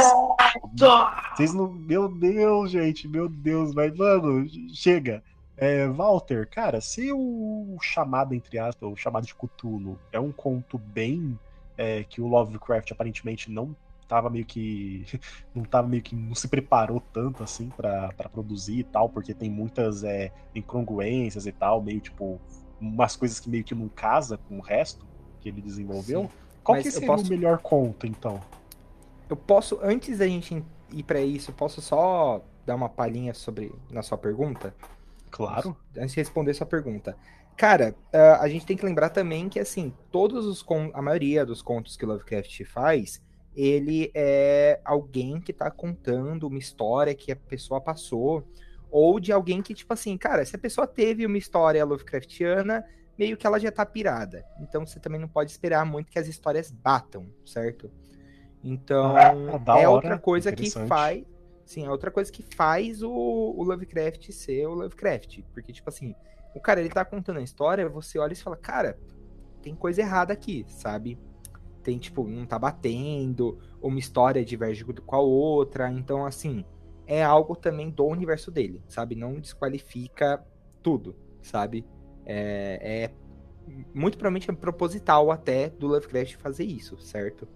Vocês 1.36 1.52
não. 1.52 1.70
Meu 1.70 2.08
Deus, 2.08 2.70
gente, 2.70 3.06
meu 3.06 3.28
Deus, 3.28 3.74
mas, 3.74 3.94
mano, 3.94 4.46
chega. 4.72 5.22
É, 5.54 5.86
Walter, 5.86 6.48
cara, 6.48 6.80
se 6.80 7.12
o 7.12 7.76
chamado, 7.82 8.32
entre 8.32 8.58
aspas, 8.58 8.90
o 8.90 8.96
chamado 8.96 9.26
de 9.26 9.34
Cthulhu 9.34 9.98
é 10.10 10.18
um 10.18 10.32
conto 10.32 10.78
bem 10.78 11.38
é, 11.76 12.04
que 12.04 12.22
o 12.22 12.26
Lovecraft 12.26 12.90
aparentemente 12.90 13.50
não 13.50 13.76
tava 14.08 14.30
meio 14.30 14.44
que 14.44 15.04
não 15.54 15.64
tava 15.64 15.88
meio 15.88 16.02
que 16.02 16.14
não 16.14 16.34
se 16.34 16.48
preparou 16.48 17.00
tanto 17.12 17.42
assim 17.42 17.68
para 17.70 18.12
produzir 18.32 18.80
e 18.80 18.84
tal, 18.84 19.08
porque 19.08 19.34
tem 19.34 19.50
muitas 19.50 20.04
é, 20.04 20.32
incongruências 20.54 21.46
e 21.46 21.52
tal, 21.52 21.82
meio 21.82 22.00
tipo 22.00 22.40
umas 22.80 23.16
coisas 23.16 23.40
que 23.40 23.48
meio 23.48 23.64
que 23.64 23.74
não 23.74 23.88
casa 23.88 24.36
com 24.36 24.58
o 24.58 24.60
resto 24.60 25.06
que 25.40 25.48
ele 25.48 25.60
desenvolveu. 25.60 26.22
Sim, 26.22 26.30
Qual 26.62 26.78
que 26.78 26.90
seria 26.90 27.06
posso... 27.06 27.24
o 27.24 27.28
melhor 27.28 27.58
conto 27.58 28.06
então? 28.06 28.40
Eu 29.28 29.36
posso 29.36 29.78
antes 29.82 30.18
da 30.18 30.26
gente 30.26 30.62
ir 30.92 31.02
para 31.02 31.20
isso, 31.20 31.52
posso 31.52 31.80
só 31.80 32.44
dar 32.64 32.74
uma 32.74 32.88
palhinha 32.88 33.34
sobre 33.34 33.72
na 33.90 34.02
sua 34.02 34.18
pergunta? 34.18 34.74
Claro. 35.30 35.76
Antes 35.96 36.14
de 36.14 36.20
responder 36.20 36.54
sua 36.54 36.66
pergunta. 36.66 37.16
Cara, 37.56 37.94
uh, 38.12 38.40
a 38.40 38.48
gente 38.48 38.66
tem 38.66 38.76
que 38.76 38.84
lembrar 38.84 39.10
também 39.10 39.48
que, 39.48 39.60
assim, 39.60 39.92
todos 40.10 40.44
os 40.44 40.64
a 40.92 41.00
maioria 41.00 41.46
dos 41.46 41.62
contos 41.62 41.96
que 41.96 42.04
Lovecraft 42.04 42.64
faz, 42.64 43.22
ele 43.56 44.10
é 44.14 44.80
alguém 44.84 45.40
que 45.40 45.52
tá 45.52 45.70
contando 45.70 46.48
uma 46.48 46.58
história 46.58 47.14
que 47.14 47.30
a 47.30 47.36
pessoa 47.36 47.80
passou, 47.80 48.44
ou 48.90 49.18
de 49.18 49.32
alguém 49.32 49.62
que, 49.62 49.74
tipo 49.74 49.92
assim, 49.92 50.16
cara, 50.16 50.44
se 50.44 50.54
a 50.54 50.58
pessoa 50.58 50.86
teve 50.86 51.26
uma 51.26 51.38
história 51.38 51.84
Lovecraftiana, 51.84 52.84
meio 53.18 53.36
que 53.36 53.46
ela 53.46 53.58
já 53.58 53.70
tá 53.70 53.84
pirada. 53.86 54.44
Então 54.60 54.84
você 54.84 54.98
também 54.98 55.20
não 55.20 55.28
pode 55.28 55.50
esperar 55.50 55.84
muito 55.84 56.10
que 56.10 56.18
as 56.18 56.28
histórias 56.28 56.70
batam, 56.70 57.26
certo? 57.44 57.90
Então, 58.62 59.14
Ah, 59.16 59.80
é 59.80 59.88
outra 59.88 60.18
coisa 60.18 60.50
que 60.52 60.70
faz. 60.70 61.24
Sim, 61.64 61.86
é 61.86 61.90
outra 61.90 62.10
coisa 62.10 62.30
que 62.30 62.42
faz 62.42 63.02
o, 63.02 63.10
o 63.10 63.62
Lovecraft 63.62 64.30
ser 64.32 64.66
o 64.66 64.74
Lovecraft. 64.74 65.40
Porque, 65.52 65.72
tipo 65.72 65.88
assim, 65.88 66.14
o 66.54 66.60
cara 66.60 66.80
ele 66.80 66.90
tá 66.90 67.04
contando 67.04 67.38
a 67.38 67.42
história, 67.42 67.88
você 67.88 68.18
olha 68.18 68.32
e 68.32 68.36
fala, 68.36 68.56
cara, 68.56 68.98
tem 69.62 69.74
coisa 69.74 70.02
errada 70.02 70.32
aqui, 70.32 70.64
sabe? 70.68 71.18
Tem, 71.84 71.98
tipo, 71.98 72.26
não 72.26 72.46
tá 72.46 72.58
batendo, 72.58 73.58
uma 73.80 73.98
história 73.98 74.44
diverge 74.44 74.84
com 74.84 75.14
a 75.14 75.20
outra. 75.20 75.92
Então, 75.92 76.26
assim, 76.26 76.64
é 77.06 77.22
algo 77.22 77.54
também 77.54 77.90
do 77.90 78.06
universo 78.06 78.50
dele, 78.50 78.82
sabe? 78.88 79.14
Não 79.14 79.38
desqualifica 79.38 80.44
tudo, 80.82 81.14
sabe? 81.42 81.86
É, 82.24 82.80
é 82.82 83.24
muito 83.94 84.16
provavelmente 84.16 84.50
é 84.50 84.54
proposital 84.54 85.30
até 85.30 85.68
do 85.68 85.86
Lovecraft 85.86 86.36
fazer 86.36 86.64
isso, 86.64 86.98
certo? 86.98 87.46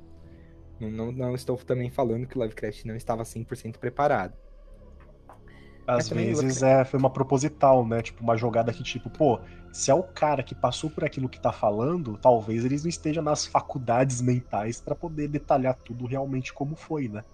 Não, 0.78 0.90
não, 0.90 1.10
não 1.12 1.34
estou 1.34 1.56
também 1.56 1.90
falando 1.90 2.26
que 2.26 2.36
o 2.36 2.40
Lovecraft 2.40 2.84
não 2.84 2.94
estava 2.94 3.22
100% 3.22 3.78
preparado. 3.78 4.36
Às 5.86 6.10
vezes 6.10 6.62
é, 6.62 6.84
foi 6.84 7.00
uma 7.00 7.10
proposital, 7.10 7.86
né? 7.86 8.02
Tipo, 8.02 8.22
uma 8.22 8.36
jogada 8.36 8.70
que, 8.74 8.82
tipo, 8.82 9.08
pô, 9.08 9.40
se 9.72 9.90
é 9.90 9.94
o 9.94 10.02
cara 10.02 10.42
que 10.42 10.54
passou 10.54 10.90
por 10.90 11.04
aquilo 11.04 11.28
que 11.28 11.40
tá 11.40 11.52
falando, 11.52 12.16
talvez 12.16 12.64
eles 12.64 12.82
não 12.82 12.88
estejam 12.88 13.22
nas 13.22 13.46
faculdades 13.46 14.20
mentais 14.20 14.80
pra 14.80 14.94
poder 14.94 15.28
detalhar 15.28 15.74
tudo 15.76 16.06
realmente 16.06 16.52
como 16.52 16.74
foi, 16.74 17.08
né? 17.08 17.24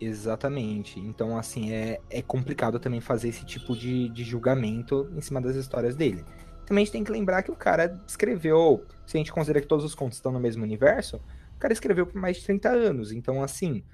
Exatamente. 0.00 0.98
Então, 0.98 1.36
assim, 1.38 1.72
é, 1.72 2.00
é 2.10 2.20
complicado 2.20 2.80
também 2.80 3.00
fazer 3.00 3.28
esse 3.28 3.44
tipo 3.44 3.76
de, 3.76 4.08
de 4.08 4.24
julgamento 4.24 5.08
em 5.16 5.20
cima 5.20 5.40
das 5.40 5.54
histórias 5.54 5.94
dele. 5.94 6.24
Também 6.66 6.82
a 6.82 6.84
gente 6.84 6.92
tem 6.92 7.04
que 7.04 7.12
lembrar 7.12 7.42
que 7.42 7.50
o 7.50 7.56
cara 7.56 8.00
escreveu, 8.06 8.84
se 9.06 9.16
a 9.16 9.18
gente 9.18 9.32
considera 9.32 9.60
que 9.60 9.66
todos 9.66 9.84
os 9.84 9.94
contos 9.94 10.18
estão 10.18 10.32
no 10.32 10.40
mesmo 10.40 10.62
universo, 10.64 11.20
o 11.54 11.58
cara 11.58 11.72
escreveu 11.72 12.06
por 12.06 12.20
mais 12.20 12.36
de 12.38 12.44
30 12.44 12.68
anos. 12.68 13.12
Então, 13.12 13.42
assim, 13.42 13.84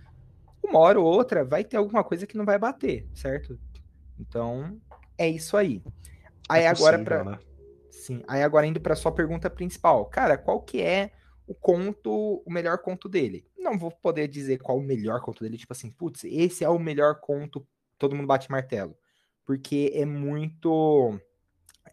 uma 0.63 0.79
hora 0.79 0.99
ou 0.99 1.07
outra 1.07 1.45
vai 1.45 1.63
ter 1.63 1.77
alguma 1.77 2.03
coisa 2.03 2.27
que 2.27 2.37
não 2.37 2.45
vai 2.45 2.59
bater, 2.59 3.07
certo? 3.15 3.59
Então, 4.19 4.79
é 5.17 5.29
isso 5.29 5.57
aí. 5.57 5.83
Aí 6.49 6.63
É 6.63 6.69
agora 6.69 6.99
possível, 6.99 7.25
para 7.25 7.31
né? 7.33 7.39
Sim. 8.09 8.23
Aí 8.27 8.43
agora 8.43 8.67
indo 8.67 8.81
para 8.81 8.97
sua 8.97 9.13
pergunta 9.13 9.51
principal. 9.51 10.07
Cara, 10.07 10.39
qual 10.39 10.63
que 10.63 10.81
é 10.81 11.11
o 11.47 11.55
conto, 11.55 12.43
o 12.43 12.51
melhor 12.51 12.79
conto 12.79 13.07
dele? 13.07 13.47
Não 13.59 13.79
vou 13.79 13.91
poder 13.91 14.27
dizer 14.29 14.57
qual 14.61 14.79
o 14.79 14.83
melhor 14.83 15.21
conto 15.21 15.45
dele, 15.45 15.59
tipo 15.59 15.75
assim, 15.75 15.91
putz, 15.91 16.25
esse 16.25 16.65
é 16.65 16.69
o 16.71 16.79
melhor 16.79 17.21
conto, 17.21 17.67
todo 17.99 18.17
mundo 18.17 18.27
bate 18.27 18.51
martelo. 18.51 18.97
Porque 19.45 19.93
é 19.95 20.07
muito 20.07 21.21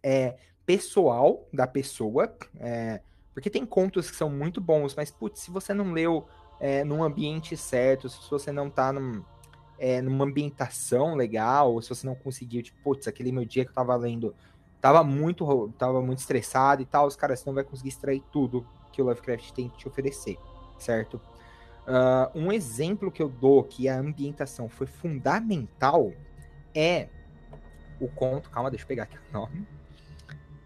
é, 0.01 0.37
pessoal 0.65 1.49
da 1.51 1.67
pessoa. 1.67 2.33
é, 2.59 3.01
porque 3.33 3.49
tem 3.49 3.65
contos 3.65 4.09
que 4.09 4.15
são 4.15 4.29
muito 4.29 4.61
bons, 4.61 4.95
mas, 4.95 5.11
putz, 5.11 5.41
se 5.41 5.51
você 5.51 5.73
não 5.73 5.91
leu 5.91 6.25
é, 6.61 6.85
num 6.85 7.03
ambiente 7.03 7.57
certo, 7.57 8.07
se 8.07 8.31
você 8.31 8.53
não 8.53 8.69
tá 8.69 8.93
num, 8.93 9.21
é, 9.77 10.01
numa 10.01 10.23
ambientação 10.23 11.13
legal, 11.13 11.73
ou 11.73 11.81
se 11.81 11.89
você 11.89 12.07
não 12.07 12.15
conseguiu, 12.15 12.63
tipo, 12.63 12.81
putz, 12.81 13.05
aquele 13.05 13.33
meu 13.33 13.43
dia 13.43 13.65
que 13.65 13.71
eu 13.71 13.75
tava 13.75 13.93
lendo 13.97 14.33
tava 14.85 15.03
muito, 15.03 15.73
tava 15.79 15.99
muito 15.99 16.19
estressado 16.19 16.79
e 16.79 16.85
tal, 16.85 17.07
os 17.07 17.15
caras 17.15 17.43
não 17.43 17.55
vai 17.55 17.63
conseguir 17.63 17.89
extrair 17.89 18.21
tudo 18.31 18.63
que 18.91 19.01
o 19.01 19.05
Lovecraft 19.05 19.49
tem 19.49 19.67
que 19.67 19.79
te 19.79 19.87
oferecer, 19.87 20.37
certo? 20.77 21.19
Ah, 21.87 22.29
um 22.35 22.51
exemplo 22.51 23.11
que 23.11 23.19
eu 23.19 23.27
dou 23.27 23.63
que 23.63 23.89
a 23.89 23.97
ambientação 23.97 24.69
foi 24.69 24.85
fundamental 24.85 26.13
é 26.71 27.07
o 27.99 28.07
conto, 28.07 28.51
calma, 28.51 28.69
deixa 28.69 28.83
eu 28.83 28.87
pegar 28.87 29.03
aqui 29.05 29.17
o 29.17 29.33
nome, 29.33 29.67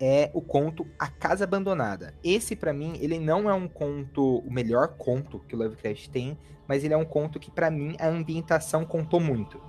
é 0.01 0.29
o 0.33 0.41
conto 0.41 0.85
A 0.99 1.07
Casa 1.07 1.45
Abandonada. 1.45 2.13
Esse 2.21 2.57
pra 2.57 2.73
mim, 2.73 2.97
ele 2.99 3.19
não 3.19 3.49
é 3.49 3.53
um 3.53 3.69
conto, 3.69 4.39
o 4.39 4.51
melhor 4.51 4.97
conto 4.97 5.39
que 5.47 5.55
o 5.55 5.57
Lovecraft 5.57 6.09
tem, 6.09 6.37
mas 6.67 6.83
ele 6.83 6.93
é 6.93 6.97
um 6.97 7.05
conto 7.05 7.39
que 7.39 7.49
pra 7.49 7.71
mim 7.71 7.95
a 7.97 8.09
ambientação 8.09 8.83
contou 8.83 9.21
muito. 9.21 9.61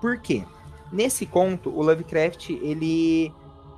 Por 0.00 0.22
quê? 0.22 0.42
Nesse 0.90 1.26
conto, 1.26 1.68
o 1.68 1.82
Lovecraft, 1.82 2.48
ele 2.48 3.30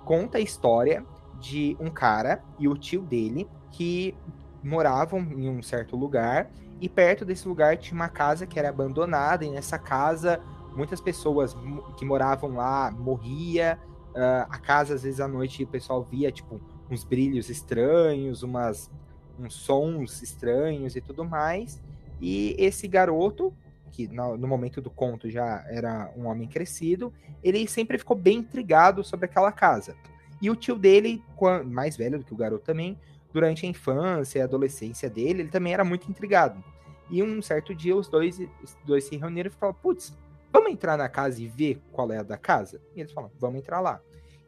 conta 0.04 0.38
a 0.38 0.40
história 0.40 1.04
de 1.40 1.76
um 1.80 1.90
cara 1.90 2.42
e 2.58 2.68
o 2.68 2.76
tio 2.76 3.02
dele 3.02 3.48
que 3.70 4.14
moravam 4.62 5.20
em 5.20 5.48
um 5.48 5.62
certo 5.62 5.96
lugar 5.96 6.50
e 6.80 6.88
perto 6.88 7.24
desse 7.24 7.46
lugar 7.48 7.76
tinha 7.76 7.94
uma 7.94 8.08
casa 8.08 8.46
que 8.46 8.58
era 8.58 8.68
abandonada 8.68 9.44
e 9.44 9.50
nessa 9.50 9.78
casa 9.78 10.40
muitas 10.74 11.00
pessoas 11.00 11.56
que 11.96 12.04
moravam 12.04 12.54
lá 12.54 12.90
morria. 12.90 13.78
Ah, 14.14 14.46
a 14.50 14.58
casa 14.58 14.94
às 14.94 15.02
vezes 15.02 15.20
à 15.20 15.28
noite 15.28 15.64
o 15.64 15.66
pessoal 15.66 16.02
via 16.02 16.30
tipo 16.30 16.60
uns 16.90 17.04
brilhos 17.04 17.48
estranhos 17.48 18.42
umas 18.42 18.90
uns 19.38 19.54
sons 19.54 20.22
estranhos 20.22 20.94
e 20.96 21.00
tudo 21.00 21.24
mais. 21.24 21.80
E 22.20 22.54
esse 22.58 22.86
garoto 22.86 23.52
que 23.92 24.08
no, 24.08 24.48
momento 24.48 24.80
do 24.80 24.90
conto 24.90 25.30
já 25.30 25.64
era 25.68 26.10
um 26.16 26.26
homem 26.26 26.48
crescido 26.48 27.12
ele 27.44 27.68
sempre 27.68 27.98
ficou 27.98 28.16
bem 28.16 28.38
intrigado 28.38 29.04
sobre 29.04 29.26
aquela 29.26 29.52
casa 29.52 29.94
e 30.42 30.50
o 30.50 30.56
tio 30.56 30.76
dele, 30.76 31.22
mais 31.64 31.96
velho 31.96 32.18
do 32.18 32.24
que 32.24 32.34
o 32.34 32.36
garoto 32.36 32.64
também, 32.64 32.98
durante 33.32 33.64
a 33.64 33.68
infância 33.68 34.40
e 34.40 34.42
adolescência 34.42 35.08
dele, 35.08 35.42
ele 35.42 35.48
também 35.48 35.72
era 35.72 35.84
muito 35.84 36.10
intrigado. 36.10 36.62
E 37.08 37.22
um 37.22 37.40
certo 37.40 37.72
dia 37.72 37.94
os 37.94 38.08
dois, 38.08 38.40
os 38.60 38.76
dois 38.84 39.04
se 39.04 39.16
reuniram 39.16 39.48
e 39.48 39.54
falaram: 39.54 39.78
Putz, 39.80 40.12
vamos 40.52 40.72
entrar 40.72 40.98
na 40.98 41.08
casa 41.08 41.40
e 41.40 41.46
ver 41.46 41.80
qual 41.92 42.10
é 42.10 42.18
a 42.18 42.22
da 42.24 42.36
casa? 42.36 42.82
E 42.96 43.00
eles 43.00 43.12
falaram: 43.12 43.32
Vamos 43.38 43.60
entrar 43.60 43.78
lá. 43.78 44.00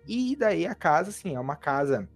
E 0.05 0.35
daí 0.35 0.67
a 0.67 0.75
casa, 0.75 1.11
assim, 1.11 1.37
é 1.37 1.41
uma 1.41 1.55
casa 1.55 2.09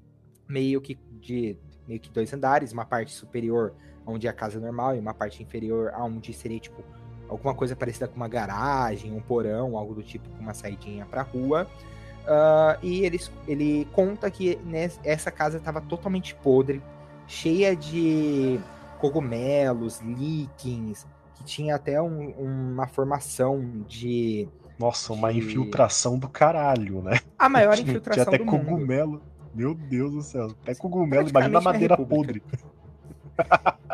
meio 0.49 0.81
que 0.81 0.99
de 1.12 1.57
meio 1.87 2.01
que 2.01 2.11
dois 2.11 2.33
andares, 2.35 2.73
uma 2.73 2.85
parte 2.85 3.12
superior 3.12 3.75
onde 4.05 4.27
é 4.27 4.31
a 4.31 4.33
casa 4.33 4.59
normal 4.59 4.97
e 4.97 4.99
uma 4.99 5.14
parte 5.14 5.43
inferior 5.43 5.91
aonde 5.95 6.33
seria 6.33 6.59
tipo 6.59 6.83
alguma 7.29 7.55
coisa 7.55 7.75
parecida 7.77 8.09
com 8.09 8.17
uma 8.17 8.29
garagem, 8.29 9.12
um 9.12 9.21
porão, 9.21 9.77
algo 9.77 9.95
do 9.95 10.03
tipo 10.03 10.29
com 10.31 10.41
uma 10.43 10.55
saidinha 10.55 11.07
pra 11.07 11.23
rua. 11.23 11.67
Ah, 12.27 12.79
e 12.83 13.05
ele, 13.05 13.21
ele 13.47 13.88
conta 13.93 14.31
que 14.31 14.57
nes- 14.64 15.01
essa 15.05 15.31
casa 15.31 15.59
estava 15.59 15.81
totalmente 15.81 16.35
podre, 16.35 16.83
cheia 17.27 17.75
de 17.77 18.59
cogumelos, 19.01 20.01
líquens, 20.01 21.07
que 21.37 21.45
tinha 21.45 21.75
até 21.77 22.01
um- 22.03 22.31
uma 22.31 22.87
formação 22.87 23.83
de. 23.87 24.49
Nossa, 24.79 25.12
uma 25.12 25.33
De- 25.33 25.38
infiltração 25.38 26.19
do 26.19 26.29
caralho, 26.29 27.03
né? 27.03 27.19
A 27.38 27.49
maior 27.49 27.75
Tinha 27.77 27.88
infiltração 27.88 28.25
até 28.29 28.38
do 28.38 28.45
mundo. 28.45 28.64
cogumelo. 28.67 29.23
Meu 29.55 29.75
Deus 29.75 30.12
do 30.12 30.23
céu. 30.23 30.53
Até 30.62 30.75
cogumelo, 30.75 31.29
imagina 31.29 31.59
a 31.59 31.61
madeira 31.61 31.97
podre. 31.97 32.43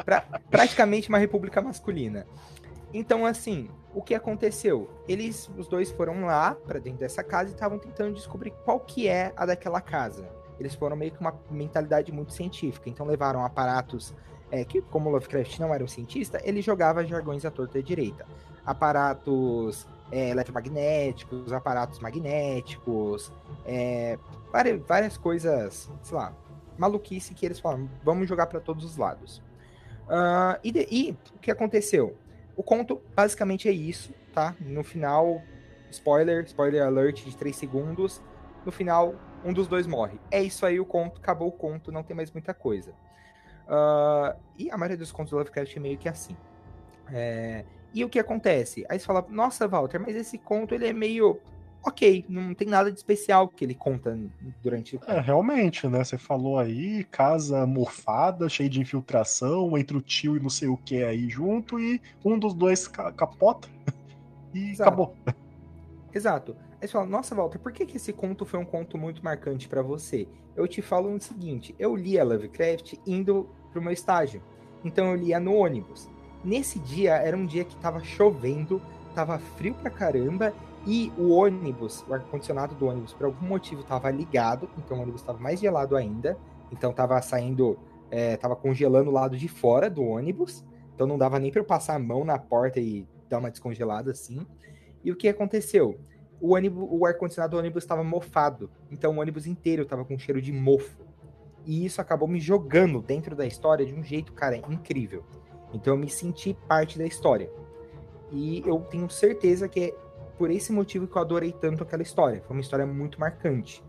Pra- 0.04 0.24
praticamente 0.50 1.08
uma 1.08 1.18
república 1.18 1.60
masculina. 1.62 2.26
Então, 2.94 3.26
assim, 3.26 3.68
o 3.92 4.00
que 4.00 4.14
aconteceu? 4.14 4.88
Eles, 5.08 5.50
os 5.58 5.66
dois 5.66 5.90
foram 5.90 6.24
lá 6.24 6.54
pra 6.54 6.78
dentro 6.78 7.00
dessa 7.00 7.24
casa 7.24 7.50
e 7.50 7.52
estavam 7.52 7.76
tentando 7.76 8.14
descobrir 8.14 8.52
qual 8.64 8.78
que 8.78 9.08
é 9.08 9.32
a 9.36 9.44
daquela 9.44 9.80
casa. 9.80 10.28
Eles 10.60 10.76
foram 10.76 10.94
meio 10.94 11.10
que 11.10 11.20
uma 11.20 11.34
mentalidade 11.50 12.12
muito 12.12 12.32
científica, 12.32 12.88
então 12.88 13.04
levaram 13.04 13.44
aparatos 13.44 14.14
é, 14.48 14.64
que, 14.64 14.80
como 14.80 15.10
Lovecraft 15.10 15.58
não 15.58 15.74
era 15.74 15.82
um 15.82 15.88
cientista, 15.88 16.40
ele 16.44 16.62
jogava 16.62 17.04
jargões 17.04 17.44
à 17.44 17.50
torta 17.50 17.78
e 17.78 17.80
à 17.80 17.84
direita. 17.84 18.24
Aparatos 18.64 19.88
é, 20.12 20.30
eletromagnéticos, 20.30 21.52
aparatos 21.52 21.98
magnéticos, 21.98 23.32
é, 23.66 24.16
várias, 24.52 24.80
várias 24.86 25.16
coisas, 25.16 25.90
sei 26.02 26.16
lá, 26.16 26.32
maluquice 26.78 27.34
que 27.34 27.44
eles 27.44 27.58
falaram, 27.58 27.90
vamos 28.04 28.28
jogar 28.28 28.46
pra 28.46 28.60
todos 28.60 28.84
os 28.84 28.96
lados. 28.96 29.42
Ah, 30.08 30.60
e, 30.62 30.70
de- 30.70 30.86
e 30.90 31.16
o 31.34 31.38
que 31.40 31.50
aconteceu? 31.50 32.16
O 32.56 32.62
conto 32.62 33.02
basicamente 33.14 33.68
é 33.68 33.72
isso, 33.72 34.12
tá? 34.32 34.54
No 34.60 34.84
final, 34.84 35.42
spoiler, 35.90 36.44
spoiler 36.44 36.84
alert 36.84 37.24
de 37.24 37.36
3 37.36 37.54
segundos. 37.54 38.22
No 38.64 38.72
final, 38.72 39.14
um 39.44 39.52
dos 39.52 39.66
dois 39.66 39.86
morre. 39.86 40.18
É 40.30 40.42
isso 40.42 40.64
aí, 40.64 40.80
o 40.80 40.86
conto, 40.86 41.20
acabou 41.20 41.48
o 41.48 41.52
conto, 41.52 41.92
não 41.92 42.02
tem 42.02 42.16
mais 42.16 42.30
muita 42.30 42.54
coisa. 42.54 42.94
Ah, 43.68 44.36
e 44.56 44.70
a 44.70 44.76
maioria 44.76 44.96
dos 44.96 45.12
contos 45.12 45.30
do 45.30 45.36
Lovecraft 45.36 45.76
é 45.76 45.80
meio 45.80 45.98
que 45.98 46.08
assim. 46.08 46.36
É, 47.12 47.64
e 47.92 48.04
o 48.04 48.08
que 48.08 48.18
acontece? 48.18 48.84
Aí 48.88 48.98
você 48.98 49.04
fala, 49.04 49.24
nossa, 49.28 49.68
Walter, 49.68 50.00
mas 50.00 50.16
esse 50.16 50.38
conto 50.38 50.74
ele 50.74 50.88
é 50.88 50.92
meio. 50.92 51.40
Ok, 51.86 52.24
não 52.28 52.54
tem 52.54 52.66
nada 52.66 52.90
de 52.90 52.96
especial 52.96 53.46
que 53.46 53.62
ele 53.64 53.74
conta 53.74 54.18
durante 54.62 54.96
o 54.96 55.00
É, 55.06 55.20
realmente, 55.20 55.86
né? 55.86 56.02
Você 56.02 56.16
falou 56.16 56.58
aí, 56.58 57.04
casa 57.04 57.66
mofada, 57.66 58.48
cheia 58.48 58.70
de 58.70 58.80
infiltração, 58.80 59.76
entre 59.76 59.96
o 59.96 60.00
tio 60.00 60.36
e 60.36 60.40
não 60.40 60.48
sei 60.48 60.68
o 60.68 60.78
que 60.78 61.04
aí 61.04 61.28
junto, 61.28 61.78
e 61.78 62.00
um 62.24 62.38
dos 62.38 62.54
dois 62.54 62.88
ca- 62.88 63.12
capota 63.12 63.68
e 64.54 64.70
Exato. 64.70 64.82
acabou. 64.88 65.16
Exato. 66.12 66.56
Aí 66.80 66.88
você 66.88 66.92
fala, 66.92 67.06
nossa, 67.06 67.34
Walter, 67.34 67.58
por 67.58 67.72
que, 67.72 67.84
que 67.84 67.96
esse 67.96 68.12
conto 68.12 68.46
foi 68.46 68.58
um 68.58 68.64
conto 68.64 68.96
muito 68.96 69.22
marcante 69.22 69.68
pra 69.68 69.82
você? 69.82 70.26
Eu 70.56 70.66
te 70.66 70.80
falo 70.80 71.12
o 71.12 71.20
seguinte: 71.20 71.74
eu 71.78 71.94
li 71.94 72.18
a 72.18 72.24
Lovecraft 72.24 72.94
indo 73.06 73.48
pro 73.72 73.82
meu 73.82 73.92
estágio. 73.92 74.42
Então 74.84 75.10
eu 75.10 75.16
lia 75.16 75.40
no 75.40 75.54
ônibus. 75.54 76.08
Nesse 76.44 76.78
dia 76.78 77.14
era 77.14 77.36
um 77.36 77.46
dia 77.46 77.64
que 77.64 77.76
tava 77.76 78.02
chovendo, 78.04 78.80
tava 79.14 79.38
frio 79.38 79.74
pra 79.74 79.90
caramba, 79.90 80.54
e 80.86 81.10
o 81.16 81.30
ônibus, 81.30 82.04
o 82.06 82.12
ar-condicionado 82.12 82.74
do 82.74 82.86
ônibus, 82.86 83.14
por 83.14 83.24
algum 83.24 83.46
motivo 83.46 83.82
tava 83.82 84.10
ligado, 84.10 84.68
então 84.76 84.98
o 84.98 85.00
ônibus 85.00 85.22
tava 85.22 85.38
mais 85.38 85.58
gelado 85.58 85.96
ainda. 85.96 86.36
Então 86.70 86.92
tava 86.92 87.20
saindo, 87.22 87.78
é, 88.10 88.36
tava 88.36 88.54
congelando 88.54 89.10
o 89.10 89.12
lado 89.12 89.36
de 89.36 89.48
fora 89.48 89.88
do 89.88 90.02
ônibus. 90.02 90.64
Então 90.94 91.06
não 91.06 91.16
dava 91.16 91.38
nem 91.38 91.50
para 91.50 91.60
eu 91.60 91.64
passar 91.64 91.94
a 91.94 91.98
mão 91.98 92.24
na 92.24 92.38
porta 92.38 92.80
e 92.80 93.06
dar 93.28 93.38
uma 93.38 93.50
descongelada 93.50 94.10
assim. 94.10 94.46
E 95.02 95.10
o 95.10 95.16
que 95.16 95.28
aconteceu? 95.28 95.98
O, 96.40 96.54
ônibus, 96.54 96.86
o 96.90 97.06
ar-condicionado 97.06 97.52
do 97.52 97.58
ônibus 97.58 97.84
estava 97.84 98.04
mofado. 98.04 98.70
Então 98.90 99.16
o 99.16 99.20
ônibus 99.20 99.46
inteiro 99.46 99.84
estava 99.84 100.04
com 100.04 100.18
cheiro 100.18 100.42
de 100.42 100.52
mofo. 100.52 101.02
E 101.64 101.86
isso 101.86 102.00
acabou 102.00 102.28
me 102.28 102.40
jogando 102.40 103.00
dentro 103.00 103.34
da 103.34 103.46
história 103.46 103.86
de 103.86 103.94
um 103.94 104.02
jeito, 104.02 104.34
cara, 104.34 104.56
incrível. 104.56 105.24
Então 105.72 105.94
eu 105.94 105.98
me 105.98 106.10
senti 106.10 106.54
parte 106.68 106.98
da 106.98 107.06
história. 107.06 107.50
E 108.30 108.62
eu 108.66 108.80
tenho 108.80 109.08
certeza 109.08 109.68
que 109.68 109.80
é 109.80 110.03
por 110.38 110.50
esse 110.50 110.72
motivo 110.72 111.06
que 111.06 111.16
eu 111.16 111.22
adorei 111.22 111.52
tanto 111.52 111.82
aquela 111.82 112.02
história. 112.02 112.42
Foi 112.46 112.56
uma 112.56 112.60
história 112.60 112.86
muito 112.86 113.18
marcante. 113.20 113.82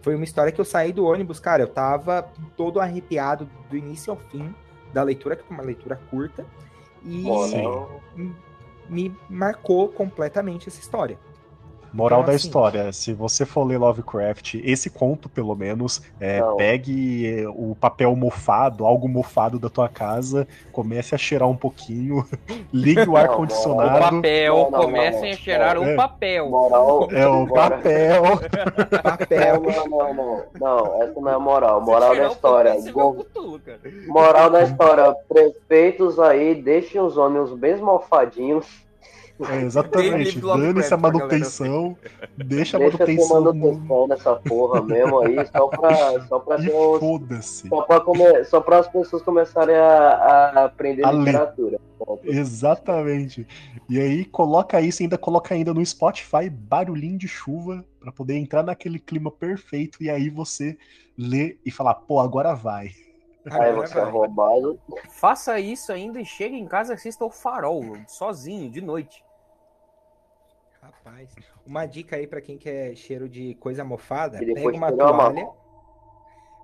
Foi 0.00 0.14
uma 0.14 0.24
história 0.24 0.50
que 0.50 0.60
eu 0.60 0.64
saí 0.64 0.92
do 0.92 1.04
ônibus, 1.04 1.38
cara, 1.38 1.62
eu 1.62 1.68
tava 1.68 2.28
todo 2.56 2.80
arrepiado 2.80 3.48
do 3.70 3.76
início 3.76 4.12
ao 4.12 4.18
fim 4.18 4.52
da 4.92 5.02
leitura, 5.02 5.36
que 5.36 5.44
foi 5.44 5.56
uma 5.56 5.62
leitura 5.62 5.96
curta. 6.10 6.44
E 7.04 7.24
me 8.88 9.16
marcou 9.28 9.88
completamente 9.88 10.68
essa 10.68 10.80
história. 10.80 11.18
Moral 11.92 12.20
então, 12.20 12.32
da 12.32 12.36
assim, 12.36 12.46
história: 12.46 12.92
se 12.92 13.12
você 13.12 13.44
for 13.44 13.64
ler 13.64 13.78
Lovecraft, 13.78 14.54
esse 14.64 14.88
conto, 14.88 15.28
pelo 15.28 15.54
menos, 15.54 16.00
é, 16.18 16.40
pegue 16.56 17.46
o 17.54 17.76
papel 17.78 18.16
mofado, 18.16 18.86
algo 18.86 19.08
mofado 19.08 19.58
da 19.58 19.68
tua 19.68 19.88
casa, 19.88 20.48
comece 20.72 21.14
a 21.14 21.18
cheirar 21.18 21.48
um 21.48 21.56
pouquinho, 21.56 22.26
ligue 22.72 23.08
o 23.08 23.16
ar-condicionado. 23.16 24.16
O 24.16 24.22
papel, 24.22 24.66
comecem 24.72 25.32
a 25.32 25.36
cheirar 25.36 25.78
o 25.78 25.84
é. 25.84 25.94
papel. 25.94 26.48
Moral, 26.48 27.08
é 27.12 27.26
o 27.26 27.46
papel. 27.52 28.22
papel. 29.02 29.62
Não, 29.62 29.88
não, 29.88 30.14
não, 30.14 30.44
não. 30.58 31.02
essa 31.02 31.20
não 31.20 31.30
é 31.30 31.38
moral. 31.38 31.80
Moral 31.82 32.16
da 32.16 32.28
história. 32.28 32.74
Go... 32.90 33.26
Moral 34.06 34.50
da 34.50 34.62
história: 34.62 35.14
prefeitos 35.28 36.18
aí, 36.18 36.54
deixem 36.54 37.00
os 37.00 37.18
ônibus 37.18 37.52
bem 37.52 37.76
mofadinhos 37.76 38.66
é, 39.50 39.62
exatamente. 39.62 40.40
Dane-se 40.40 40.92
a 40.92 40.96
manutenção. 40.96 41.96
Deixa 42.36 42.76
a 42.76 42.80
deixa 42.80 42.98
manutenção. 42.98 43.42
manutenção 43.42 44.06
nessa 44.06 44.36
porra 44.36 44.82
mesmo 44.82 45.20
aí, 45.20 45.36
só 45.46 45.68
pra. 45.68 45.92
Só 46.28 46.38
pra 46.38 46.60
e 46.60 46.70
foda-se. 46.70 47.68
Só, 47.68 47.82
pra 47.82 48.02
só 48.44 48.60
pra 48.60 48.78
as 48.78 48.88
pessoas 48.88 49.22
começarem 49.22 49.74
a, 49.76 49.82
a 49.82 50.64
aprender 50.64 51.04
a 51.04 51.12
literatura. 51.12 51.78
Exatamente. 52.24 53.46
E 53.88 54.00
aí 54.00 54.24
coloca 54.24 54.80
isso, 54.80 55.02
ainda 55.02 55.18
coloca 55.18 55.54
ainda 55.54 55.74
no 55.74 55.84
Spotify 55.84 56.48
barulhinho 56.48 57.18
de 57.18 57.28
chuva 57.28 57.84
para 58.00 58.12
poder 58.12 58.36
entrar 58.36 58.62
naquele 58.62 58.98
clima 58.98 59.30
perfeito 59.30 60.02
e 60.02 60.10
aí 60.10 60.28
você 60.28 60.76
lê 61.16 61.58
e 61.64 61.70
falar, 61.70 61.94
pô, 61.94 62.18
agora 62.20 62.54
vai. 62.54 62.90
Aí 63.50 63.72
você 63.72 63.98
é 63.98 64.04
roubado. 64.04 64.78
Faça 65.10 65.58
isso 65.58 65.92
ainda 65.92 66.20
e 66.20 66.24
chega 66.24 66.54
em 66.54 66.66
casa 66.66 66.92
e 66.92 66.94
assista 66.94 67.24
o 67.24 67.30
farol, 67.30 67.82
sozinho, 68.06 68.70
de 68.70 68.80
noite. 68.80 69.24
Rapaz, 70.82 71.32
uma 71.64 71.86
dica 71.86 72.16
aí 72.16 72.26
para 72.26 72.40
quem 72.40 72.58
quer 72.58 72.96
cheiro 72.96 73.28
de 73.28 73.54
coisa 73.54 73.84
mofada, 73.84 74.38
pega 74.38 74.76
uma 74.76 74.90
toalha, 74.90 75.44
uma... 75.44 75.54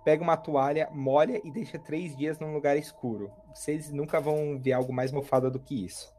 pega 0.05 0.23
uma 0.25 0.37
toalha, 0.37 0.89
molha 0.91 1.41
e 1.45 1.53
deixa 1.53 1.79
três 1.79 2.16
dias 2.16 2.37
num 2.41 2.53
lugar 2.53 2.77
escuro. 2.77 3.31
Vocês 3.55 3.93
nunca 3.93 4.21
vão 4.21 4.59
ver 4.59 4.73
algo 4.73 4.93
mais 4.93 5.12
mofado 5.12 5.49
do 5.53 5.61
que 5.61 5.85
isso. 5.85 6.12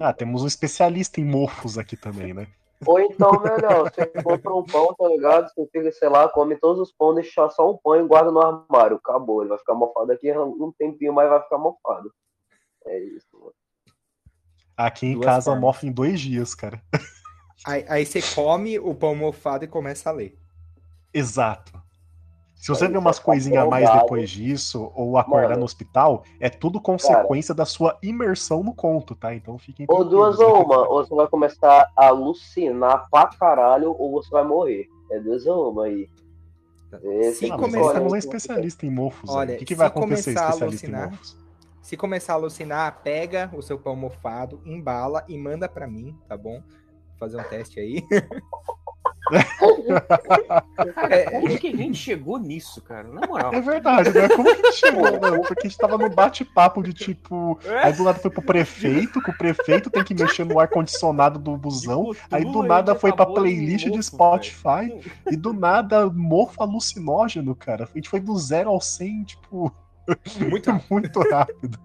Ah, 0.00 0.14
temos 0.14 0.44
um 0.44 0.46
especialista 0.46 1.20
em 1.20 1.26
mofos 1.26 1.76
aqui 1.76 1.94
também, 1.94 2.32
né? 2.32 2.46
Ou 2.86 3.00
então, 3.00 3.30
melhor, 3.32 3.90
você 3.90 4.06
compra 4.06 4.54
um 4.54 4.64
pão, 4.64 4.94
tá 4.94 5.06
ligado? 5.08 5.50
Você 5.50 5.66
fica, 5.66 5.92
sei 5.92 6.08
lá, 6.08 6.28
come 6.30 6.56
todos 6.56 6.80
os 6.80 6.92
pão, 6.92 7.14
deixa 7.14 7.50
só 7.50 7.70
um 7.70 7.76
pão 7.76 7.96
e 7.96 8.06
guarda 8.06 8.30
no 8.30 8.40
armário. 8.40 8.96
Acabou. 8.96 9.42
Ele 9.42 9.50
vai 9.50 9.58
ficar 9.58 9.74
mofado 9.74 10.10
aqui 10.10 10.30
um 10.32 10.72
tempinho, 10.78 11.12
mas 11.12 11.28
vai 11.28 11.42
ficar 11.42 11.58
mofado. 11.58 12.10
É 12.86 12.98
isso, 12.98 13.28
mano. 13.34 13.54
Aqui 14.76 15.06
em 15.06 15.14
Duas 15.14 15.24
casa 15.24 15.50
formas. 15.50 15.60
mofa 15.62 15.86
em 15.86 15.92
dois 15.92 16.20
dias, 16.20 16.54
cara. 16.54 16.82
Aí, 17.64 17.84
aí 17.88 18.06
você 18.06 18.20
come 18.34 18.78
o 18.78 18.94
pão 18.94 19.14
mofado 19.14 19.64
e 19.64 19.68
começa 19.68 20.10
a 20.10 20.12
ler. 20.12 20.36
Exato. 21.12 21.72
Se 22.54 22.68
você 22.68 22.88
ver 22.88 22.98
umas 22.98 23.18
coisinhas 23.18 23.64
a 23.64 23.66
mais 23.66 23.88
depois 23.92 24.30
disso, 24.30 24.90
ou 24.94 25.18
acordar 25.18 25.50
Mano, 25.50 25.60
no 25.60 25.64
hospital, 25.64 26.24
é 26.40 26.48
tudo 26.48 26.80
consequência 26.80 27.54
cara, 27.54 27.58
da 27.58 27.66
sua 27.66 27.98
imersão 28.02 28.62
no 28.62 28.74
conto, 28.74 29.14
tá? 29.14 29.34
Então 29.34 29.58
fiquem 29.58 29.86
Ou 29.88 30.04
duas 30.04 30.38
ou 30.38 30.64
uma, 30.64 30.88
ou 30.88 31.04
você 31.04 31.14
vai 31.14 31.28
começar 31.28 31.92
a 31.96 32.06
alucinar 32.06 33.08
pra 33.10 33.26
caralho, 33.26 33.94
ou 33.98 34.10
você 34.10 34.30
vai 34.30 34.42
morrer. 34.42 34.88
É 35.10 35.20
duas 35.20 35.46
ou 35.46 35.70
uma 35.70 35.84
aí. 35.84 36.08
Esse 37.02 37.46
se 37.46 37.50
começar, 37.50 37.98
é 37.98 38.00
um 38.00 38.16
especialista 38.16 38.86
em 38.86 38.90
mofos. 38.90 39.30
Olha, 39.30 39.54
o 39.54 39.58
que, 39.58 39.64
que 39.64 39.74
vai 39.74 39.86
acontecer 39.86 40.30
especialista 40.30 40.64
alucinar, 40.64 41.08
em 41.08 41.10
mofos? 41.10 41.36
Se 41.82 41.96
começar 41.96 42.32
a 42.32 42.36
alucinar, 42.36 43.00
pega 43.02 43.50
o 43.52 43.62
seu 43.62 43.78
pão 43.78 43.94
mofado, 43.94 44.60
embala 44.64 45.24
e 45.28 45.36
manda 45.36 45.68
para 45.68 45.86
mim, 45.86 46.16
tá 46.26 46.36
bom? 46.36 46.62
Fazer 47.18 47.38
um 47.38 47.44
teste 47.44 47.80
aí. 47.80 48.02
Cara, 50.94 51.14
é, 51.14 51.30
como 51.30 51.58
que 51.58 51.68
a 51.68 51.76
gente 51.76 51.98
chegou 51.98 52.38
nisso, 52.38 52.80
cara? 52.82 53.08
Na 53.08 53.26
moral. 53.26 53.52
É 53.52 53.60
verdade, 53.60 54.10
né? 54.12 54.28
Como 54.28 54.44
que 54.44 54.50
a 54.50 54.70
gente 54.70 54.74
chegou, 54.74 55.02
mano? 55.02 55.42
Porque 55.42 55.66
a 55.66 55.68
gente 55.68 55.78
tava 55.78 55.98
no 55.98 56.08
bate-papo 56.08 56.82
de 56.82 56.92
tipo. 56.92 57.58
Aí 57.82 57.92
do 57.92 58.04
nada 58.04 58.18
foi 58.18 58.30
pro 58.30 58.42
prefeito, 58.42 59.20
que 59.20 59.30
o 59.30 59.36
prefeito 59.36 59.90
tem 59.90 60.04
que 60.04 60.14
mexer 60.14 60.44
no 60.44 60.60
ar-condicionado 60.60 61.38
do 61.38 61.56
busão. 61.56 62.12
Aí 62.30 62.44
do 62.44 62.62
nada 62.62 62.94
foi 62.94 63.12
pra 63.12 63.26
playlist 63.26 63.88
de 63.88 64.02
Spotify. 64.02 65.00
E 65.30 65.36
do 65.36 65.52
nada, 65.52 66.08
morfo 66.08 66.62
alucinógeno, 66.62 67.54
cara. 67.54 67.84
A 67.84 67.96
gente 67.96 68.08
foi 68.08 68.20
do 68.20 68.36
zero 68.38 68.70
ao 68.70 68.80
100, 68.80 69.24
tipo. 69.24 69.74
Muito, 70.38 70.70
muito 70.88 71.20
rápido. 71.28 71.78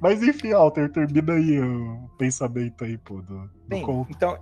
Mas 0.00 0.22
enfim, 0.22 0.52
Alter, 0.52 0.90
termina 0.90 1.34
aí 1.34 1.60
o 1.60 2.08
pensamento 2.16 2.84
aí, 2.84 2.96
pô, 2.98 3.20
do, 3.20 3.50
Bem, 3.66 3.80
do 3.80 3.86
conto. 3.86 4.10
Então, 4.10 4.38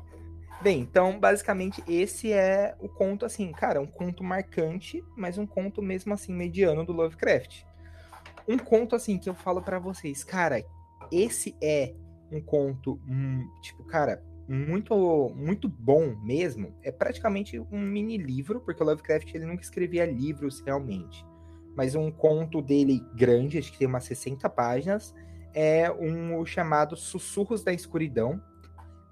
Bem, 0.62 0.80
então 0.80 1.20
basicamente 1.20 1.82
esse 1.86 2.32
é 2.32 2.74
o 2.80 2.88
conto, 2.88 3.26
assim, 3.26 3.52
cara, 3.52 3.80
um 3.80 3.86
conto 3.86 4.24
marcante, 4.24 5.04
mas 5.16 5.36
um 5.38 5.46
conto 5.46 5.82
mesmo 5.82 6.14
assim 6.14 6.32
mediano 6.32 6.84
do 6.84 6.92
Lovecraft. 6.92 7.62
Um 8.48 8.56
conto 8.58 8.96
assim 8.96 9.18
que 9.18 9.28
eu 9.28 9.34
falo 9.34 9.60
para 9.60 9.78
vocês, 9.78 10.24
cara, 10.24 10.64
esse 11.12 11.54
é 11.62 11.94
um 12.32 12.40
conto, 12.40 13.00
hum, 13.08 13.46
tipo, 13.60 13.84
cara, 13.84 14.22
muito 14.48 15.30
muito 15.34 15.68
bom 15.68 16.16
mesmo. 16.22 16.74
É 16.82 16.90
praticamente 16.90 17.58
um 17.60 17.80
mini 17.80 18.16
livro, 18.16 18.60
porque 18.60 18.82
o 18.82 18.86
Lovecraft 18.86 19.34
ele 19.34 19.46
nunca 19.46 19.62
escrevia 19.62 20.06
livros 20.06 20.60
realmente. 20.60 21.24
Mas 21.76 21.94
um 21.94 22.10
conto 22.10 22.62
dele 22.62 23.04
grande, 23.14 23.58
acho 23.58 23.70
que 23.70 23.78
tem 23.78 23.86
umas 23.86 24.04
60 24.04 24.48
páginas, 24.48 25.14
é 25.56 25.90
um 25.90 26.44
chamado 26.44 26.94
Sussurros 26.94 27.64
da 27.64 27.72
Escuridão, 27.72 28.38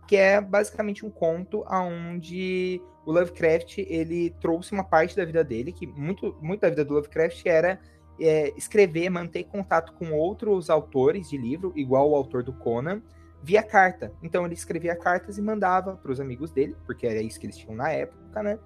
que 0.07 0.15
é 0.15 0.39
basicamente 0.39 1.05
um 1.05 1.11
conto 1.11 1.65
aonde 1.67 2.83
o 3.07 3.13
Lovecraft 3.13 3.79
ele 3.79 4.29
trouxe 4.43 4.73
uma 4.73 4.85
parte 4.85 5.17
da 5.17 5.25
vida 5.25 5.43
dele, 5.43 5.73
que 5.73 5.87
muito, 5.87 6.37
muito 6.43 6.61
da 6.61 6.69
vida 6.69 6.85
do 6.85 6.93
Lovecraft 6.93 7.47
era 7.47 7.81
é, 8.21 8.53
escrever, 8.59 9.09
manter 9.09 9.45
contato 9.45 9.95
com 9.95 10.13
outros 10.13 10.69
autores 10.69 11.31
de 11.31 11.39
livro, 11.39 11.73
igual 11.75 12.11
o 12.11 12.15
autor 12.15 12.43
do 12.43 12.53
Conan, 12.53 13.03
via 13.43 13.63
carta. 13.63 14.13
Então 14.23 14.45
ele 14.45 14.55
escrevia 14.55 14.95
cartas 14.95 15.39
e 15.39 15.43
mandava 15.43 15.97
para 15.97 16.13
os 16.13 16.21
amigos 16.21 16.51
dele, 16.51 16.77
porque 16.85 17.07
era 17.07 17.23
isso 17.23 17.41
que 17.41 17.47
eles 17.47 17.57
tinham 17.57 17.75
na 17.75 17.91
época, 17.91 18.43
né? 18.43 18.59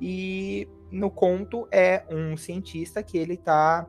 E 0.00 0.66
no 0.90 1.10
conto 1.10 1.68
é 1.70 2.02
um 2.10 2.34
cientista 2.34 3.02
que 3.02 3.18
ele 3.18 3.36
tá 3.36 3.86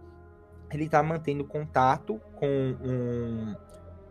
ele 0.72 0.89
tá 0.89 1.01
mantendo 1.01 1.45
contato 1.45 2.20
com 2.36 2.47
um 2.47 3.55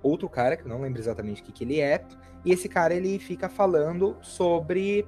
outro 0.03 0.29
cara, 0.29 0.57
que 0.57 0.69
não 0.69 0.81
lembro 0.81 1.01
exatamente 1.01 1.43
o 1.43 1.45
que, 1.45 1.53
que 1.53 1.65
ele 1.65 1.81
é, 1.81 2.05
e 2.45 2.53
esse 2.53 2.69
cara 2.69 2.95
ele 2.95 3.19
fica 3.19 3.49
falando 3.49 4.17
sobre, 4.23 5.07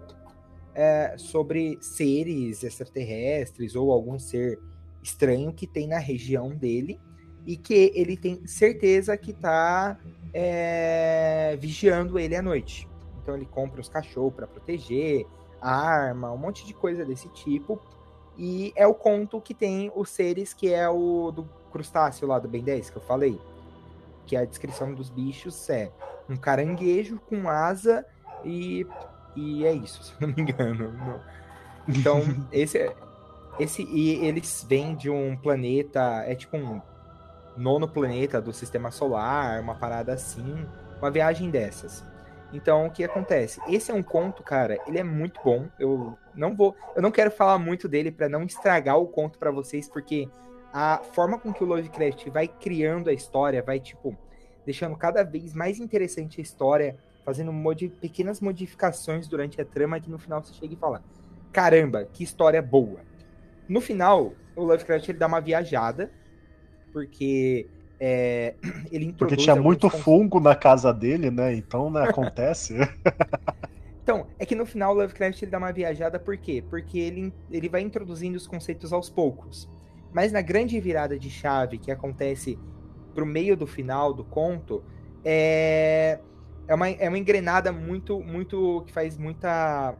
é, 0.74 1.14
sobre 1.16 1.78
seres 1.80 2.64
extraterrestres 2.64 3.76
ou 3.76 3.92
algum 3.92 4.18
ser 4.18 4.58
estranho 5.02 5.52
que 5.52 5.66
tem 5.66 5.86
na 5.86 5.98
região 5.98 6.50
dele 6.50 7.00
e 7.46 7.56
que 7.56 7.92
ele 7.94 8.16
tem 8.16 8.46
certeza 8.46 9.16
que 9.16 9.30
está 9.30 9.98
é, 10.34 11.56
vigiando 11.60 12.18
ele 12.18 12.34
à 12.34 12.42
noite. 12.42 12.88
Então 13.22 13.36
ele 13.36 13.46
compra 13.46 13.80
os 13.80 13.88
cachorros 13.88 14.34
para 14.34 14.46
proteger, 14.46 15.24
arma, 15.60 16.32
um 16.32 16.36
monte 16.36 16.66
de 16.66 16.74
coisa 16.74 17.04
desse 17.04 17.28
tipo. 17.30 17.80
E 18.38 18.72
é 18.76 18.86
o 18.86 18.94
conto 18.94 19.40
que 19.40 19.52
tem 19.52 19.90
os 19.94 20.10
seres 20.10 20.54
que 20.54 20.72
é 20.72 20.88
o 20.88 21.32
do 21.32 21.44
crustáceo 21.72 22.26
lá 22.26 22.38
do 22.38 22.48
Ben 22.48 22.62
10 22.62 22.90
que 22.90 22.96
eu 22.96 23.02
falei 23.02 23.38
que 24.28 24.36
a 24.36 24.44
descrição 24.44 24.94
dos 24.94 25.08
bichos 25.08 25.68
é 25.70 25.90
um 26.28 26.36
caranguejo 26.36 27.18
com 27.28 27.48
asa 27.48 28.04
e, 28.44 28.86
e 29.34 29.64
é 29.64 29.72
isso, 29.72 30.04
se 30.04 30.12
não 30.20 30.28
me 30.28 30.42
engano. 30.42 31.20
Então, 31.88 32.20
esse 32.52 32.78
é, 32.78 32.94
esse 33.58 33.82
e 33.82 34.24
eles 34.24 34.64
vêm 34.68 34.94
de 34.94 35.10
um 35.10 35.36
planeta, 35.36 36.22
é 36.26 36.34
tipo 36.34 36.56
um 36.56 36.80
nono 37.56 37.88
planeta 37.88 38.40
do 38.40 38.52
sistema 38.52 38.90
solar, 38.90 39.60
uma 39.60 39.74
parada 39.74 40.12
assim, 40.12 40.66
uma 40.98 41.10
viagem 41.10 41.50
dessas. 41.50 42.04
Então, 42.52 42.86
o 42.86 42.90
que 42.90 43.04
acontece? 43.04 43.60
Esse 43.68 43.90
é 43.90 43.94
um 43.94 44.02
conto, 44.02 44.42
cara, 44.42 44.78
ele 44.86 44.98
é 44.98 45.02
muito 45.02 45.40
bom. 45.44 45.68
Eu 45.78 46.16
não 46.34 46.54
vou, 46.56 46.74
eu 46.96 47.02
não 47.02 47.10
quero 47.10 47.30
falar 47.30 47.58
muito 47.58 47.86
dele 47.88 48.10
para 48.10 48.28
não 48.28 48.42
estragar 48.42 48.98
o 48.98 49.06
conto 49.06 49.38
para 49.38 49.50
vocês, 49.50 49.88
porque 49.88 50.28
a 50.72 50.98
forma 51.12 51.38
com 51.38 51.52
que 51.52 51.62
o 51.62 51.66
Lovecraft 51.66 52.28
vai 52.28 52.48
criando 52.48 53.10
a 53.10 53.12
história, 53.12 53.62
vai, 53.62 53.78
tipo, 53.78 54.16
deixando 54.64 54.96
cada 54.96 55.22
vez 55.22 55.54
mais 55.54 55.78
interessante 55.78 56.40
a 56.40 56.42
história, 56.42 56.96
fazendo 57.24 57.52
modi 57.52 57.88
pequenas 57.88 58.40
modificações 58.40 59.28
durante 59.28 59.60
a 59.60 59.64
trama 59.64 60.00
que 60.00 60.10
no 60.10 60.18
final 60.18 60.42
você 60.42 60.54
chega 60.54 60.72
e 60.72 60.76
fala: 60.76 61.02
caramba, 61.52 62.06
que 62.12 62.24
história 62.24 62.62
boa. 62.62 63.00
No 63.68 63.80
final, 63.80 64.32
o 64.56 64.64
Lovecraft 64.64 65.08
ele 65.08 65.18
dá 65.18 65.26
uma 65.26 65.40
viajada, 65.40 66.10
porque 66.92 67.68
é, 68.00 68.54
ele 68.90 69.12
Porque 69.12 69.36
tinha 69.36 69.56
muito 69.56 69.88
fungo 69.90 70.40
na 70.40 70.54
casa 70.54 70.92
dele, 70.92 71.30
né? 71.30 71.54
Então, 71.54 71.90
né, 71.90 72.02
acontece. 72.02 72.74
Então, 74.08 74.26
é 74.38 74.46
que 74.46 74.54
no 74.54 74.64
final 74.64 74.94
o 74.94 74.96
Lovecraft 74.96 75.42
ele 75.42 75.50
dá 75.50 75.58
uma 75.58 75.70
viajada, 75.70 76.18
por 76.18 76.34
quê? 76.38 76.64
Porque 76.70 76.98
ele, 76.98 77.30
ele 77.50 77.68
vai 77.68 77.82
introduzindo 77.82 78.38
os 78.38 78.46
conceitos 78.46 78.90
aos 78.90 79.10
poucos. 79.10 79.68
Mas 80.14 80.32
na 80.32 80.40
grande 80.40 80.80
virada 80.80 81.18
de 81.18 81.28
chave 81.28 81.76
que 81.76 81.90
acontece 81.90 82.58
pro 83.14 83.26
meio 83.26 83.54
do 83.54 83.66
final 83.66 84.14
do 84.14 84.24
conto, 84.24 84.82
é, 85.22 86.20
é, 86.66 86.74
uma, 86.74 86.88
é 86.88 87.06
uma 87.06 87.18
engrenada 87.18 87.70
muito, 87.70 88.18
muito. 88.20 88.82
que 88.86 88.94
faz 88.94 89.18
muita. 89.18 89.94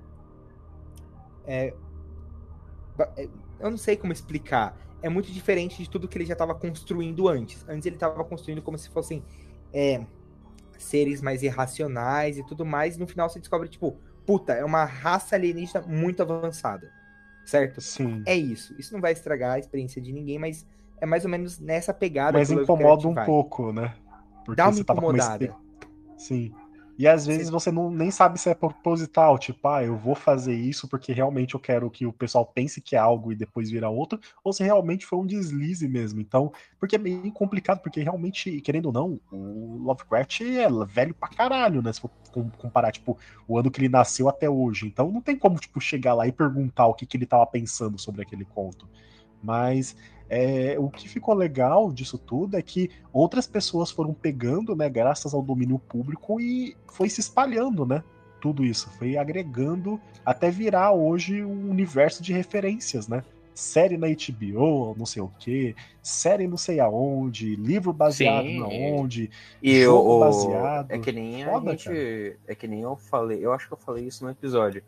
é, 1.47 1.75
é, 3.15 3.29
eu 3.61 3.71
não 3.71 3.77
sei 3.77 3.95
como 3.95 4.11
explicar. 4.11 4.75
É 5.03 5.09
muito 5.09 5.31
diferente 5.31 5.83
de 5.83 5.89
tudo 5.89 6.09
que 6.09 6.19
ele 6.19 6.25
já 6.27 6.33
estava 6.33 6.55
construindo 6.55 7.29
antes. 7.29 7.65
Antes 7.69 7.87
ele 7.87 7.97
estava 7.97 8.23
construindo 8.25 8.61
como 8.63 8.77
se 8.77 8.89
fossem 8.91 9.23
é, 9.73 10.05
seres 10.77 11.21
mais 11.23 11.43
irracionais 11.43 12.37
e 12.39 12.43
tudo 12.45 12.65
mais. 12.65 12.97
E 12.97 12.99
no 13.01 13.07
final 13.07 13.29
você 13.29 13.39
descobre, 13.39 13.69
tipo, 13.69 13.97
puta, 14.27 14.53
é 14.53 14.65
uma 14.65 14.85
raça 14.85 15.37
alienígena 15.37 15.83
muito 15.87 16.23
avançada. 16.23 16.91
Certo? 17.45 17.81
Sim. 17.81 18.23
É 18.27 18.37
isso. 18.37 18.75
Isso 18.79 18.93
não 18.93 19.01
vai 19.01 19.13
estragar 19.13 19.53
a 19.55 19.59
experiência 19.59 20.03
de 20.03 20.13
ninguém, 20.13 20.39
mas 20.39 20.67
é 21.01 21.07
mais 21.07 21.25
ou 21.25 21.31
menos 21.31 21.59
nessa 21.59 21.95
pegada 21.95 22.37
Mas 22.37 22.51
incomoda 22.51 23.09
um 23.09 23.15
vai. 23.15 23.25
pouco, 23.25 23.73
né? 23.73 23.95
Porque 24.45 24.57
Dá 24.57 24.67
uma 24.67 24.73
você 24.73 24.85
tava 24.85 25.01
com 25.01 25.07
incomodada. 25.09 25.45
espe- 25.45 25.57
Sim. 26.17 26.55
E 26.99 27.07
às 27.07 27.25
vezes 27.27 27.49
você 27.49 27.71
não, 27.71 27.91
nem 27.93 28.11
sabe 28.11 28.41
se 28.41 28.51
é 28.51 28.55
proposital, 28.55 29.39
tipo, 29.39 29.69
ah, 29.69 29.85
eu 29.85 29.97
vou 29.97 30.17
fazer 30.17 30.55
isso 30.55 30.89
porque 30.89 31.13
realmente 31.13 31.55
eu 31.55 31.61
quero 31.61 31.89
que 31.91 32.05
o 32.05 32.13
pessoal 32.13 32.45
pense 32.45 32.81
que 32.81 32.97
é 32.97 32.99
algo 32.99 33.33
e 33.33 33.37
depois 33.37 33.71
vira 33.71 33.89
outro, 33.89 34.19
ou 34.45 34.53
se 34.53 34.65
realmente 34.65 35.07
foi 35.07 35.19
um 35.19 35.27
deslize 35.27 35.87
mesmo. 35.89 36.21
Então, 36.21 36.53
porque 36.79 36.97
é 36.97 36.99
meio 36.99 37.33
complicado, 37.33 37.81
porque 37.83 38.03
realmente, 38.03 38.61
querendo 38.63 38.87
ou 38.87 38.93
não, 38.93 39.21
o 39.31 39.79
Lovecraft 39.85 40.41
é 40.41 40.69
velho 40.87 41.15
pra 41.15 41.29
caralho, 41.29 41.81
né? 41.83 41.93
Se 41.93 42.01
for 42.01 42.11
com- 42.33 42.51
comparar, 42.51 42.91
tipo, 42.93 43.17
o 43.47 43.57
ano 43.59 43.71
que 43.71 43.81
ele 43.81 43.89
nasceu 43.89 44.29
até 44.29 44.51
hoje. 44.51 44.87
Então 44.87 45.11
não 45.13 45.23
tem 45.23 45.39
como, 45.39 45.59
tipo, 45.59 45.81
chegar 45.81 46.15
lá 46.15 46.27
e 46.27 46.33
perguntar 46.33 46.87
o 46.89 46.95
que, 46.95 47.07
que 47.07 47.17
ele 47.17 47.27
tava 47.27 47.47
pensando 47.47 47.97
sobre 47.99 48.23
aquele 48.23 48.45
conto. 48.45 48.91
Mas 49.43 49.95
é, 50.29 50.77
o 50.79 50.91
que 50.91 51.09
ficou 51.09 51.35
legal 51.35 51.91
disso 51.93 52.19
tudo 52.19 52.57
é 52.57 52.63
que 52.63 52.91
outras 53.13 53.47
pessoas 53.47 53.91
foram 53.91 54.13
pegando, 54.13 54.77
né, 54.77 54.89
graças 54.89 55.33
ao 55.33 55.43
domínio 55.43 55.79
público 55.79 56.41
e 56.41 56.77
foi 56.87 57.09
se 57.09 57.21
espalhando, 57.21 57.87
né? 57.87 58.03
Tudo 58.41 58.65
isso 58.65 58.89
foi 58.99 59.17
agregando 59.17 60.01
até 60.25 60.51
virar 60.51 60.93
hoje 60.93 61.43
um 61.43 61.71
universo 61.71 62.23
de 62.23 62.33
referências, 62.33 63.09
né? 63.09 63.25
Série 63.55 63.97
na 63.97 64.07
HBO, 64.07 64.95
não 64.97 65.05
sei 65.05 65.21
o 65.21 65.33
que, 65.37 65.75
série 66.01 66.47
não 66.47 66.57
sei 66.57 66.79
aonde, 66.79 67.57
livro 67.57 67.93
baseado 67.93 68.47
Sim. 68.47 68.61
na 68.61 68.69
onde. 68.69 69.31
E 69.61 69.83
Jogo 69.83 70.17
o, 70.17 70.21
baseado. 70.21 70.93
é 70.93 70.99
que 70.99 71.11
nem 71.11 71.45
Foda, 71.45 71.73
a 71.73 71.75
gente, 71.75 72.37
é 72.47 72.55
que 72.55 72.69
nem 72.69 72.83
eu 72.83 72.95
falei, 72.95 73.45
eu 73.45 73.53
acho 73.53 73.67
que 73.67 73.73
eu 73.73 73.79
falei 73.79 74.05
isso 74.05 74.25
no 74.25 74.31
episódio. 74.31 74.85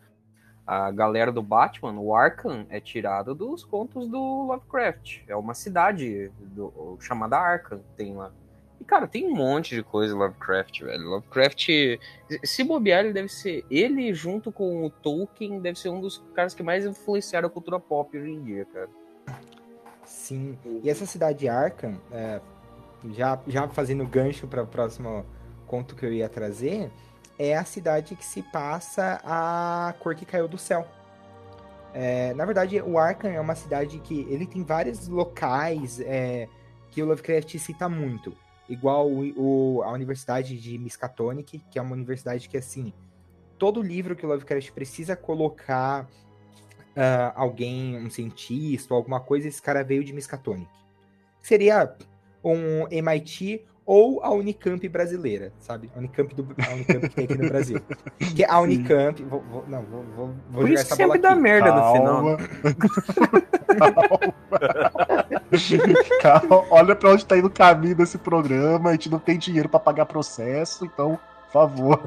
A 0.72 0.88
galera 0.92 1.32
do 1.32 1.42
Batman, 1.42 1.98
o 1.98 2.14
Arkham, 2.14 2.64
é 2.70 2.78
tirado 2.78 3.34
dos 3.34 3.64
contos 3.64 4.06
do 4.06 4.44
Lovecraft. 4.46 5.22
É 5.26 5.34
uma 5.34 5.52
cidade 5.52 6.30
do- 6.38 6.96
chamada 7.00 7.36
Arkham, 7.36 7.80
tem 7.96 8.14
lá. 8.14 8.30
E 8.80 8.84
cara, 8.84 9.08
tem 9.08 9.26
um 9.26 9.34
monte 9.34 9.74
de 9.74 9.82
coisa 9.82 10.14
Lovecraft, 10.14 10.82
velho. 10.82 11.08
Lovecraft, 11.08 11.68
se 12.44 12.62
bobear, 12.62 13.04
ele 13.04 13.12
deve 13.12 13.28
ser 13.28 13.64
ele 13.68 14.14
junto 14.14 14.52
com 14.52 14.84
o 14.86 14.90
Tolkien, 14.90 15.58
deve 15.58 15.76
ser 15.76 15.88
um 15.88 16.00
dos 16.00 16.22
caras 16.36 16.54
que 16.54 16.62
mais 16.62 16.86
influenciaram 16.86 17.48
a 17.48 17.50
cultura 17.50 17.80
pop 17.80 18.16
hoje 18.16 18.30
em 18.30 18.40
dia, 18.40 18.64
cara. 18.66 18.88
Sim. 20.04 20.56
E 20.84 20.88
essa 20.88 21.04
cidade 21.04 21.40
de 21.40 21.48
Arkham, 21.48 22.00
é, 22.12 22.40
já, 23.10 23.40
já 23.48 23.66
fazendo 23.66 24.06
gancho 24.06 24.46
para 24.46 24.62
o 24.62 24.66
próximo 24.68 25.26
conto 25.66 25.96
que 25.96 26.06
eu 26.06 26.12
ia 26.12 26.28
trazer, 26.28 26.92
é 27.42 27.56
a 27.56 27.64
cidade 27.64 28.14
que 28.14 28.24
se 28.24 28.42
passa 28.42 29.18
a 29.24 29.94
cor 29.98 30.14
que 30.14 30.26
caiu 30.26 30.46
do 30.46 30.58
céu. 30.58 30.86
É, 31.94 32.34
na 32.34 32.44
verdade, 32.44 32.78
o 32.82 32.98
Arkham 32.98 33.30
é 33.30 33.40
uma 33.40 33.54
cidade 33.54 33.98
que 34.00 34.26
ele 34.28 34.46
tem 34.46 34.62
vários 34.62 35.08
locais 35.08 35.98
é, 36.00 36.46
que 36.90 37.02
o 37.02 37.06
Lovecraft 37.06 37.56
cita 37.58 37.88
muito. 37.88 38.36
Igual 38.68 39.10
o, 39.10 39.78
o- 39.78 39.82
a 39.82 39.90
Universidade 39.90 40.60
de 40.60 40.76
Miskatonic, 40.76 41.64
que 41.70 41.78
é 41.78 41.82
uma 41.82 41.94
universidade 41.94 42.46
que, 42.46 42.58
assim, 42.58 42.92
todo 43.58 43.80
livro 43.80 44.14
que 44.14 44.26
o 44.26 44.28
Lovecraft 44.28 44.70
precisa 44.72 45.16
colocar 45.16 46.06
ah, 46.94 47.32
alguém, 47.34 47.96
um 47.96 48.10
cientista 48.10 48.92
ou 48.92 48.98
alguma 48.98 49.18
coisa, 49.18 49.48
esse 49.48 49.62
cara 49.62 49.82
veio 49.82 50.04
de 50.04 50.12
Miskatonic. 50.12 50.70
Seria 51.40 51.96
um 52.44 52.86
MIT 52.90 53.64
ou 53.90 54.22
a 54.22 54.30
Unicamp 54.30 54.88
brasileira, 54.88 55.52
sabe? 55.58 55.90
A 55.96 55.98
Unicamp, 55.98 56.32
do, 56.32 56.46
a 56.64 56.74
Unicamp 56.74 57.08
que 57.08 57.14
tem 57.16 57.24
aqui 57.24 57.38
no 57.38 57.48
Brasil. 57.48 57.80
Que 58.36 58.44
a 58.44 58.60
Unicamp. 58.60 59.20
Vou, 59.24 59.42
vou- 59.50 59.64
não, 59.66 59.82
vou, 59.82 60.04
vou, 60.14 60.30
jogar 60.62 60.72
isso 60.74 60.82
essa 60.84 60.96
que 60.96 61.02
bola 61.02 61.14
sempre 61.14 61.22
dá 61.22 61.30
aqui. 61.32 61.40
merda 61.40 61.74
no 61.74 61.92
final. 61.92 62.38
Calma. 66.20 66.22
Calma. 66.22 66.64
Olha 66.70 66.94
pra 66.94 67.10
onde 67.10 67.26
tá 67.26 67.36
indo 67.36 67.48
o 67.48 67.50
caminho 67.50 67.96
desse 67.96 68.16
programa. 68.16 68.90
A 68.90 68.92
gente 68.92 69.10
não 69.10 69.18
tem 69.18 69.36
dinheiro 69.36 69.68
pra 69.68 69.80
pagar 69.80 70.06
processo, 70.06 70.84
então, 70.84 71.18
favor. 71.50 72.00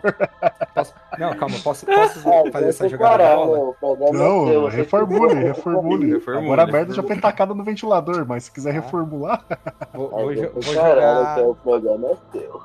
Posso- 0.74 0.94
não, 1.20 1.36
calma, 1.36 1.58
posso, 1.64 1.86
posso 1.86 2.20
Ah, 2.30 2.52
fazer 2.52 2.70
essa 2.70 2.90
jogada 2.90 3.18
parar, 3.18 3.36
bola? 3.36 3.76
Não, 4.12 4.68
reformule, 4.68 5.34
reformule. 5.36 6.14
Reformule, 6.14 6.46
Agora 6.46 6.64
a 6.64 6.68
merda 6.68 6.94
já 6.94 7.04
foi 7.04 7.20
tacada 7.20 7.54
no 7.54 7.64
ventilador, 7.64 8.26
mas 8.28 8.46
se 8.46 8.52
quiser 8.52 8.74
Tá. 8.74 8.80
reformular. 8.82 9.46
Vou, 9.94 10.10
vou, 10.10 10.26
vou 10.54 10.62
jogar, 10.62 11.34
então 11.38 11.50
o 11.52 11.56
programa 11.56 12.08
é 12.10 12.18
seu. 12.32 12.62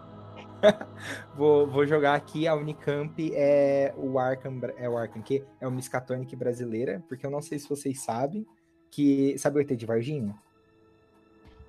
vou, 1.36 1.66
vou 1.66 1.86
jogar 1.86 2.14
aqui 2.14 2.48
a 2.48 2.54
Unicamp 2.54 3.14
é 3.34 3.92
o 3.96 4.18
Arkham, 4.18 4.58
é 4.76 4.88
o 4.88 4.96
Arkham 4.96 5.22
que 5.22 5.44
é 5.60 5.68
o 5.68 5.70
Miskatonic 5.70 6.34
brasileira, 6.34 7.02
porque 7.08 7.24
eu 7.24 7.30
não 7.30 7.40
sei 7.40 7.58
se 7.58 7.68
vocês 7.68 8.02
sabem 8.02 8.44
que 8.90 9.36
sabe 9.38 9.58
o 9.58 9.60
ET 9.60 9.76
de 9.76 9.86
Varginha? 9.86 10.34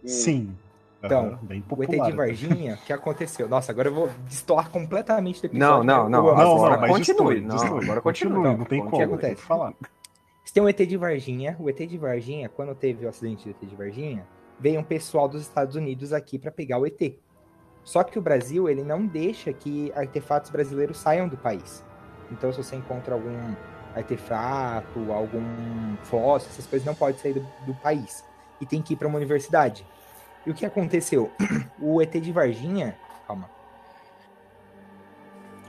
Sim. 0.05 0.55
Então, 1.01 1.39
bem 1.43 1.63
O 1.69 1.83
ET 1.83 1.89
de 1.89 2.11
Varginha, 2.11 2.75
o 2.75 2.85
que 2.85 2.91
aconteceu? 2.91 3.47
Nossa, 3.47 3.71
agora 3.71 3.87
eu 3.87 3.93
vou 3.93 4.09
destoar 4.25 4.69
completamente 4.69 5.41
do 5.41 5.45
episódio. 5.45 5.83
Não, 5.83 5.83
não, 5.83 6.09
não. 6.09 6.27
Agora 6.29 6.75
não, 6.75 6.81
mas 6.81 6.91
continue, 6.91 7.41
não, 7.41 7.77
agora 7.77 8.01
continue, 8.01 8.57
não 8.57 8.65
tem 8.65 8.81
O 8.81 8.85
que 8.85 8.89
como, 8.91 9.03
acontece? 9.03 9.41
falar. 9.41 9.73
Você 10.43 10.53
tem 10.53 10.63
um 10.63 10.67
ET 10.67 10.77
de 10.77 10.97
Varginha. 10.97 11.55
O 11.59 11.69
ET 11.69 11.77
de 11.77 11.97
Varginha, 11.97 12.49
quando 12.49 12.75
teve 12.75 13.05
o 13.05 13.09
acidente 13.09 13.45
do 13.45 13.51
ET 13.51 13.69
de 13.69 13.75
Varginha, 13.75 14.27
veio 14.59 14.79
um 14.79 14.83
pessoal 14.83 15.29
dos 15.29 15.41
Estados 15.41 15.75
Unidos 15.75 16.11
aqui 16.11 16.37
para 16.37 16.51
pegar 16.51 16.79
o 16.79 16.85
ET. 16.85 16.99
Só 17.83 18.03
que 18.03 18.19
o 18.19 18.21
Brasil, 18.21 18.67
ele 18.67 18.83
não 18.83 19.05
deixa 19.05 19.53
que 19.53 19.91
artefatos 19.95 20.51
brasileiros 20.51 20.97
saiam 20.97 21.27
do 21.27 21.37
país. 21.37 21.83
Então, 22.29 22.51
se 22.51 22.57
você 22.61 22.75
encontra 22.75 23.13
algum 23.13 23.55
artefato, 23.95 25.11
algum 25.11 25.95
fóssil, 26.03 26.49
essas 26.49 26.67
coisas 26.67 26.85
não 26.85 26.93
podem 26.93 27.17
sair 27.19 27.33
do, 27.33 27.45
do 27.65 27.73
país. 27.75 28.23
E 28.59 28.65
tem 28.65 28.81
que 28.81 28.93
ir 28.93 28.97
para 28.97 29.07
uma 29.07 29.17
universidade. 29.17 29.85
E 30.45 30.51
o 30.51 30.53
que 30.53 30.65
aconteceu? 30.65 31.31
O 31.81 32.01
ET 32.01 32.11
de 32.11 32.31
Varginha. 32.31 32.97
Calma. 33.25 33.49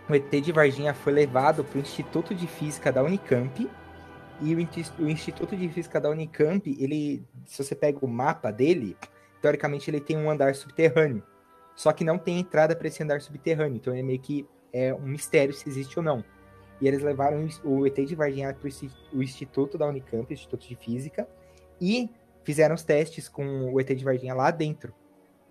O 0.08 0.14
ET 0.14 0.28
de 0.28 0.50
Varginha 0.50 0.92
foi 0.92 1.12
levado 1.12 1.62
para 1.62 1.78
o 1.78 1.80
Instituto 1.80 2.34
de 2.34 2.48
Física 2.48 2.90
da 2.90 3.02
Unicamp. 3.02 3.70
E 4.42 4.54
o, 4.54 5.08
Instituto 5.08 5.56
de 5.56 5.68
Física 5.68 6.00
da 6.00 6.10
Unicamp, 6.10 6.68
ele, 6.80 7.22
se 7.44 7.62
você 7.62 7.74
pega 7.74 8.04
o 8.04 8.08
mapa 8.08 8.50
dele, 8.50 8.96
teoricamente 9.40 9.88
ele 9.88 10.00
tem 10.00 10.16
um 10.16 10.30
andar 10.30 10.54
subterrâneo. 10.54 11.22
Só 11.76 11.92
que 11.92 12.02
não 12.02 12.18
tem 12.18 12.40
entrada 12.40 12.74
para 12.74 12.88
esse 12.88 13.02
andar 13.02 13.20
subterrâneo. 13.20 13.76
Então 13.76 13.94
é 13.94 14.02
meio 14.02 14.18
que 14.18 14.46
é 14.72 14.92
um 14.94 15.06
mistério 15.06 15.54
se 15.54 15.68
existe 15.68 15.98
ou 15.98 16.04
não. 16.04 16.24
E 16.80 16.88
eles 16.88 17.02
levaram 17.02 17.46
o 17.62 17.86
ET 17.86 17.94
de 17.94 18.14
Varginha 18.14 18.52
para 18.54 18.68
o 19.12 19.22
Instituto 19.22 19.76
da 19.76 19.86
Unicamp, 19.86 20.32
Instituto 20.32 20.66
de 20.66 20.74
Física, 20.74 21.28
e 21.80 22.10
fizeram 22.44 22.74
os 22.74 22.82
testes 22.82 23.28
com 23.28 23.72
o 23.72 23.80
ET 23.80 23.88
de 23.94 24.04
Varginha 24.04 24.34
lá 24.34 24.50
dentro. 24.50 24.92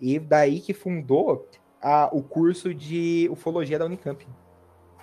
E 0.00 0.18
daí 0.18 0.60
que 0.60 0.72
fundou 0.74 1.48
a- 1.82 2.08
o 2.12 2.22
curso 2.22 2.74
de 2.74 3.28
ufologia 3.30 3.78
da 3.78 3.84
Unicamp, 3.86 4.26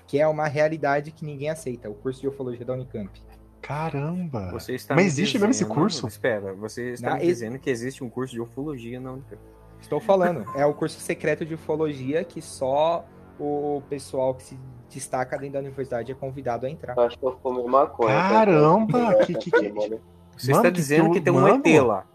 que 0.06 0.20
é 0.20 0.28
uma 0.28 0.48
realidade 0.48 1.12
que 1.12 1.26
ninguém 1.26 1.50
aceita, 1.50 1.90
o 1.90 1.94
curso 1.96 2.22
de 2.22 2.28
ufologia 2.28 2.66
da 2.66 2.74
Unicamp. 2.74 3.22
Caramba. 3.62 4.52
Você 4.52 4.74
está 4.76 4.96
Mas 4.96 5.04
me 5.06 5.08
existe 5.10 5.34
mesmo 5.38 5.52
esse 5.52 5.64
dizendo- 5.64 5.76
curso? 5.80 6.08
Espera, 6.08 6.54
você 6.54 6.92
está 6.92 7.10
Na- 7.12 7.16
me 7.18 7.22
dizendo 7.26 7.60
que 7.60 7.70
existe 7.70 8.04
um 8.04 8.10
curso 8.10 8.34
de 8.34 8.40
ufologia 8.42 9.00
na 9.00 9.12
Unicamp. 9.14 9.42
Estou 9.82 10.00
falando, 10.00 10.46
é 10.56 10.66
o 10.66 10.74
curso 10.74 11.00
secreto 11.00 11.46
de 11.46 11.54
ufologia 11.54 12.24
que 12.24 12.42
só 12.42 13.06
o 13.40 13.82
pessoal 13.90 14.34
que 14.34 14.44
se 14.44 14.60
destaca 14.90 15.38
dentro 15.38 15.54
da 15.54 15.60
universidade 15.60 16.12
é 16.12 16.16
convidado 16.16 16.66
a 16.66 16.70
entrar. 16.70 16.98
Acho 16.98 17.20
que 17.20 17.26
eu 17.26 17.38
fumei 17.44 17.66
maconha. 17.66 18.16
Caramba, 18.16 19.16
que- 19.26 19.34
que- 19.36 19.52
que- 19.52 19.72
Mano. 19.72 20.00
Você 20.38 20.52
Mano, 20.52 20.60
está 20.62 20.70
que 20.72 20.76
dizendo 20.78 21.08
tu- 21.10 21.14
que 21.14 21.22
tem 21.22 21.34
um 21.34 21.42
mano. 21.42 21.56
ET 21.66 21.80
lá. 21.82 22.06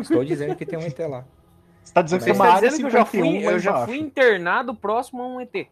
Estou 0.00 0.24
dizendo 0.24 0.56
que 0.56 0.64
tem 0.66 0.78
um 0.78 0.82
ET 0.82 0.98
lá. 1.06 1.24
Você 1.82 1.92
tá 1.94 2.02
dizendo 2.02 2.18
que 2.20 2.24
tem 2.26 2.34
uma 2.34 2.44
está 2.46 2.56
área 2.56 2.68
dizendo 2.70 2.80
que 2.80 2.86
eu 2.86 2.90
já 3.00 3.04
51 3.06 3.30
fui, 3.40 3.46
eu 3.54 3.58
já 3.58 3.86
fui 3.86 3.98
internado 3.98 4.74
próximo 4.74 5.22
a 5.22 5.26
um 5.26 5.40
ET. 5.40 5.66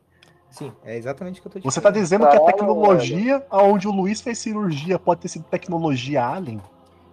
Sim, 0.51 0.72
é 0.84 0.97
exatamente 0.97 1.39
o 1.39 1.43
que 1.43 1.49
eu 1.49 1.53
tô 1.53 1.61
te 1.61 1.64
Você 1.64 1.80
tá 1.80 1.91
falando. 1.91 2.03
dizendo 2.03 2.28
que 2.28 2.36
a 2.36 2.41
tecnologia 2.41 3.47
aonde 3.51 3.86
o 3.86 3.93
Luiz 3.93 4.20
fez 4.20 4.39
cirurgia 4.39 4.99
pode 4.99 5.20
ter 5.20 5.28
sido 5.28 5.45
tecnologia 5.45 6.26
alien? 6.26 6.61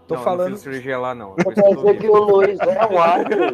Tô 0.07 0.13
não, 0.15 0.21
Não 0.21 0.23
falando. 0.23 0.51
fiz 0.51 0.59
cirurgia 0.61 0.99
lá, 0.99 1.15
não. 1.15 1.33
Quer 1.35 1.47
eu 1.65 1.75
dizer 1.75 1.93
vi. 1.93 1.99
que 1.99 2.07
o 2.09 2.15
Luiz 2.23 2.59
é 2.59 2.85
um 2.93 2.99
árbitro. 3.01 3.45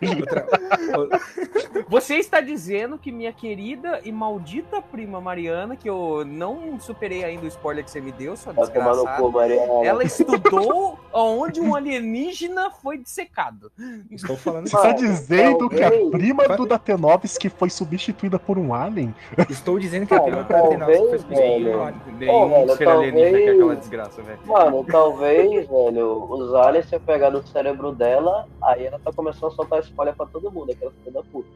Você 1.88 2.16
está 2.16 2.40
dizendo 2.40 2.98
que 2.98 3.10
minha 3.12 3.32
querida 3.32 4.00
e 4.04 4.12
maldita 4.12 4.80
prima 4.82 5.20
Mariana, 5.20 5.76
que 5.76 5.88
eu 5.88 6.24
não 6.24 6.78
superei 6.78 7.24
ainda 7.24 7.44
o 7.44 7.48
spoiler 7.48 7.84
que 7.84 7.90
você 7.90 8.00
me 8.00 8.12
deu, 8.12 8.36
sua 8.36 8.52
Vai 8.52 8.66
cu, 8.66 8.72
desgraçada, 8.72 9.28
Mariana. 9.28 9.84
ela 9.84 10.04
estudou 10.04 10.98
onde 11.12 11.60
um 11.60 11.74
alienígena 11.74 12.70
foi 12.70 12.98
dissecado. 12.98 13.70
Estou 14.10 14.36
falando. 14.36 14.68
Você 14.68 14.76
tá 14.76 14.82
Mano, 14.84 14.98
dizendo 14.98 15.68
que 15.68 15.82
a 15.82 15.90
prima 16.10 16.48
do 16.56 16.66
Datenovski 16.66 17.48
foi 17.48 17.70
substituída 17.70 18.38
por 18.38 18.58
um 18.58 18.74
alien? 18.74 19.14
Estou 19.48 19.78
dizendo 19.78 20.06
que 20.06 20.14
a 20.14 20.20
prima 20.20 20.44
Cara, 20.44 20.62
da 20.62 20.68
Tenópolis 20.68 20.98
foi 21.08 21.18
substituída. 21.18 21.70
velho. 21.70 21.94
Nenhum 22.18 22.48
velho, 22.50 22.76
ser 22.76 22.88
alienígena 22.88 23.30
que 23.30 23.36
é 23.36 23.38
talvez- 23.38 23.56
aquela 23.58 23.76
desgraça, 23.76 24.22
velho. 24.22 24.38
Mano, 24.46 24.84
talvez, 24.84 25.63
velho, 25.64 26.24
os 26.30 26.54
aliens 26.54 26.88
tenham 26.88 27.02
pegado 27.02 27.38
o 27.38 27.46
cérebro 27.46 27.92
dela, 27.92 28.46
aí 28.62 28.86
ela 28.86 28.98
tá 28.98 29.12
começando 29.12 29.52
a 29.52 29.54
soltar 29.54 29.80
spoiler 29.80 30.14
pra 30.14 30.26
todo 30.26 30.50
mundo, 30.50 30.70
aquela 30.72 30.90
filha 30.92 31.12
da 31.12 31.22
puta. 31.22 31.48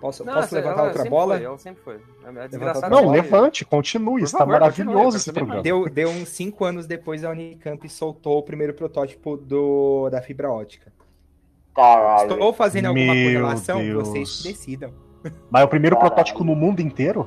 Posso, 0.00 0.22
Não, 0.24 0.34
posso 0.34 0.54
ela- 0.54 0.62
levantar 0.64 0.78
ela 0.80 0.88
outra 0.88 1.02
sempre 1.02 1.10
bola? 1.10 1.36
Foi, 1.36 1.44
ela 1.46 1.58
sempre 1.58 1.82
foi. 1.82 1.94
A 2.24 2.28
outra 2.28 2.48
desgraçada 2.48 2.88
Não, 2.94 3.10
levante, 3.10 3.64
continue, 3.64 4.18
Por 4.20 4.24
está 4.26 4.38
favor, 4.38 4.52
maravilhoso 4.52 4.94
continue, 4.96 5.16
esse 5.16 5.32
programa. 5.32 5.62
Deu, 5.62 5.88
deu 5.88 6.08
uns 6.10 6.28
5 6.28 6.64
anos 6.64 6.86
depois 6.86 7.24
a 7.24 7.30
Unicamp 7.30 7.88
soltou 7.88 8.38
o 8.38 8.42
primeiro 8.42 8.74
protótipo 8.74 9.36
do, 9.36 10.10
da 10.10 10.20
fibra 10.20 10.50
ótica. 10.52 10.92
Caralho. 11.74 12.32
Estou 12.32 12.52
fazendo 12.52 12.86
alguma 12.86 13.14
Meu 13.14 13.24
correlação? 13.40 13.78
Deus. 13.80 14.08
Vocês 14.08 14.42
decidam. 14.42 14.92
Mas 15.50 15.62
é 15.62 15.64
o 15.64 15.68
primeiro 15.68 15.96
Caralho. 15.96 16.14
protótipo 16.14 16.44
no 16.44 16.54
mundo 16.54 16.80
inteiro? 16.80 17.26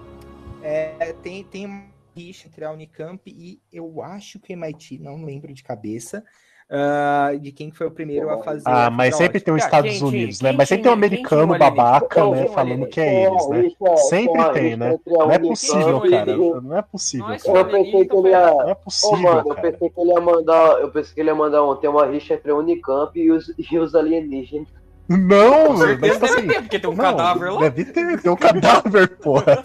É, 0.62 1.16
tem, 1.24 1.44
tem 1.44 1.66
uma 1.66 1.84
rixa 2.18 2.48
entre 2.48 2.66
a 2.66 2.72
Unicamp 2.72 3.22
e 3.28 3.60
eu 3.72 4.02
acho 4.02 4.40
que 4.40 4.54
o 4.54 4.56
MIT, 4.58 5.00
não 5.00 5.24
lembro 5.24 5.54
de 5.54 5.64
cabeça, 5.64 6.24
ah, 6.70 7.32
de 7.40 7.52
quem 7.52 7.72
foi 7.72 7.88
o 7.88 7.92
primeiro 7.92 8.30
a 8.30 8.44
fazer. 8.44 8.64
Ah, 8.68 8.90
mas 8.90 9.16
sempre 9.16 9.40
tem 9.40 9.54
os 9.54 9.62
Ah, 9.62 9.66
Estados 9.66 9.94
tinha- 9.94 10.06
Unidos, 10.06 10.42
né? 10.42 10.52
Mas 10.52 10.68
sempre 10.68 10.84
tem 10.84 10.92
um 10.92 10.96
americano 10.96 11.58
babaca, 11.58 12.30
né? 12.30 12.48
Falando 12.48 12.88
que 12.88 13.00
é 13.00 13.26
eles, 13.26 13.48
né? 13.50 13.70
Sempre 14.10 14.52
tem, 14.54 14.76
né? 14.76 15.00
a 15.08 15.10
Não 15.10 15.32
é 15.32 15.40
possível, 15.40 16.02
cara. 16.02 16.38
Não 16.62 16.78
é 16.78 16.82
possível, 16.82 17.26
cara. 17.38 17.58
Eu 17.58 17.66
pensei 17.70 18.06
que 18.06 18.16
ele 18.16 18.30
ia. 18.30 18.54
Não 18.54 18.70
é 18.70 18.76
possível, 18.76 19.44
eu 19.48 19.56
pensei 19.56 19.90
que 19.90 20.02
ele 20.02 20.10
ia 20.12 20.20
mandar. 20.22 20.82
Eu 20.82 20.92
pensei 20.92 21.14
que 21.14 21.22
ele 21.22 21.30
ia 21.30 21.36
mandar 21.36 21.76
ter 21.78 21.88
uma 21.88 22.06
rixa 22.06 22.34
entre 22.34 22.52
a 22.52 22.56
Unicamp 22.56 23.18
e 23.18 23.32
os, 23.32 23.54
e 23.58 23.80
os 23.80 23.96
alienígenas. 23.96 24.68
Não, 25.10 25.68
Com 25.68 25.78
certeza 25.78 26.20
tá 26.20 26.26
deve 26.28 26.38
assim. 26.40 26.48
ter, 26.48 26.62
porque 26.62 26.80
tem 26.80 26.90
um 26.90 26.94
não, 26.94 27.04
cadáver 27.04 27.52
lá. 27.54 27.60
Deve 27.62 27.86
ter, 27.86 28.22
tem 28.22 28.32
um 28.32 28.36
cadáver, 28.36 29.08
porra. 29.18 29.64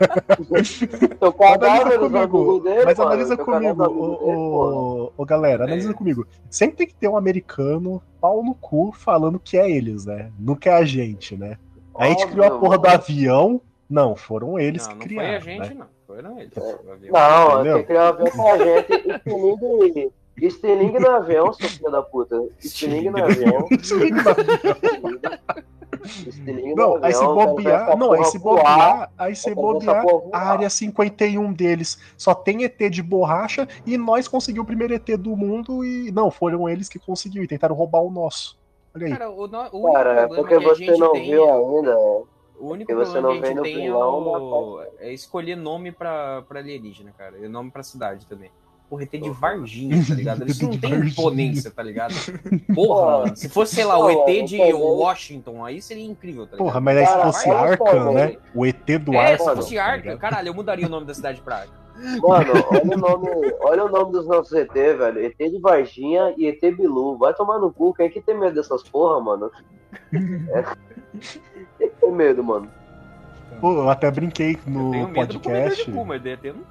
Teu 1.19 1.33
cadáver 1.35 1.95
Analisa 1.99 2.29
comigo. 2.29 2.61
dele, 2.61 2.85
Mas 2.85 3.01
analisa 3.01 3.37
comigo, 3.37 3.83
ô, 3.85 5.13
ô, 5.17 5.25
galera, 5.25 5.65
analisa 5.65 5.91
É. 5.91 5.95
comigo. 5.95 6.27
Sempre 6.49 6.77
tem 6.77 6.87
que 6.87 6.95
ter 6.95 7.09
um 7.09 7.17
americano 7.17 8.01
pau 8.21 8.43
no 8.45 8.55
cu 8.55 8.93
falando 8.93 9.41
que 9.41 9.57
é 9.59 9.69
eles, 9.71 10.07
né? 10.07 10.31
Nunca 10.39 10.71
é 10.71 10.75
a 10.75 10.85
gente, 10.85 11.37
né? 11.37 11.59
A 11.99 12.07
gente 12.09 12.27
criou 12.29 12.47
a 12.47 12.59
porra 12.59 12.79
do 12.79 12.87
avião. 12.87 13.61
Não, 13.91 14.17
foram 14.17 14.59
eles 14.59 14.87
Não, 14.87 14.95
que 14.95 14.99
não 15.01 15.07
criaram. 15.07 15.29
foi 15.29 15.37
a 15.37 15.41
gente, 15.57 15.69
né? 15.75 15.77
não. 15.81 15.87
Foram 16.07 16.39
eles. 16.39 16.57
É. 16.57 16.61
o 16.61 16.93
avião. 16.93 17.13
Não, 17.13 17.53
Entendeu? 17.55 17.73
tem 17.75 17.83
que 17.83 17.89
criar 17.89 18.03
um 18.05 18.09
avião 18.09 18.31
com 18.31 18.49
a 18.49 18.59
gente. 18.59 18.93
Estilingue, 18.93 20.13
estilingue 20.37 20.99
no 20.99 21.11
avião, 21.11 21.53
seu 21.53 21.69
filho 21.69 21.91
da 21.91 22.03
puta. 22.03 22.43
Estilingue 22.63 23.11
no 23.11 23.25
avião. 23.25 23.67
Estilingue 26.27 26.75
no 26.75 26.77
Não, 26.77 27.05
aí 27.05 27.13
se 27.13 27.19
avião, 27.19 27.37
quero 27.37 27.55
ver 27.57 27.63
bobear. 27.63 27.97
Não, 27.97 28.13
aí 28.13 28.25
se 28.25 28.39
voar. 28.39 28.57
bobear. 28.57 29.11
Aí 29.19 29.37
se 29.37 29.55
bobear. 29.55 30.05
A 30.33 30.39
área 30.51 30.69
51 30.71 31.53
deles 31.53 31.99
só 32.17 32.35
tem 32.35 32.65
ET 32.65 32.79
de 32.91 33.03
borracha 33.03 33.69
e 33.87 33.97
nós 33.97 34.27
conseguimos 34.27 34.65
o 34.65 34.67
primeiro 34.67 34.95
ET 34.95 35.07
do 35.17 35.37
mundo 35.37 35.85
e. 35.85 36.11
Não, 36.11 36.31
foram 36.31 36.69
eles 36.69 36.89
que 36.89 36.99
conseguiram 36.99 37.45
e 37.45 37.49
tentaram 37.49 37.75
roubar 37.75 38.01
o 38.03 38.11
nosso. 38.11 38.59
Olha 38.95 39.07
aí. 39.07 39.13
Cara, 39.13 39.31
o, 39.31 39.47
no- 39.47 39.59
o 39.73 39.79
único 39.79 39.93
Cara, 39.93 40.11
é 40.13 40.27
problema 40.27 40.37
porque 40.37 40.59
que 40.59 40.65
a 40.65 40.69
você 40.75 40.85
gente 40.85 40.99
não 40.99 41.13
tem 41.13 41.31
viu 41.31 41.45
é- 41.45 41.53
ainda. 41.53 41.97
O 42.59 42.71
único 42.71 42.93
Porque 42.93 43.07
você 43.07 43.13
problema 43.13 43.29
não 43.35 43.41
que 43.41 43.45
a 43.45 43.49
vem 43.49 43.55
no 43.57 43.65
gente 43.65 43.75
tem 43.75 43.83
é, 43.83 43.87
vilão 43.87 44.23
o... 44.23 44.81
é 44.99 45.13
escolher 45.13 45.57
nome 45.57 45.91
pra, 45.93 46.43
pra 46.43 46.61
alienígena, 46.61 47.13
cara. 47.17 47.37
E 47.39 47.49
nome 47.49 47.71
pra 47.71 47.83
cidade 47.83 48.27
também. 48.27 48.51
Porra, 48.93 49.05
ET 49.05 49.11
de 49.11 49.31
Varginha, 49.31 50.05
tá 50.07 50.15
ligado? 50.15 50.47
Isso 50.47 50.65
não 50.69 50.77
tem 50.79 50.91
Varginha. 50.91 51.11
imponência, 51.11 51.71
tá 51.71 51.83
ligado? 51.83 52.13
Porra. 52.75 53.35
Se 53.35 53.49
fosse, 53.49 53.75
sei 53.75 53.87
lá, 53.87 53.99
o 53.99 54.11
ET 54.29 54.45
de. 54.45 54.59
Washington, 54.75 55.65
aí 55.65 55.81
seria 55.81 56.05
incrível, 56.05 56.47
tá 56.47 56.57
ligado? 56.57 56.67
Porra, 56.67 56.79
mas 56.79 56.99
aí 56.99 57.07
se 57.07 57.23
fosse 57.23 57.51
Arkham, 57.51 58.13
né? 58.13 58.37
O 58.55 58.67
ET 58.67 58.85
do 58.99 59.15
É, 59.15 59.39
se 59.39 59.43
Arkham. 59.45 59.57
fosse 59.57 59.75
tá 59.77 59.85
Arkham, 59.85 60.19
caralho, 60.19 60.49
eu 60.49 60.55
mudaria 60.55 60.87
o 60.87 60.91
nome 60.91 61.07
da 61.07 61.15
cidade 61.15 61.41
pra 61.41 61.61
Arkham. 61.61 61.75
Mano, 62.21 62.53
olha 62.71 62.95
o 62.95 62.99
nome, 62.99 63.55
olha 63.61 63.85
o 63.87 63.89
nome 63.89 64.13
dos 64.13 64.27
nossos 64.27 64.53
ET, 64.53 64.75
velho. 64.75 65.25
ET 65.25 65.39
de 65.39 65.59
Varginha 65.59 66.35
e 66.37 66.47
ET 66.47 66.61
Bilu. 66.61 67.17
Vai 67.17 67.33
tomar 67.33 67.59
no 67.59 67.73
cu, 67.73 67.95
quem 67.95 68.07
é 68.07 68.09
que 68.11 68.21
tem 68.21 68.39
medo 68.39 68.57
dessas 68.57 68.83
porra, 68.83 69.19
mano? 69.21 69.51
É. 70.53 70.65
Quem 71.79 71.89
que 71.89 71.97
tem 71.97 72.13
medo, 72.13 72.45
mano? 72.45 72.71
Pô, 73.61 73.73
eu 73.75 73.91
até 73.91 74.11
brinquei 74.11 74.59
Eu 74.67 74.71
no 74.73 74.91
tenho 74.91 75.09
medo 75.09 75.33
do 75.35 75.41
comedor 75.41 75.63
podcast. 75.63 75.85
de 75.91 75.93
cu, 75.97 76.05
mas 76.05 76.25
ET 76.27 76.43
não 76.45 76.65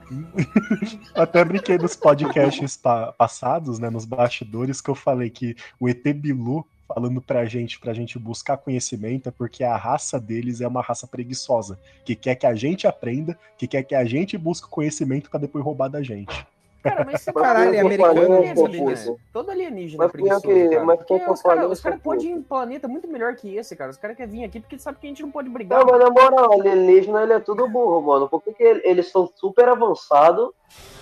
Eu 1.15 1.23
até 1.23 1.43
brinquei 1.45 1.77
nos 1.77 1.95
podcasts 1.95 2.75
pa- 2.75 3.13
passados, 3.13 3.79
né, 3.79 3.89
nos 3.89 4.03
bastidores, 4.05 4.81
que 4.81 4.89
eu 4.89 4.95
falei 4.95 5.29
que 5.29 5.55
o 5.79 5.87
ET 5.87 6.03
Bilu 6.13 6.65
falando 6.93 7.21
pra 7.21 7.45
gente, 7.45 7.79
pra 7.79 7.93
gente 7.93 8.19
buscar 8.19 8.57
conhecimento, 8.57 9.29
é 9.29 9.31
porque 9.31 9.63
a 9.63 9.77
raça 9.77 10.19
deles 10.19 10.59
é 10.59 10.67
uma 10.67 10.81
raça 10.81 11.07
preguiçosa, 11.07 11.79
que 12.03 12.13
quer 12.15 12.35
que 12.35 12.45
a 12.45 12.53
gente 12.53 12.85
aprenda, 12.85 13.39
que 13.57 13.65
quer 13.65 13.83
que 13.83 13.95
a 13.95 14.03
gente 14.03 14.37
busque 14.37 14.67
conhecimento 14.69 15.29
pra 15.29 15.39
depois 15.39 15.63
roubar 15.63 15.87
da 15.87 16.03
gente. 16.03 16.45
Cara, 16.83 17.05
mas 17.05 17.21
você 17.21 17.31
Caralho, 17.33 17.75
é 17.75 17.79
americano, 17.79 18.13
pô, 18.15 18.65
alienígena, 18.65 18.95
puto. 18.95 19.19
todo 19.31 19.51
alienígena 19.51 20.03
é 20.03 20.07
Mas 20.07 20.07
eu 20.07 20.11
preguiçoso, 20.11 20.41
que- 20.41 20.69
cara. 20.69 20.85
mas 20.85 20.97
Porque 20.97 21.13
eu 21.13 21.31
os 21.31 21.41
caras 21.41 21.79
cara 21.81 21.97
podem 22.03 22.25
ir 22.27 22.31
em 22.31 22.35
um 22.35 22.43
planeta 22.43 22.87
muito 22.87 23.07
melhor 23.07 23.35
que 23.35 23.55
esse, 23.55 23.75
cara. 23.75 23.91
Os 23.91 23.97
caras 23.97 24.17
querem 24.17 24.31
vir 24.39 24.43
aqui 24.45 24.59
porque 24.59 24.77
sabem 24.79 24.99
que 24.99 25.07
a 25.07 25.09
gente 25.09 25.21
não 25.21 25.31
pode 25.31 25.49
brigar. 25.49 25.79
Não, 25.79 25.85
mas 25.91 25.99
na 25.99 26.09
moral, 26.09 26.53
alienígena 26.59 27.23
ele 27.23 27.33
é 27.33 27.39
tudo 27.39 27.67
burro, 27.67 28.01
mano. 28.01 28.27
Por 28.29 28.41
que, 28.41 28.53
que 28.53 28.63
ele- 28.63 28.81
eles 28.83 29.11
são 29.11 29.29
super 29.35 29.67
avançados? 29.69 30.49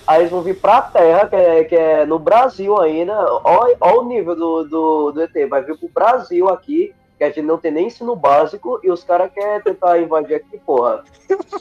Aí 0.07 0.21
eles 0.21 0.31
vão 0.31 0.41
vir 0.41 0.59
pra 0.59 0.81
Terra, 0.81 1.27
que 1.27 1.35
é, 1.35 1.63
que 1.63 1.75
é 1.75 2.05
no 2.05 2.17
Brasil 2.17 2.79
ainda. 2.81 3.13
Olha 3.43 3.77
o 3.79 4.03
nível 4.05 4.35
do, 4.35 4.63
do, 4.63 5.11
do 5.11 5.21
ET. 5.21 5.47
Vai 5.47 5.61
vir 5.63 5.77
pro 5.77 5.87
Brasil 5.89 6.49
aqui, 6.49 6.93
que 7.19 7.23
a 7.25 7.27
gente 7.27 7.41
não 7.41 7.57
tem 7.57 7.69
nem 7.69 7.87
ensino 7.87 8.15
básico, 8.15 8.79
e 8.81 8.89
os 8.89 9.03
caras 9.03 9.29
querem 9.33 9.61
tentar 9.61 9.99
invadir 10.01 10.35
aqui, 10.37 10.57
porra. 10.65 11.03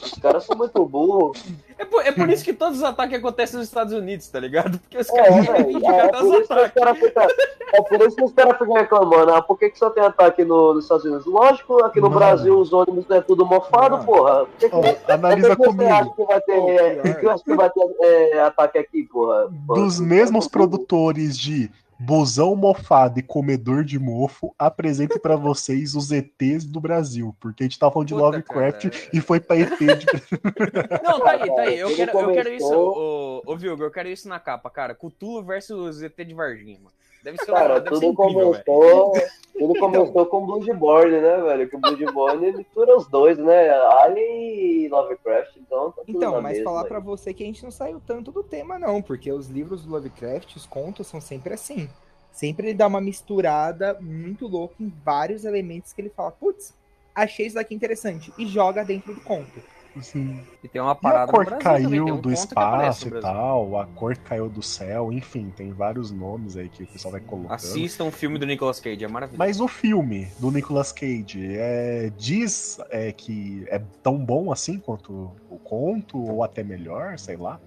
Os 0.01 0.13
caras 0.13 0.45
são 0.45 0.55
muito 0.57 0.83
burros. 0.85 1.43
É 1.77 1.83
por, 1.85 2.01
é 2.05 2.11
por 2.13 2.29
isso 2.29 2.43
que 2.45 2.53
todos 2.53 2.77
os 2.77 2.83
ataques 2.83 3.17
acontecem 3.19 3.57
nos 3.59 3.67
Estados 3.67 3.93
Unidos, 3.93 4.27
tá 4.29 4.39
ligado? 4.39 4.79
Porque 4.79 4.97
os 4.97 5.09
É, 5.09 5.13
caras 5.43 5.67
de 5.67 5.75
É, 5.85 6.07
cada 6.09 6.17
por 6.19 6.25
isso 6.27 6.31
que 6.37 6.41
os 6.43 6.51
ataques. 6.51 6.73
caras 6.73 6.97
ficam. 6.97 7.27
É 7.73 7.81
por 7.81 8.01
isso 8.01 8.15
que 8.15 8.23
os 8.23 8.33
caras 8.33 8.57
ficam 8.57 8.73
reclamando. 8.73 9.33
Ah, 9.33 9.41
por 9.41 9.59
que, 9.59 9.69
que 9.69 9.77
só 9.77 9.89
tem 9.89 10.03
ataque 10.03 10.43
no- 10.45 10.73
nos 10.73 10.85
Estados 10.85 11.03
Unidos? 11.05 11.25
Lógico, 11.25 11.83
aqui 11.83 11.99
no 12.01 12.07
Mano. 12.09 12.19
Brasil 12.19 12.57
os 12.57 12.71
ônibus 12.73 13.05
não 13.07 13.17
é 13.17 13.21
tudo 13.21 13.45
mofado, 13.45 13.97
Não. 13.97 14.05
porra. 14.05 14.45
Por 14.45 14.55
que 14.59 14.69
que- 14.69 14.75
Ó, 14.75 15.13
analisa 15.13 15.55
Por 15.57 15.67
que 15.69 15.75
você 15.75 15.85
acha 15.85 16.05
comigo. 16.05 16.15
que 16.15 16.23
vai 16.25 16.41
ter, 16.41 16.53
é, 16.69 17.13
pior. 17.13 17.35
que 17.37 17.43
que 17.43 17.55
vai 17.55 17.69
ter 17.69 17.95
é, 18.01 18.39
ataque 18.41 18.77
aqui, 18.77 19.03
porra? 19.03 19.49
Porra, 19.67 19.81
Dos 19.81 19.99
mesmos 19.99 20.45
tudo. 20.45 20.51
produtores 20.53 21.37
de 21.37 21.69
Busão 21.99 22.55
Mofado 22.55 23.19
e 23.19 23.21
Comedor 23.21 23.83
de 23.83 23.99
Mofo, 23.99 24.55
apresento 24.57 25.19
pra 25.19 25.35
vocês 25.35 25.95
os 25.95 26.11
ETs 26.11 26.63
do 26.65 26.79
Brasil, 26.79 27.35
porque 27.41 27.63
a 27.63 27.65
gente 27.65 27.77
tava 27.77 27.91
falando 27.91 28.07
de 28.07 28.13
Puta, 28.13 28.25
Lovecraft 28.25 28.89
cara. 28.89 29.09
e 29.11 29.19
foi 29.19 29.39
pra 29.41 29.57
ET 29.57 29.77
de 29.77 30.05
Não, 31.03 31.19
tá 31.19 31.31
aí, 31.31 31.55
tá 31.55 31.61
aí. 31.63 31.77
Eu 31.77 31.93
quero, 31.93 32.17
eu 32.17 32.33
quero 32.33 32.53
isso, 32.53 32.73
ô, 32.73 33.43
ô 33.45 33.57
Vilgo, 33.57 33.83
eu 33.83 33.91
quero 33.91 34.07
isso 34.07 34.29
na 34.29 34.39
capa, 34.39 34.69
cara. 34.69 34.95
Cthulhu 34.95 35.43
versus 35.43 36.01
ET 36.01 36.15
de 36.15 36.33
Varginha, 36.33 36.79
mano. 36.79 36.98
Deve 37.23 37.37
ser, 37.37 37.51
Cara, 37.51 37.79
deve 37.79 37.95
ser 37.95 38.01
tudo 38.07 38.23
incrível, 38.23 38.51
velho. 38.51 38.63
começou, 38.63 39.13
tudo 39.57 39.73
Então. 39.75 39.91
começou 39.91 40.25
com 40.25 40.45
Bloodborne, 40.45 41.19
né, 41.19 41.37
velho? 41.41 41.69
Que 41.69 41.75
o 41.75 41.79
Bloodborne 41.79 42.51
mistura 42.53 42.95
os 42.97 43.07
dois, 43.07 43.37
né? 43.37 43.69
Alien 43.69 44.85
e 44.85 44.87
Lovecraft, 44.87 45.57
então 45.57 45.91
tá 45.91 46.01
tudo 46.05 46.17
Então, 46.17 46.31
na 46.33 46.41
mas 46.41 46.53
mesma 46.57 46.71
falar 46.71 46.85
pra 46.85 46.99
você 46.99 47.33
que 47.33 47.43
a 47.43 47.45
gente 47.45 47.63
não 47.63 47.71
saiu 47.71 48.01
tanto 48.05 48.31
do 48.31 48.43
tema, 48.43 48.79
não, 48.79 49.01
porque 49.01 49.31
os 49.31 49.47
livros 49.47 49.83
do 49.85 49.91
Lovecraft, 49.91 50.55
os 50.55 50.65
contos, 50.65 51.07
são 51.07 51.19
sempre 51.19 51.53
assim. 51.53 51.89
Sempre 52.31 52.67
ele 52.67 52.73
dá 52.73 52.87
uma 52.87 53.01
misturada 53.01 53.97
muito 53.99 54.47
louca 54.47 54.75
em 54.79 54.93
vários 55.03 55.43
elementos 55.43 55.91
que 55.91 55.99
ele 55.99 56.09
fala, 56.09 56.31
putz, 56.31 56.73
achei 57.13 57.47
isso 57.47 57.55
daqui 57.55 57.75
interessante, 57.75 58.31
e 58.37 58.45
joga 58.45 58.85
dentro 58.85 59.13
do 59.13 59.21
conto. 59.21 59.61
Assim, 59.97 60.45
E 60.63 60.67
tem 60.67 60.81
uma 60.81 60.91
E 60.91 60.93
a 60.93 60.95
parada 60.95 61.31
cor 61.31 61.45
no 61.45 61.57
Brasil 61.57 61.83
também, 61.83 61.99
caiu 61.99 62.15
um 62.15 62.21
do 62.21 62.31
espaço 62.31 63.07
e 63.07 63.11
tal, 63.21 63.79
a 63.79 63.85
cor 63.87 64.15
caiu 64.17 64.49
do 64.49 64.61
céu, 64.61 65.11
enfim, 65.11 65.51
tem 65.55 65.71
vários 65.71 66.11
nomes 66.11 66.57
aí 66.57 66.69
que 66.69 66.83
o 66.83 66.87
pessoal 66.87 67.11
vai 67.13 67.21
colocando. 67.21 67.53
Assistam 67.53 68.05
o 68.05 68.11
filme 68.11 68.37
do 68.37 68.45
Nicolas 68.45 68.79
Cage, 68.79 69.03
é 69.03 69.07
maravilhoso. 69.07 69.39
Mas 69.39 69.59
o 69.59 69.67
filme 69.67 70.27
do 70.39 70.51
Nicolas 70.51 70.91
Cage 70.91 71.55
é, 71.57 72.11
diz 72.17 72.79
é, 72.89 73.11
que 73.11 73.65
é 73.67 73.79
tão 74.03 74.17
bom 74.17 74.51
assim 74.51 74.79
quanto 74.79 75.31
o 75.49 75.57
conto, 75.57 76.17
ou 76.17 76.43
até 76.43 76.63
melhor, 76.63 77.17
sei 77.17 77.37
lá. 77.37 77.59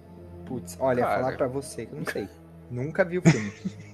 Putz, 0.45 0.77
olha, 0.79 1.03
Cara. 1.03 1.21
falar 1.21 1.37
pra 1.37 1.47
você 1.47 1.85
que 1.85 1.93
eu 1.93 1.99
não 1.99 2.05
sei. 2.05 2.27
Nunca 2.69 3.03
vi 3.03 3.17
o 3.17 3.21
filme. 3.21 3.51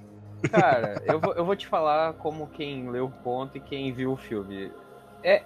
Cara, 0.50 1.02
eu 1.04 1.20
vou, 1.20 1.34
eu 1.34 1.44
vou 1.44 1.54
te 1.54 1.66
falar 1.66 2.14
como 2.14 2.46
quem 2.48 2.90
leu 2.90 3.06
o 3.06 3.10
conto 3.10 3.58
e 3.58 3.60
quem 3.60 3.92
viu 3.92 4.12
o 4.12 4.16
filme. 4.16 4.72
É, 5.22 5.42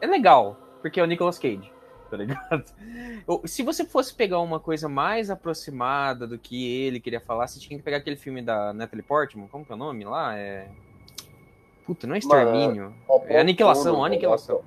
é 0.00 0.06
legal, 0.06 0.56
porque 0.80 0.98
é 0.98 1.02
o 1.02 1.06
Nicolas 1.06 1.38
Cage, 1.38 1.70
tá 2.10 2.16
ligado? 2.16 2.64
Se 3.44 3.62
você 3.62 3.84
fosse 3.84 4.14
pegar 4.14 4.40
uma 4.40 4.60
coisa 4.60 4.88
mais 4.88 5.30
aproximada 5.30 6.26
do 6.26 6.38
que 6.38 6.84
ele 6.86 7.00
queria 7.00 7.20
falar, 7.20 7.46
você 7.46 7.58
tinha 7.58 7.76
que 7.76 7.84
pegar 7.84 7.98
aquele 7.98 8.16
filme 8.16 8.42
da 8.42 8.72
Natalie 8.72 9.02
Portman, 9.04 9.48
como 9.48 9.64
que 9.64 9.72
é 9.72 9.74
o 9.74 9.78
nome 9.78 10.04
lá? 10.04 10.36
É... 10.36 10.68
Puta, 11.84 12.06
não 12.06 12.14
é 12.14 12.18
Extermínio. 12.18 12.92
É 13.26 13.38
Aniquilação, 13.40 14.04
Aniquilação. 14.04 14.60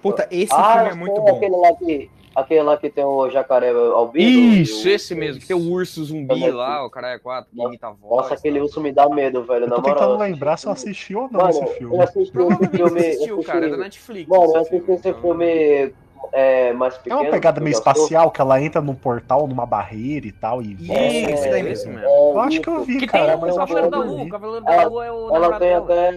Puta, 0.00 0.28
esse 0.30 0.52
ah, 0.54 0.74
filme 0.74 0.90
é 0.90 0.94
muito 0.94 1.20
bom. 1.20 1.36
Aquele 1.36 1.56
lá, 1.56 1.74
que, 1.74 2.10
aquele 2.34 2.62
lá 2.62 2.76
que 2.76 2.88
tem 2.90 3.02
o 3.04 3.28
jacaré 3.30 3.70
albino. 3.70 4.54
Isso, 4.54 4.86
o- 4.86 4.90
esse 4.90 5.14
mesmo, 5.14 5.40
que 5.40 5.48
tem 5.48 5.56
o 5.56 5.70
urso 5.72 6.04
zumbi 6.04 6.48
lá, 6.50 6.84
o 6.84 6.90
cara 6.90 7.14
é 7.14 7.18
quatro, 7.18 7.50
que 7.50 7.56
Nossa, 7.56 7.68
imita 7.70 7.88
a 7.88 7.90
voz. 7.90 8.22
Nossa, 8.22 8.34
aquele 8.34 8.60
urso 8.60 8.80
me 8.80 8.92
dá 8.92 9.08
medo, 9.08 9.42
velho. 9.42 9.64
Eu 9.64 9.70
tô 9.70 9.82
tentando 9.82 10.16
lembrar 10.18 10.56
se 10.56 10.66
eu 10.66 10.72
assisti- 10.72 11.16
ou 11.16 11.22
não 11.32 11.40
Mano, 11.40 11.50
esse 11.50 11.66
filme. 11.78 11.96
eu 11.96 12.02
assisti 12.02 12.22
esse 12.22 12.32
Provavelmente 12.32 12.76
filme. 12.76 13.00
assistiu, 13.00 13.34
assisti- 13.34 13.52
cara, 13.52 13.66
é 13.66 13.70
da 13.70 13.76
Netflix. 13.78 14.28
Mano, 14.28 14.42
eu 14.44 14.48
esse 14.50 14.56
assisti 14.58 14.78
filme, 14.78 14.94
esse 14.94 15.08
então- 15.08 15.20
filme 15.22 15.94
é, 16.32 16.72
mais 16.72 16.94
É 16.94 16.98
pequeno. 16.98 17.20
uma 17.22 17.30
pegada 17.30 17.60
meio 17.60 17.72
espacial, 17.74 18.30
que 18.30 18.40
ela 18.40 18.60
entra 18.60 18.80
num 18.80 18.94
portal, 18.94 19.46
numa 19.46 19.64
barreira 19.66 20.26
e 20.26 20.32
tal, 20.32 20.60
e 20.62 20.72
Isso, 20.74 20.86
volta. 20.86 21.02
esse 21.02 21.50
daí 21.50 21.62
mesmo. 21.62 21.92
mesmo. 21.92 22.06
Eu 22.06 22.40
acho 22.40 22.60
que 22.60 22.68
eu 22.68 22.84
vi, 22.84 22.98
Que 22.98 23.06
cara, 23.06 23.32
tem 23.32 23.40
mas 23.40 23.54
o 23.54 23.58
Cavaleiro 23.58 23.90
da 23.90 23.98
Lua. 23.98 24.22
O. 24.22 24.28
Cavaleiro 24.28 24.64
da 24.64 24.72
Ela- 24.74 24.84
Lua 24.88 25.06
é 25.06 25.12
o 25.12 25.34
Ela 25.36 25.58
tem 25.58 25.74
até. 25.74 26.08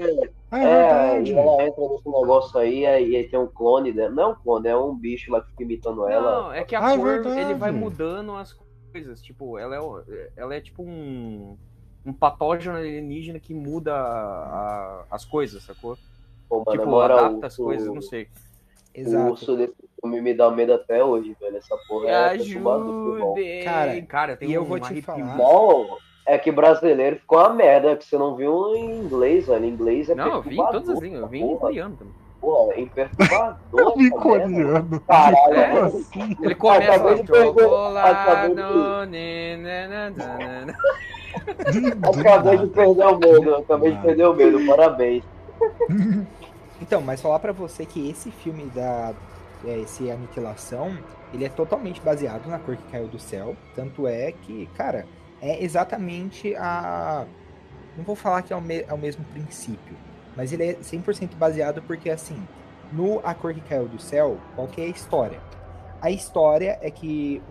É 0.51 0.57
É, 0.63 1.31
ela 1.31 1.63
entra 1.63 1.83
nesse 1.87 2.05
negócio 2.09 2.59
aí, 2.59 2.85
aí, 2.85 3.15
aí 3.15 3.23
tem 3.29 3.39
um 3.39 3.45
clone 3.47 3.91
dela. 3.91 4.09
Não 4.09 4.23
é 4.23 4.27
um 4.27 4.35
clone, 4.35 4.67
é 4.67 4.75
um 4.75 4.95
bicho 4.95 5.31
lá 5.31 5.41
que 5.41 5.49
fica 5.51 5.63
imitando 5.63 6.07
ela. 6.07 6.41
Não, 6.43 6.51
é 6.53 6.63
que 6.63 6.75
a 6.75 6.83
Ah, 6.83 6.93
é 6.93 6.97
cor, 6.97 7.25
ele 7.37 7.53
vai 7.53 7.69
mudando 7.71 8.35
as 8.35 8.57
coisas. 8.91 9.21
Tipo, 9.21 9.59
ela 9.59 9.75
é, 9.75 9.79
o- 9.79 10.01
ela 10.35 10.55
é 10.55 10.59
tipo 10.59 10.81
um, 10.81 11.55
um 12.03 12.11
patógeno 12.11 12.77
alienígena 12.77 13.39
que 13.39 13.53
muda 13.53 13.93
a- 13.93 13.99
a- 14.01 15.03
as 15.11 15.23
coisas, 15.23 15.61
sacou? 15.63 15.95
Pô, 16.49 16.63
tipo, 16.71 16.99
adapta 16.99 17.45
as 17.45 17.59
o- 17.59 17.65
coisas, 17.65 17.87
não 17.87 18.01
sei. 18.01 18.23
O 18.23 18.27
Exato. 19.01 19.31
urso 19.31 19.55
desse 19.55 19.73
filme 20.01 20.21
me 20.21 20.33
dá 20.33 20.49
medo 20.49 20.73
até 20.73 21.03
hoje, 21.03 21.35
velho. 21.39 21.57
Essa 21.57 21.75
porra 21.87 22.09
é 22.09 22.29
perturbador, 22.37 23.15
irmão. 23.17 23.33
Ajude! 23.33 23.61
Cara, 23.63 24.01
cara, 24.03 24.37
tem 24.37 24.49
e 24.49 24.53
eu 24.53 24.61
um 24.61 24.65
vou 24.65 24.79
te 24.79 25.01
falar- 25.01 25.37
Não, 25.37 25.97
é 26.25 26.37
que 26.37 26.51
brasileiro 26.51 27.17
ficou 27.17 27.39
uma 27.39 27.49
merda, 27.53 27.95
que 27.95 28.05
você 28.05 28.17
não 28.17 28.35
viu 28.35 28.75
em 28.75 28.99
inglês, 29.01 29.47
velho. 29.47 29.65
Em 29.65 29.69
inglês 29.69 30.09
é 30.09 30.15
Não, 30.15 30.27
eu 30.35 30.41
vi 30.41 30.53
em 30.59 30.65
todas 30.65 30.89
as 30.89 30.99
línguas, 30.99 31.21
eu 31.21 31.27
vi 31.27 31.41
em 31.41 31.57
coreano 31.57 31.95
também. 31.95 32.13
Porra, 32.39 32.73
é 32.73 32.85
perturbador. 32.85 33.57
Eu 33.99 34.11
coreano. 34.11 34.99
Caralho, 35.01 35.53
É. 35.55 35.67
Como 35.71 35.85
assim? 35.87 36.37
Ele 36.41 36.55
começa 36.55 36.93
Acabei 36.93 37.11
lá, 37.15 37.21
de 37.21 37.23
perder- 37.27 37.45
chocolate, 37.47 38.09
acabei 38.29 38.49
de- 38.55 38.55
né, 39.11 39.57
né, 39.57 40.13
né, 40.15 40.75
Acabei 42.01 42.57
de 42.57 42.67
perder 42.67 43.05
o 43.05 43.17
medo, 43.19 43.55
acabei 43.55 43.91
de 43.91 44.01
perder 44.01 44.25
o 44.27 44.33
medo, 44.33 44.65
parabéns. 44.65 45.23
Então, 46.81 47.01
mas 47.01 47.21
falar 47.21 47.39
pra 47.39 47.51
você 47.51 47.85
que 47.85 48.09
esse 48.09 48.31
filme 48.31 48.63
da 48.73 49.11
é, 49.65 49.79
esse 49.79 50.09
Aniquilação, 50.09 50.97
ele 51.33 51.45
é 51.45 51.49
totalmente 51.49 52.01
baseado 52.01 52.47
na 52.47 52.59
cor 52.59 52.75
que 52.75 52.91
caiu 52.91 53.07
do 53.07 53.19
céu, 53.19 53.55
tanto 53.75 54.07
é 54.07 54.31
que, 54.31 54.67
cara, 54.75 55.05
é 55.41 55.63
exatamente 55.63 56.55
a 56.55 57.25
não 57.97 58.03
vou 58.03 58.15
falar 58.15 58.41
que 58.43 58.53
é 58.53 58.55
o, 58.55 58.61
me- 58.61 58.85
é 58.87 58.93
o 58.93 58.97
mesmo 58.97 59.25
princípio, 59.25 59.95
mas 60.35 60.53
ele 60.53 60.63
é 60.63 60.73
100% 60.75 61.35
baseado 61.35 61.81
porque 61.81 62.09
assim, 62.09 62.41
no 62.93 63.19
A 63.23 63.33
Cor 63.33 63.53
que 63.53 63.61
Caiu 63.61 63.87
do 63.87 63.99
Céu, 63.99 64.37
qual 64.55 64.67
que 64.67 64.79
é 64.81 64.85
a 64.85 64.87
história? 64.87 65.39
A 66.01 66.09
história 66.09 66.79
é 66.81 66.89
que 66.89 67.41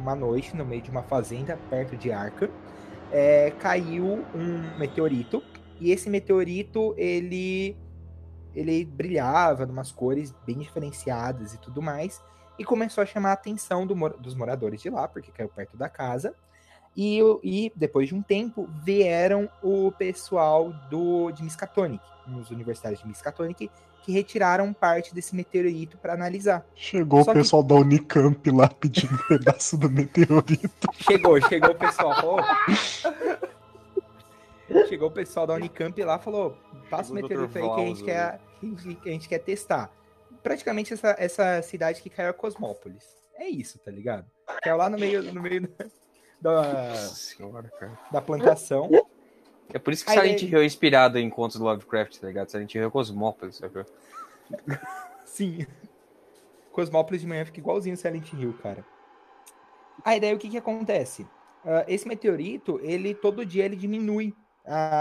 uma 0.00 0.14
noite, 0.16 0.56
no 0.56 0.64
meio 0.64 0.82
de 0.82 0.90
uma 0.90 1.02
fazenda 1.02 1.56
perto 1.70 1.96
de 1.96 2.10
Arca, 2.10 2.50
é, 3.12 3.52
caiu 3.60 4.24
um 4.34 4.78
meteorito 4.78 5.42
e 5.80 5.92
esse 5.92 6.10
meteorito 6.10 6.94
ele 6.96 7.76
ele 8.54 8.84
brilhava 8.84 9.64
de 9.66 9.72
umas 9.72 9.90
cores 9.92 10.34
bem 10.46 10.58
diferenciadas 10.58 11.54
e 11.54 11.58
tudo 11.58 11.80
mais 11.82 12.22
e 12.58 12.64
começou 12.64 13.02
a 13.02 13.06
chamar 13.06 13.30
a 13.30 13.34
atenção 13.34 13.86
do 13.86 13.94
dos 14.18 14.34
moradores 14.34 14.80
de 14.82 14.90
lá 14.90 15.08
porque 15.08 15.30
caiu 15.32 15.48
perto 15.48 15.76
da 15.76 15.88
casa 15.88 16.34
e, 16.96 17.20
e 17.42 17.72
depois 17.74 18.08
de 18.08 18.14
um 18.14 18.20
tempo 18.22 18.68
vieram 18.84 19.48
o 19.62 19.90
pessoal 19.92 20.70
do 20.90 21.30
de 21.32 21.42
Miskatonic, 21.42 22.04
os 22.38 22.50
universitários 22.50 23.00
de 23.00 23.06
Miskatonic 23.08 23.70
que 24.04 24.10
retiraram 24.12 24.72
parte 24.72 25.14
desse 25.14 25.34
meteorito 25.34 25.96
para 25.96 26.12
analisar. 26.12 26.66
Chegou 26.74 27.22
Só 27.22 27.30
o 27.30 27.34
que- 27.34 27.38
pessoal 27.40 27.62
da 27.62 27.76
Unicamp 27.76 28.50
lá 28.50 28.68
pedindo 28.68 29.14
um 29.14 29.28
pedaço 29.28 29.78
do 29.78 29.88
meteorito. 29.88 30.88
Chegou, 30.94 31.40
chegou 31.48 31.70
o 31.70 31.74
pessoal, 31.76 32.14
falou. 32.16 32.40
Chegou 34.88 35.08
o 35.08 35.12
pessoal 35.12 35.46
da 35.46 35.54
Unicamp 35.54 36.02
lá, 36.02 36.18
falou: 36.18 36.56
passa 36.90 37.12
o 37.12 37.14
meteorito 37.14 37.58
aí 37.58 37.64
que 37.64 37.80
a 37.80 37.84
gente 37.84 38.04
quer, 38.04 38.40
que 39.02 39.08
a 39.08 39.12
gente 39.12 39.28
quer 39.28 39.38
testar. 39.38 39.92
Praticamente 40.42 40.92
essa, 40.92 41.14
essa 41.18 41.62
cidade 41.62 42.02
que 42.02 42.10
caiu 42.10 42.30
é 42.30 42.32
Cosmópolis. 42.32 43.04
É 43.36 43.48
isso, 43.48 43.78
tá 43.78 43.90
ligado? 43.90 44.26
Caiu 44.62 44.76
lá 44.76 44.90
no 44.90 44.98
meio, 44.98 45.22
no 45.32 45.40
meio 45.40 45.68
da, 46.40 46.94
senhora, 46.94 47.70
cara. 47.78 47.98
da 48.10 48.20
plantação. 48.20 48.90
É 49.72 49.78
por 49.78 49.92
isso 49.92 50.04
que 50.04 50.10
Aí 50.10 50.18
Silent 50.18 50.42
Hill 50.42 50.60
é 50.60 50.64
inspirado 50.64 51.18
em 51.18 51.30
contos 51.30 51.56
do 51.56 51.64
Lovecraft, 51.64 52.18
tá 52.18 52.26
ligado? 52.26 52.50
Silent 52.50 52.74
Hill 52.74 52.86
é 52.86 52.90
Cosmópolis, 52.90 53.56
sabe? 53.56 53.84
Sim. 55.24 55.66
Cosmópolis 56.72 57.22
de 57.22 57.26
manhã 57.26 57.44
fica 57.44 57.60
igualzinho 57.60 57.96
Silent 57.96 58.32
Hill, 58.32 58.54
cara. 58.62 58.84
Aí 60.04 60.20
daí 60.20 60.34
o 60.34 60.38
que 60.38 60.50
que 60.50 60.58
acontece? 60.58 61.26
Ah, 61.64 61.84
esse 61.86 62.06
meteorito, 62.06 62.80
ele 62.82 63.14
todo 63.14 63.46
dia 63.46 63.64
ele 63.64 63.76
diminui 63.76 64.34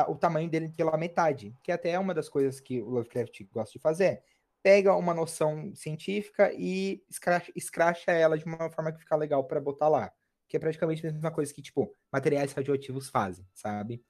o 0.08 0.16
tamanho 0.16 0.50
dele 0.50 0.70
pela 0.70 0.98
metade, 0.98 1.56
que 1.64 1.72
até 1.72 1.92
é 1.92 2.00
uma 2.00 2.14
das 2.14 2.30
coisas 2.30 2.60
que 2.60 2.82
o 2.82 2.90
Lovecraft 2.90 3.44
gosta 3.52 3.74
de 3.74 3.80
fazer. 3.80 4.24
Pega 4.64 4.96
uma 4.96 5.14
noção 5.14 5.74
científica 5.74 6.52
e 6.54 7.04
escracha, 7.10 7.52
escracha 7.56 8.12
ela 8.12 8.38
de 8.38 8.46
uma 8.46 8.70
forma 8.70 8.92
que 8.92 9.00
fica 9.00 9.16
legal 9.16 9.44
para 9.44 9.60
botar 9.60 9.88
lá. 9.88 10.12
Que 10.48 10.58
é 10.58 10.60
praticamente 10.60 11.06
a 11.06 11.12
mesma 11.12 11.32
coisa 11.32 11.54
que, 11.54 11.62
tipo, 11.62 11.94
materiais 12.12 12.54
radioativos 12.54 13.10
fazem, 13.10 13.46
sabe? 13.54 14.04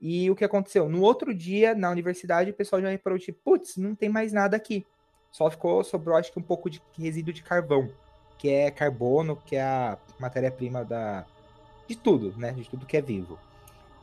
E 0.00 0.30
o 0.30 0.36
que 0.36 0.44
aconteceu? 0.44 0.88
No 0.88 1.02
outro 1.02 1.34
dia, 1.34 1.74
na 1.74 1.90
universidade, 1.90 2.50
o 2.50 2.54
pessoal 2.54 2.80
já 2.80 2.88
reparou, 2.88 3.18
tipo, 3.18 3.40
putz, 3.42 3.76
não 3.76 3.94
tem 3.94 4.08
mais 4.08 4.32
nada 4.32 4.56
aqui. 4.56 4.86
Só 5.32 5.50
ficou, 5.50 5.82
sobrou 5.82 6.16
acho 6.16 6.32
que 6.32 6.38
um 6.38 6.42
pouco 6.42 6.70
de 6.70 6.80
resíduo 6.96 7.34
de 7.34 7.42
carvão, 7.42 7.90
que 8.38 8.48
é 8.48 8.70
carbono, 8.70 9.36
que 9.36 9.56
é 9.56 9.62
a 9.62 9.98
matéria-prima 10.18 10.84
da 10.84 11.26
de 11.88 11.96
tudo, 11.96 12.36
né? 12.38 12.52
De 12.52 12.68
tudo 12.68 12.86
que 12.86 12.96
é 12.96 13.02
vivo. 13.02 13.38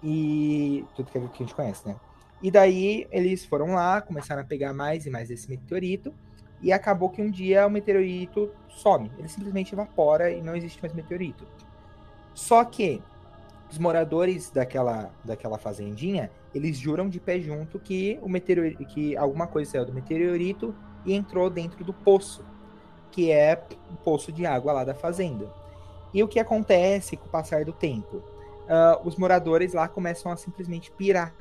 E 0.04 0.86
tudo 0.96 1.10
que 1.12 1.18
a 1.18 1.22
gente 1.22 1.56
conhece, 1.56 1.88
né? 1.88 1.96
E 2.42 2.52
daí 2.52 3.08
eles 3.12 3.46
foram 3.46 3.74
lá, 3.74 4.02
começaram 4.02 4.42
a 4.42 4.46
pegar 4.46 4.74
mais 4.74 5.06
e 5.06 5.10
mais 5.10 5.30
desse 5.30 5.50
meteorito, 5.50 6.14
e 6.62 6.72
acabou 6.72 7.10
que 7.10 7.22
um 7.22 7.30
dia 7.30 7.66
o 7.66 7.70
meteorito 7.70 8.52
some, 8.70 9.12
ele 9.18 9.28
simplesmente 9.28 9.74
evapora 9.74 10.32
e 10.32 10.42
não 10.42 10.56
existe 10.56 10.82
mais 10.82 10.94
meteorito. 10.94 11.46
Só 12.34 12.64
que 12.64 13.02
os 13.72 13.78
moradores 13.78 14.50
daquela, 14.52 15.12
daquela 15.24 15.58
fazendinha, 15.58 16.30
eles 16.54 16.78
juram 16.78 17.10
de 17.10 17.20
pé 17.20 17.40
junto 17.40 17.80
que 17.80 18.20
o 18.22 18.30
meteorito, 18.30 18.86
que 18.86 19.18
alguma 19.18 19.48
coisa 19.48 19.72
saiu 19.72 19.86
do 19.86 19.94
meteorito 19.94 20.76
e 21.06 21.14
entrou 21.14 21.50
dentro 21.50 21.84
do 21.84 21.94
poço, 21.94 22.46
que 23.12 23.32
é 23.32 23.62
o 23.92 23.96
poço 23.96 24.32
de 24.32 24.46
água 24.46 24.72
lá 24.74 24.84
da 24.84 24.94
fazenda. 24.94 25.52
E 26.14 26.24
o 26.24 26.28
que 26.28 26.40
acontece 26.40 27.18
com 27.18 27.26
o 27.26 27.30
passar 27.30 27.66
do 27.66 27.74
tempo? 27.74 28.24
Ah, 28.68 29.00
os 29.04 29.16
moradores 29.16 29.74
lá 29.74 29.88
começam 29.88 30.32
a 30.32 30.38
simplesmente 30.38 30.92
pirar. 30.92 31.34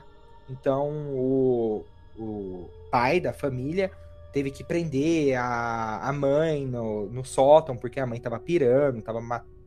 Então 0.48 0.90
o, 1.14 1.84
o 2.18 2.68
pai 2.90 3.20
da 3.20 3.32
família 3.32 3.90
teve 4.32 4.50
que 4.50 4.64
prender 4.64 5.36
a, 5.38 6.08
a 6.08 6.12
mãe 6.12 6.66
no, 6.66 7.06
no 7.06 7.24
sótão, 7.24 7.76
porque 7.76 8.00
a 8.00 8.06
mãe 8.06 8.20
tava 8.20 8.38
pirando, 8.38 9.00
tava, 9.00 9.20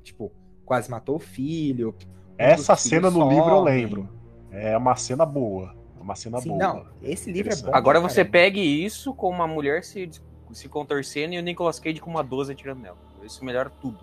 tipo, 0.03 0.32
quase 0.66 0.91
matou 0.91 1.16
o 1.16 1.20
filho. 1.20 1.95
Essa 2.38 2.76
cena 2.76 3.10
no 3.10 3.30
livro 3.30 3.49
eu 3.49 3.62
lembro. 3.62 4.10
É 4.51 4.78
uma 4.78 4.95
cena 4.95 5.26
boa. 5.26 5.74
É 5.97 6.01
uma 6.01 6.16
cena 6.16 6.39
Sim, 6.39 6.49
boa. 6.49 6.60
não, 6.60 6.86
esse 7.01 7.32
livro 7.32 7.53
é 7.53 7.55
bom. 7.55 7.72
Agora 7.74 7.99
você 7.99 8.18
caramba. 8.18 8.32
pegue 8.32 8.60
isso 8.60 9.14
com 9.14 9.30
uma 9.30 9.47
mulher 9.47 9.84
se, 9.84 10.10
se 10.51 10.70
contorcendo 10.70 11.34
e 11.34 11.39
o 11.39 11.41
Nicolas 11.41 11.80
Cage 11.80 11.99
com 11.99 12.10
uma 12.10 12.24
12 12.24 12.51
atirando 12.51 12.82
nela. 12.82 12.97
Isso 13.24 13.43
melhora 13.43 13.70
tudo. 13.70 13.99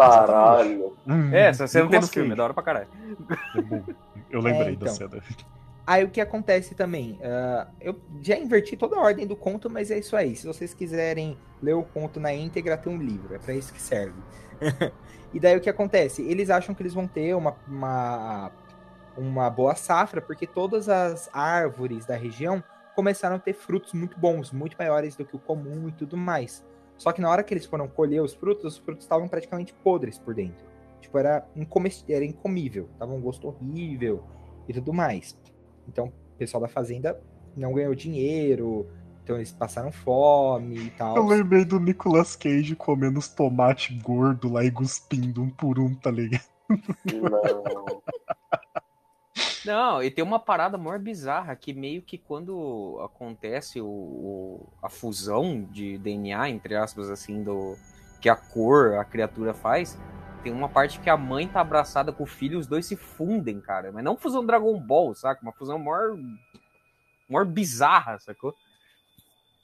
Caralho. 0.00 0.96
É, 1.32 1.46
essa 1.48 1.66
cena 1.66 1.84
não 1.84 1.90
tem 1.90 2.00
no 2.00 2.06
filme, 2.06 2.32
é 2.32 2.36
da 2.36 2.44
hora 2.44 2.54
pra 2.54 2.62
caralho. 2.62 2.88
Eu 4.30 4.40
lembrei 4.40 4.74
É, 4.74 4.76
da 4.76 4.82
então. 4.86 4.88
cena. 4.94 5.22
Aí 5.86 6.02
o 6.04 6.10
que 6.10 6.20
acontece 6.20 6.74
também? 6.74 7.18
ah, 7.22 7.68
eu 7.80 7.94
já 8.20 8.36
inverti 8.36 8.76
toda 8.76 8.96
a 8.96 9.00
ordem 9.00 9.24
do 9.24 9.36
conto, 9.36 9.70
mas 9.70 9.88
é 9.90 9.98
isso 9.98 10.16
aí. 10.16 10.34
Se 10.34 10.44
vocês 10.44 10.74
quiserem 10.74 11.38
ler 11.62 11.74
o 11.74 11.84
conto 11.84 12.18
na 12.18 12.34
íntegra, 12.34 12.76
tem 12.76 12.92
um 12.92 12.98
livro. 13.00 13.34
É 13.34 13.38
pra 13.38 13.54
isso 13.54 13.72
que 13.72 13.80
serve. 13.80 14.18
e 15.32 15.38
daí 15.38 15.56
o 15.56 15.60
que 15.60 15.70
acontece? 15.70 16.22
Eles 16.22 16.50
acham 16.50 16.74
que 16.74 16.82
eles 16.82 16.92
vão 16.92 17.06
ter 17.06 17.34
uma, 17.36 17.54
uma, 17.68 18.50
uma 19.16 19.48
boa 19.48 19.76
safra, 19.76 20.20
porque 20.20 20.44
todas 20.44 20.88
as 20.88 21.30
árvores 21.32 22.04
da 22.04 22.16
região 22.16 22.62
começaram 22.96 23.36
a 23.36 23.38
ter 23.38 23.52
frutos 23.52 23.92
muito 23.92 24.18
bons, 24.18 24.50
muito 24.50 24.76
maiores 24.76 25.14
do 25.14 25.24
que 25.24 25.36
o 25.36 25.38
comum 25.38 25.86
e 25.88 25.92
tudo 25.92 26.16
mais. 26.16 26.64
Só 26.98 27.12
que 27.12 27.20
na 27.20 27.30
hora 27.30 27.42
que 27.42 27.52
eles 27.52 27.66
foram 27.66 27.86
colher 27.88 28.22
os 28.22 28.34
frutos, 28.34 28.74
os 28.74 28.78
frutos 28.78 29.04
estavam 29.04 29.28
praticamente 29.28 29.74
podres 29.74 30.18
por 30.18 30.34
dentro. 30.34 30.64
Tipo, 31.00 31.18
era, 31.18 31.46
incomest... 31.54 32.04
era 32.10 32.24
incomível. 32.24 32.88
Tava 32.98 33.12
um 33.12 33.20
gosto 33.20 33.48
horrível. 33.48 34.24
e 34.68 34.72
tudo 34.72 34.92
mais. 34.92 35.38
Então, 35.88 36.06
o 36.06 36.38
pessoal 36.38 36.60
da 36.60 36.68
fazenda 36.68 37.20
não 37.56 37.72
ganhou 37.72 37.94
dinheiro, 37.94 38.86
então 39.22 39.36
eles 39.36 39.52
passaram 39.52 39.90
fome 39.90 40.76
e 40.76 40.90
tal. 40.90 41.16
Eu 41.16 41.26
lembrei 41.26 41.64
do 41.64 41.80
Nicolas 41.80 42.36
Cage 42.36 42.76
comendo 42.76 43.18
os 43.18 43.28
tomates 43.28 44.00
gordos 44.02 44.50
lá 44.50 44.64
e 44.64 44.70
cuspindo 44.70 45.42
um 45.42 45.50
por 45.50 45.78
um, 45.78 45.94
tá 45.94 46.10
ligado? 46.10 46.44
Não. 46.68 48.02
Não, 49.66 50.02
e 50.02 50.10
tem 50.10 50.22
uma 50.22 50.38
parada 50.38 50.78
maior 50.78 50.98
bizarra 50.98 51.56
que 51.56 51.72
meio 51.72 52.00
que 52.00 52.16
quando 52.16 53.00
acontece 53.04 53.80
o, 53.80 53.86
o- 53.86 54.68
a 54.80 54.88
fusão 54.88 55.62
de 55.64 55.98
DNA, 55.98 56.48
entre 56.50 56.76
aspas, 56.76 57.10
assim, 57.10 57.42
do 57.42 57.76
que 58.20 58.28
a 58.28 58.36
cor 58.36 58.94
a 58.94 59.04
criatura 59.04 59.52
faz, 59.52 59.98
tem 60.42 60.52
uma 60.52 60.68
parte 60.68 61.00
que 61.00 61.10
a 61.10 61.16
mãe 61.16 61.48
tá 61.48 61.60
abraçada 61.60 62.12
com 62.12 62.22
o 62.22 62.26
filho 62.26 62.54
e 62.54 62.56
os 62.56 62.66
dois 62.66 62.86
se 62.86 62.94
fundem, 62.96 63.60
cara. 63.60 63.90
Mas 63.90 64.04
não 64.04 64.16
fusão 64.16 64.46
Dragon 64.46 64.78
Ball, 64.78 65.14
saca? 65.14 65.42
Uma 65.42 65.52
fusão 65.52 65.78
maior, 65.78 66.16
maior 67.28 67.44
bizarra, 67.44 68.18
sacou? 68.20 68.54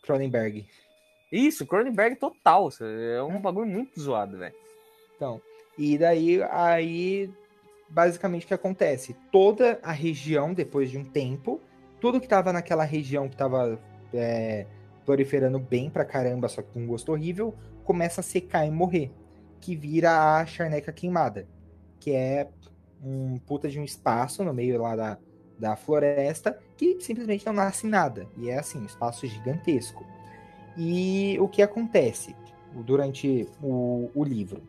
Cronenberg. 0.03 0.66
Isso, 1.30 1.64
Cronenberg 1.66 2.16
total. 2.16 2.68
É 2.80 3.22
um 3.22 3.40
bagulho 3.40 3.66
muito 3.68 3.98
zoado, 4.00 4.36
velho. 4.36 4.55
Então, 5.16 5.40
e 5.78 5.96
daí, 5.96 6.42
aí, 6.50 7.30
basicamente 7.93 8.45
o 8.45 8.49
que 8.49 8.55
acontece? 8.55 9.14
Toda 9.30 9.78
a 9.82 9.93
região, 9.93 10.55
depois 10.55 10.90
de 10.90 10.99
um 10.99 11.05
tempo, 11.05 11.61
tudo 12.01 12.20
que 12.20 12.26
tava 12.26 12.53
naquela 12.53 12.84
região 12.84 13.28
que 13.28 13.36
tava 13.36 13.78
é, 14.12 14.66
proliferando 15.05 15.59
bem 15.59 15.90
pra 15.90 16.05
caramba, 16.05 16.49
só 16.49 16.62
que 16.62 16.72
com 16.72 16.80
um 16.80 16.86
gosto 16.86 17.12
horrível, 17.12 17.55
começa 17.84 18.20
a 18.20 18.24
secar 18.24 18.66
e 18.66 18.70
morrer. 18.70 19.12
Que 19.61 19.76
vira 19.76 20.36
a 20.36 20.47
charneca 20.47 20.93
queimada. 20.93 21.47
Que 22.01 22.12
é 22.12 22.49
um 23.03 23.38
puta 23.38 23.68
de 23.68 23.78
um 23.78 23.84
espaço 23.84 24.43
no 24.43 24.55
meio 24.55 24.80
lá 24.80 24.97
da, 24.97 25.18
da 25.59 25.76
floresta 25.76 26.59
que 26.76 27.01
simplesmente 27.01 27.45
não 27.47 27.53
nasce 27.53 27.86
nada. 27.86 28.26
E 28.36 28.49
é 28.49 28.59
assim, 28.59 28.78
um 28.78 28.86
espaço 28.86 29.26
gigantesco. 29.26 30.05
E 30.76 31.36
o 31.38 31.47
que 31.47 31.62
acontece 31.62 32.34
durante 32.74 33.47
o, 33.62 34.11
o 34.14 34.24
livro? 34.24 34.62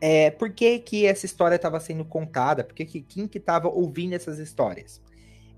É, 0.00 0.30
por 0.30 0.50
que, 0.50 0.78
que 0.78 1.06
essa 1.06 1.26
história 1.26 1.56
estava 1.56 1.78
sendo 1.80 2.04
contada? 2.04 2.64
Por 2.64 2.74
que, 2.74 2.84
que 2.84 3.02
quem 3.02 3.26
que 3.26 3.38
estava 3.38 3.68
ouvindo 3.68 4.14
essas 4.14 4.38
histórias? 4.38 5.00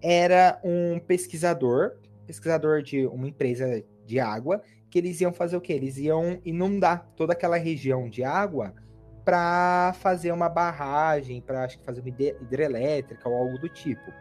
Era 0.03 0.61
um 0.65 0.99
pesquisador, 0.99 1.97
pesquisador 2.27 2.83
de 2.83 3.07
uma 3.07 3.29
empresa 3.29 3.85
de 4.07 4.19
água, 4.19 4.63
que 4.91 4.99
eles 4.99 5.21
iam 5.21 5.33
fazer 5.33 5.57
o 5.57 5.61
quê? 5.61 5.75
Eles 5.75 5.97
iam 5.99 6.41
inundar 6.45 7.07
toda 7.17 7.33
aquela 7.33 7.57
região 7.57 8.09
de 8.09 8.25
água 8.25 8.75
para 9.25 9.95
fazer 10.01 10.33
uma 10.33 10.49
barragem, 10.49 11.41
para 11.41 11.65
acho 11.65 11.79
que 11.79 11.85
fazer 11.85 12.01
uma 12.01 12.09
hidre- 12.09 12.37
hidrelétrica 12.41 13.29
ou 13.29 13.37
algo 13.37 13.59
do 13.59 13.69
tipo. 13.69 14.13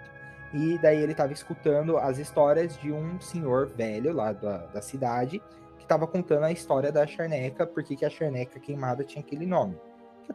E 0.53 0.78
daí 0.80 0.97
ele 1.01 1.12
estava 1.12 1.32
escutando 1.32 1.97
as 1.97 2.18
histórias 2.18 2.78
de 2.78 2.91
um 2.91 3.20
senhor 3.20 3.68
velho 3.68 4.14
lá 4.14 4.34
da, 4.34 4.66
da 4.68 4.82
cidade 4.82 5.41
que 5.78 5.84
estava 5.84 6.05
contando 6.05 6.43
a 6.43 6.51
história 6.51 6.91
da 6.91 7.05
charneca, 7.07 7.66
porque 7.66 7.95
que 7.95 8.05
a 8.05 8.10
charneca 8.10 8.60
queimada 8.60 9.03
tinha 9.03 9.24
aquele 9.24 9.45
nome. 9.45 9.78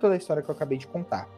Toda 0.01 0.15
a 0.15 0.17
história 0.17 0.43
que 0.43 0.51
eu 0.51 0.55
acabei 0.55 0.77
de 0.79 0.87
contar. 0.87 1.29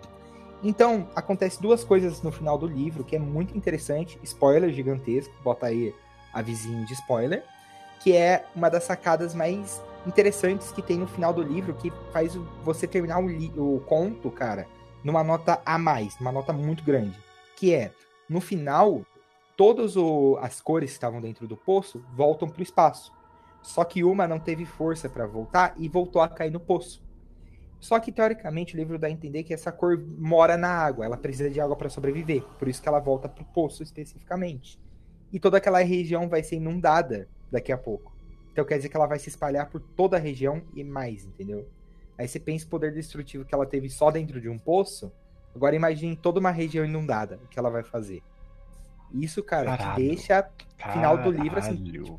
Então, 0.63 1.09
acontece 1.15 1.61
duas 1.61 1.85
coisas 1.85 2.23
no 2.23 2.33
final 2.33 2.57
do 2.57 2.67
livro 2.67 3.05
que 3.05 3.15
é 3.15 3.19
muito 3.19 3.57
interessante, 3.57 4.19
spoiler 4.23 4.73
gigantesco, 4.73 5.33
bota 5.43 5.67
aí 5.67 5.95
avisinho 6.33 6.85
de 6.87 6.95
spoiler, 6.95 7.45
que 8.01 8.17
é 8.17 8.47
uma 8.55 8.69
das 8.71 8.85
sacadas 8.85 9.35
mais 9.35 9.83
interessantes 10.07 10.73
que 10.73 10.81
tem 10.83 10.97
no 10.99 11.07
final 11.07 11.33
do 11.33 11.43
livro, 11.43 11.75
que 11.75 11.93
faz 12.13 12.35
o- 12.35 12.45
você 12.63 12.87
terminar 12.87 13.19
o, 13.21 13.77
o 13.77 13.81
conto, 13.81 14.31
cara, 14.31 14.67
numa 15.05 15.23
nota 15.23 15.61
a 15.65 15.79
mais, 15.79 16.19
numa 16.19 16.33
nota 16.33 16.53
muito 16.53 16.83
grande, 16.83 17.19
que 17.57 17.75
é, 17.75 17.93
no 18.29 18.41
final, 18.41 19.03
todas 19.57 19.97
o- 19.97 20.39
as 20.41 20.61
cores 20.61 20.91
que 20.91 20.95
estavam 20.97 21.21
dentro 21.21 21.47
do 21.47 21.57
poço 21.57 22.03
voltam 22.15 22.49
pro 22.49 22.63
espaço. 22.63 23.13
Só 23.63 23.85
que 23.85 24.03
uma 24.05 24.27
não 24.29 24.39
teve 24.39 24.65
força 24.65 25.09
para 25.09 25.27
voltar 25.27 25.75
e 25.77 25.89
voltou 25.89 26.23
a 26.23 26.29
cair 26.29 26.51
no 26.51 26.61
poço. 26.61 27.03
Só 27.87 28.01
que 28.01 28.11
teoricamente 28.11 28.75
o 28.75 28.77
livro 28.77 28.99
dá 28.99 29.07
a 29.07 29.11
entender 29.11 29.45
que 29.45 29.55
essa 29.55 29.71
cor 29.71 29.97
mora 30.19 30.57
na 30.57 30.69
água, 30.69 31.05
ela 31.05 31.17
precisa 31.17 31.49
de 31.49 31.61
água 31.61 31.77
para 31.77 31.89
sobreviver, 31.89 32.43
por 32.59 32.67
isso 32.67 32.83
que 32.83 32.89
ela 32.89 32.99
volta 32.99 33.29
pro 33.29 33.45
poço 33.45 33.81
especificamente. 33.81 34.81
E 35.33 35.39
toda 35.39 35.59
aquela 35.59 35.79
região 35.79 36.29
vai 36.29 36.43
ser 36.43 36.57
inundada 36.57 37.29
daqui 37.49 37.71
a 37.71 37.79
pouco. 37.79 38.13
Então 38.51 38.65
quer 38.65 38.79
dizer 38.79 38.89
que 38.89 38.97
ela 38.97 39.07
vai 39.07 39.21
se 39.21 39.29
espalhar 39.29 39.71
por 39.71 39.81
toda 39.81 40.17
a 40.17 40.19
região 40.19 40.63
e 40.75 40.83
mais, 40.83 41.25
entendeu? 41.27 41.69
Aí 42.19 42.27
você 42.27 42.41
pensa 42.41 42.67
o 42.67 42.69
poder 42.69 42.93
destrutivo 42.93 43.45
que 43.45 43.55
ela 43.55 43.65
teve 43.65 43.89
só 43.89 44.11
dentro 44.11 44.41
de 44.41 44.49
um 44.49 44.59
poço. 44.59 45.13
Agora 45.55 45.77
imagine 45.77 46.17
toda 46.17 46.41
uma 46.41 46.51
região 46.51 46.85
inundada, 46.85 47.39
o 47.45 47.47
que 47.47 47.57
ela 47.57 47.71
vai 47.71 47.85
fazer. 47.85 48.21
Isso, 49.13 49.45
cara, 49.45 49.77
Caralho. 49.77 50.05
deixa 50.05 50.51
final 50.77 51.19
do 51.19 51.31
livro 51.31 51.57
assim, 51.57 51.77
Caralho, 51.77 52.19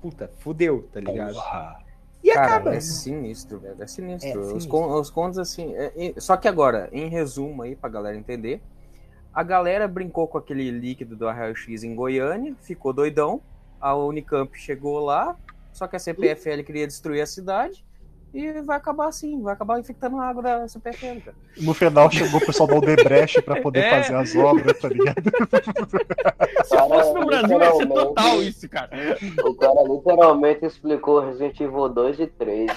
puta, 0.00 0.32
fudeu, 0.38 0.88
tá 0.90 1.00
ligado? 1.00 1.34
porra. 1.34 1.85
E 2.26 2.32
Cara, 2.32 2.46
acaba. 2.56 2.74
é 2.74 2.80
sinistro, 2.80 3.60
velho. 3.60 3.80
É 3.80 3.86
sinistro. 3.86 4.28
É 4.30 4.36
Os, 4.36 4.46
sinistro. 4.48 4.70
con- 4.70 4.98
os 5.00 5.10
contos, 5.10 5.38
assim. 5.38 5.72
é- 5.76 5.92
é- 5.96 6.20
só 6.20 6.36
que 6.36 6.48
agora, 6.48 6.88
em 6.90 7.08
resumo 7.08 7.62
aí, 7.62 7.76
pra 7.76 7.88
galera 7.88 8.16
entender. 8.16 8.60
A 9.32 9.44
galera 9.44 9.86
brincou 9.86 10.26
com 10.26 10.36
aquele 10.36 10.68
líquido 10.72 11.14
do 11.14 11.26
raio-x 11.28 11.84
em 11.84 11.94
Goiânia, 11.94 12.56
ficou 12.62 12.92
doidão. 12.92 13.40
A 13.80 13.94
Unicamp 13.94 14.58
chegou 14.58 14.98
lá, 14.98 15.36
só 15.72 15.86
que 15.86 15.94
a 15.94 15.98
CPFL 16.00 16.64
queria 16.64 16.86
destruir 16.86 17.20
a 17.20 17.26
cidade. 17.26 17.84
E 18.34 18.60
vai 18.62 18.76
acabar 18.76 19.06
assim, 19.08 19.40
vai 19.42 19.54
acabar 19.54 19.80
infectando 19.80 20.18
a 20.18 20.24
água 20.28 20.42
da 20.42 20.68
CPFL, 20.68 21.20
cara. 21.24 21.36
No 21.58 21.72
final 21.72 22.10
chegou 22.10 22.38
o 22.38 22.44
pessoal 22.44 22.68
da 22.68 22.74
Odebrecht 22.76 23.40
pra 23.40 23.62
poder 23.62 23.80
É. 23.80 24.02
fazer 24.02 24.14
as 24.14 24.34
obras, 24.36 24.78
tá 24.78 24.88
ligado? 24.88 25.22
Se 26.66 26.76
fosse 26.76 27.12
no 27.14 27.24
Brasil, 27.26 27.58
ia 27.58 27.72
ser 27.74 27.86
total 27.86 28.42
isso, 28.42 28.68
cara. 28.68 28.90
O 29.44 29.54
cara 29.54 29.82
literalmente 29.84 30.66
explicou 30.66 31.20
Resident 31.20 31.58
Evil 31.60 31.88
2 31.88 32.20
e 32.20 32.26
3. 32.26 32.70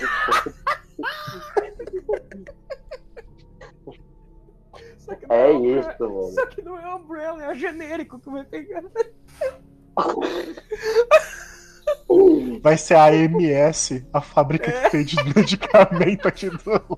Só 4.97 5.15
que 5.15 5.27
não 5.27 5.35
É 5.35 5.51
um- 5.51 5.79
isso, 5.79 5.89
mano. 5.99 6.31
Só 6.31 6.45
que 6.45 6.61
não 6.61 6.79
é 6.79 6.95
Umbrella, 6.95 7.51
é 7.51 7.55
genérico 7.55 8.19
que 8.19 8.29
vai 8.29 8.43
pegar. 8.45 8.83
Vai 12.61 12.77
ser 12.77 12.95
a 12.95 13.05
AMS, 13.05 14.03
a 14.11 14.21
fábrica 14.21 14.71
que 14.71 14.97
vende 14.97 15.15
medicamento 15.35 16.27
aqui 16.27 16.49
do 16.49 16.97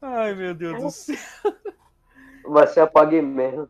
Ai, 0.00 0.34
meu 0.34 0.54
Deus 0.54 0.82
do 0.82 0.90
céu. 0.90 1.16
Vai 2.46 2.66
ser 2.66 2.80
a 2.80 2.86
Pague 2.86 3.20
mesmo. 3.20 3.68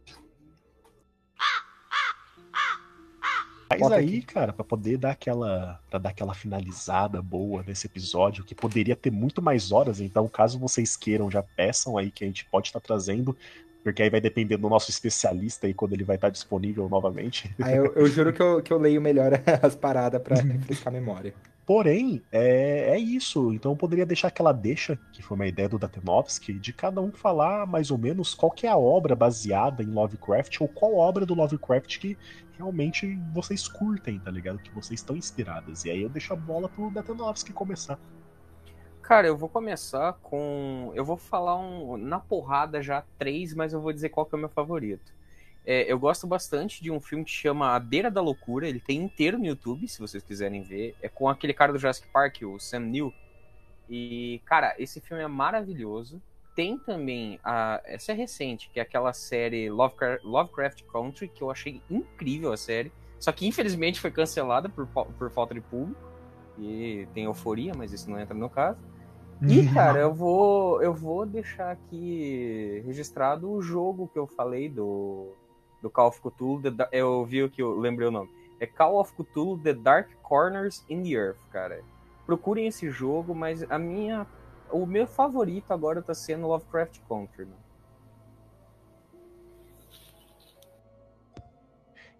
Mas 3.68 3.78
Bota 3.78 3.94
aí, 3.94 4.20
cara, 4.20 4.52
pra 4.52 4.64
poder 4.64 4.98
dar 4.98 5.12
aquela, 5.12 5.80
pra 5.88 5.98
dar 6.00 6.10
aquela 6.10 6.34
finalizada 6.34 7.22
boa 7.22 7.62
nesse 7.64 7.86
episódio, 7.86 8.42
que 8.44 8.52
poderia 8.52 8.96
ter 8.96 9.12
muito 9.12 9.40
mais 9.40 9.70
horas, 9.70 10.00
então 10.00 10.26
caso 10.26 10.58
vocês 10.58 10.96
queiram, 10.96 11.30
já 11.30 11.40
peçam 11.40 11.96
aí 11.96 12.10
que 12.10 12.24
a 12.24 12.26
gente 12.26 12.44
pode 12.46 12.66
estar 12.66 12.80
trazendo, 12.80 13.36
porque 13.82 14.02
aí 14.02 14.10
vai 14.10 14.20
depender 14.20 14.56
do 14.56 14.68
nosso 14.68 14.90
especialista 14.90 15.66
aí 15.66 15.74
quando 15.74 15.92
ele 15.92 16.04
vai 16.04 16.16
estar 16.16 16.30
disponível 16.30 16.88
novamente. 16.88 17.54
Aí 17.60 17.76
eu, 17.76 17.92
eu 17.94 18.06
juro 18.06 18.32
que 18.32 18.42
eu, 18.42 18.62
que 18.62 18.72
eu 18.72 18.78
leio 18.78 19.00
melhor 19.00 19.32
as 19.62 19.74
paradas 19.74 20.20
pra 20.22 20.36
refrescar 20.36 20.92
a 20.92 20.96
memória. 20.96 21.34
Porém, 21.70 22.20
é, 22.32 22.94
é 22.94 22.98
isso. 22.98 23.52
Então 23.54 23.70
eu 23.70 23.76
poderia 23.76 24.04
deixar 24.04 24.26
aquela 24.26 24.52
deixa, 24.52 24.98
que 25.12 25.22
foi 25.22 25.36
uma 25.36 25.46
ideia 25.46 25.68
do 25.68 25.78
Datenovski, 25.78 26.54
de 26.54 26.72
cada 26.72 27.00
um 27.00 27.12
falar 27.12 27.64
mais 27.64 27.92
ou 27.92 27.98
menos 27.98 28.34
qual 28.34 28.50
que 28.50 28.66
é 28.66 28.70
a 28.70 28.76
obra 28.76 29.14
baseada 29.14 29.80
em 29.82 29.86
Lovecraft, 29.86 30.60
ou 30.60 30.66
qual 30.66 30.96
obra 30.96 31.24
do 31.24 31.32
Lovecraft 31.32 31.98
que 31.98 32.18
realmente 32.56 33.16
vocês 33.32 33.68
curtem, 33.68 34.18
tá 34.18 34.32
ligado? 34.32 34.58
Que 34.58 34.74
vocês 34.74 34.98
estão 34.98 35.16
inspiradas. 35.16 35.84
E 35.84 35.90
aí 35.90 36.02
eu 36.02 36.08
deixo 36.08 36.32
a 36.32 36.36
bola 36.36 36.68
pro 36.68 36.90
Datenovski 36.90 37.52
começar. 37.52 37.98
Cara, 39.10 39.26
eu 39.26 39.36
vou 39.36 39.48
começar 39.48 40.12
com. 40.22 40.92
Eu 40.94 41.04
vou 41.04 41.16
falar 41.16 41.58
um. 41.58 41.96
Na 41.96 42.20
porrada 42.20 42.80
já 42.80 43.02
três, 43.18 43.52
mas 43.52 43.72
eu 43.72 43.80
vou 43.80 43.92
dizer 43.92 44.10
qual 44.10 44.24
que 44.24 44.36
é 44.36 44.38
o 44.38 44.38
meu 44.38 44.48
favorito. 44.48 45.12
É, 45.66 45.90
eu 45.90 45.98
gosto 45.98 46.28
bastante 46.28 46.80
de 46.80 46.92
um 46.92 47.00
filme 47.00 47.24
que 47.24 47.30
chama 47.32 47.74
A 47.74 47.80
Beira 47.80 48.08
da 48.08 48.20
Loucura. 48.20 48.68
Ele 48.68 48.78
tem 48.78 49.02
inteiro 49.02 49.36
no 49.36 49.44
YouTube, 49.44 49.88
se 49.88 49.98
vocês 49.98 50.22
quiserem 50.22 50.62
ver. 50.62 50.94
É 51.02 51.08
com 51.08 51.28
aquele 51.28 51.52
cara 51.52 51.72
do 51.72 51.78
Jurassic 51.80 52.06
Park, 52.12 52.42
o 52.42 52.60
Sam 52.60 52.78
Neill. 52.82 53.12
E, 53.88 54.40
cara, 54.44 54.76
esse 54.78 55.00
filme 55.00 55.24
é 55.24 55.26
maravilhoso. 55.26 56.22
Tem 56.54 56.78
também 56.78 57.40
a. 57.42 57.82
Essa 57.86 58.12
é 58.12 58.14
recente, 58.14 58.70
que 58.72 58.78
é 58.78 58.82
aquela 58.84 59.12
série 59.12 59.68
Lovecraft, 59.68 60.22
Lovecraft 60.22 60.82
Country, 60.84 61.26
que 61.26 61.42
eu 61.42 61.50
achei 61.50 61.82
incrível 61.90 62.52
a 62.52 62.56
série. 62.56 62.92
Só 63.18 63.32
que 63.32 63.44
infelizmente 63.44 63.98
foi 63.98 64.12
cancelada 64.12 64.68
por, 64.68 64.86
por 64.86 65.30
falta 65.32 65.52
de 65.52 65.60
público. 65.60 66.00
E 66.56 67.08
tem 67.12 67.24
euforia, 67.24 67.72
mas 67.76 67.92
isso 67.92 68.08
não 68.08 68.20
entra 68.20 68.36
no 68.36 68.48
caso. 68.48 68.78
E, 69.42 69.60
uhum. 69.60 69.72
cara, 69.72 70.00
eu 70.00 70.12
vou, 70.12 70.82
eu 70.82 70.92
vou 70.92 71.24
deixar 71.24 71.70
aqui 71.70 72.82
registrado 72.84 73.50
o 73.50 73.62
jogo 73.62 74.08
que 74.12 74.18
eu 74.18 74.26
falei 74.26 74.68
do, 74.68 75.32
do 75.80 75.88
Call 75.88 76.08
of 76.08 76.20
Cthulhu. 76.20 76.62
Eu 76.92 77.24
vi 77.24 77.48
que 77.48 77.62
eu 77.62 77.78
lembrei 77.78 78.06
o 78.06 78.10
nome. 78.10 78.30
É 78.60 78.66
Call 78.66 79.00
of 79.00 79.14
Cthulhu 79.14 79.58
The 79.58 79.72
Dark 79.72 80.10
Corners 80.22 80.84
in 80.90 81.02
the 81.02 81.10
Earth, 81.10 81.40
cara. 81.50 81.82
Procurem 82.26 82.66
esse 82.66 82.90
jogo, 82.90 83.34
mas 83.34 83.62
a 83.70 83.78
minha. 83.78 84.26
O 84.70 84.86
meu 84.86 85.06
favorito 85.06 85.72
agora 85.72 86.02
tá 86.02 86.14
sendo 86.14 86.46
Lovecraft 86.46 87.00
Country. 87.08 87.46
Né? 87.46 87.56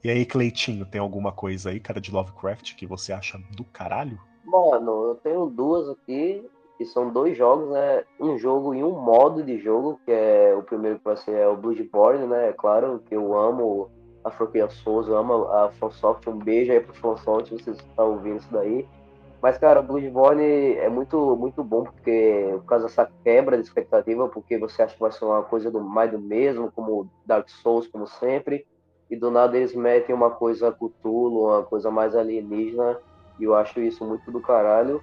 E 0.03 0.11
aí, 0.11 0.25
Cleitinho, 0.25 0.87
tem 0.87 1.01
alguma 1.01 1.31
coisa 1.31 1.69
aí, 1.69 1.79
cara, 1.79 2.01
de 2.01 2.11
Lovecraft 2.11 2.75
que 2.75 2.87
você 2.87 3.13
acha 3.13 3.39
do 3.51 3.63
caralho? 3.63 4.19
Mano, 4.43 5.09
eu 5.09 5.15
tenho 5.17 5.47
duas 5.51 5.91
aqui 5.91 6.43
que 6.81 6.87
são 6.87 7.11
dois 7.11 7.37
jogos, 7.37 7.69
né? 7.69 8.05
Um 8.19 8.39
jogo 8.39 8.75
e 8.75 8.83
um 8.83 8.93
modo 8.93 9.43
de 9.43 9.59
jogo, 9.59 10.01
que 10.03 10.11
é 10.11 10.55
o 10.57 10.63
primeiro 10.63 10.97
que 10.97 11.05
vai 11.05 11.15
ser 11.15 11.33
é 11.33 11.47
o 11.47 11.55
Bloodborne, 11.55 12.27
né? 12.27 12.49
É 12.49 12.53
claro 12.55 13.03
que 13.07 13.15
eu 13.15 13.39
amo 13.39 13.91
a 14.25 14.31
franquia 14.31 14.67
Souls, 14.71 15.07
eu 15.07 15.15
amo 15.15 15.45
a 15.45 15.71
FromSoft, 15.73 16.31
um 16.31 16.39
beijo 16.39 16.73
aí 16.73 16.81
pro 16.81 16.95
FromSoft, 16.95 17.51
vocês 17.51 17.77
estão 17.77 18.13
ouvindo 18.13 18.39
isso 18.39 18.49
daí. 18.51 18.89
Mas, 19.43 19.59
cara, 19.59 19.83
Bloodborne 19.83 20.73
é 20.79 20.89
muito, 20.89 21.37
muito 21.37 21.63
bom 21.63 21.85
porque, 21.85 22.49
por 22.61 22.65
causa 22.65 22.87
dessa 22.87 23.11
quebra 23.23 23.59
de 23.59 23.63
expectativa, 23.63 24.27
porque 24.29 24.57
você 24.57 24.81
acha 24.81 24.95
que 24.95 25.01
vai 25.01 25.13
ser 25.13 25.27
uma 25.27 25.43
coisa 25.43 25.71
do 25.71 25.83
mais 25.83 26.11
do 26.11 26.19
mesmo, 26.19 26.73
como 26.73 27.11
Dark 27.27 27.47
Souls, 27.51 27.89
como 27.89 28.07
sempre, 28.07 28.67
e 29.11 29.17
do 29.17 29.31
nada 29.31 29.55
eles 29.55 29.75
metem 29.75 30.15
uma 30.15 30.31
coisa 30.31 30.73
Cthulhu, 30.73 31.49
uma 31.49 31.63
coisa 31.63 31.91
mais 31.91 32.17
alienígena, 32.17 32.99
e 33.39 33.45
eu 33.45 33.55
acho 33.55 33.83
isso 33.83 34.03
muito 34.03 34.33
do 34.33 34.41
caralho. 34.41 35.03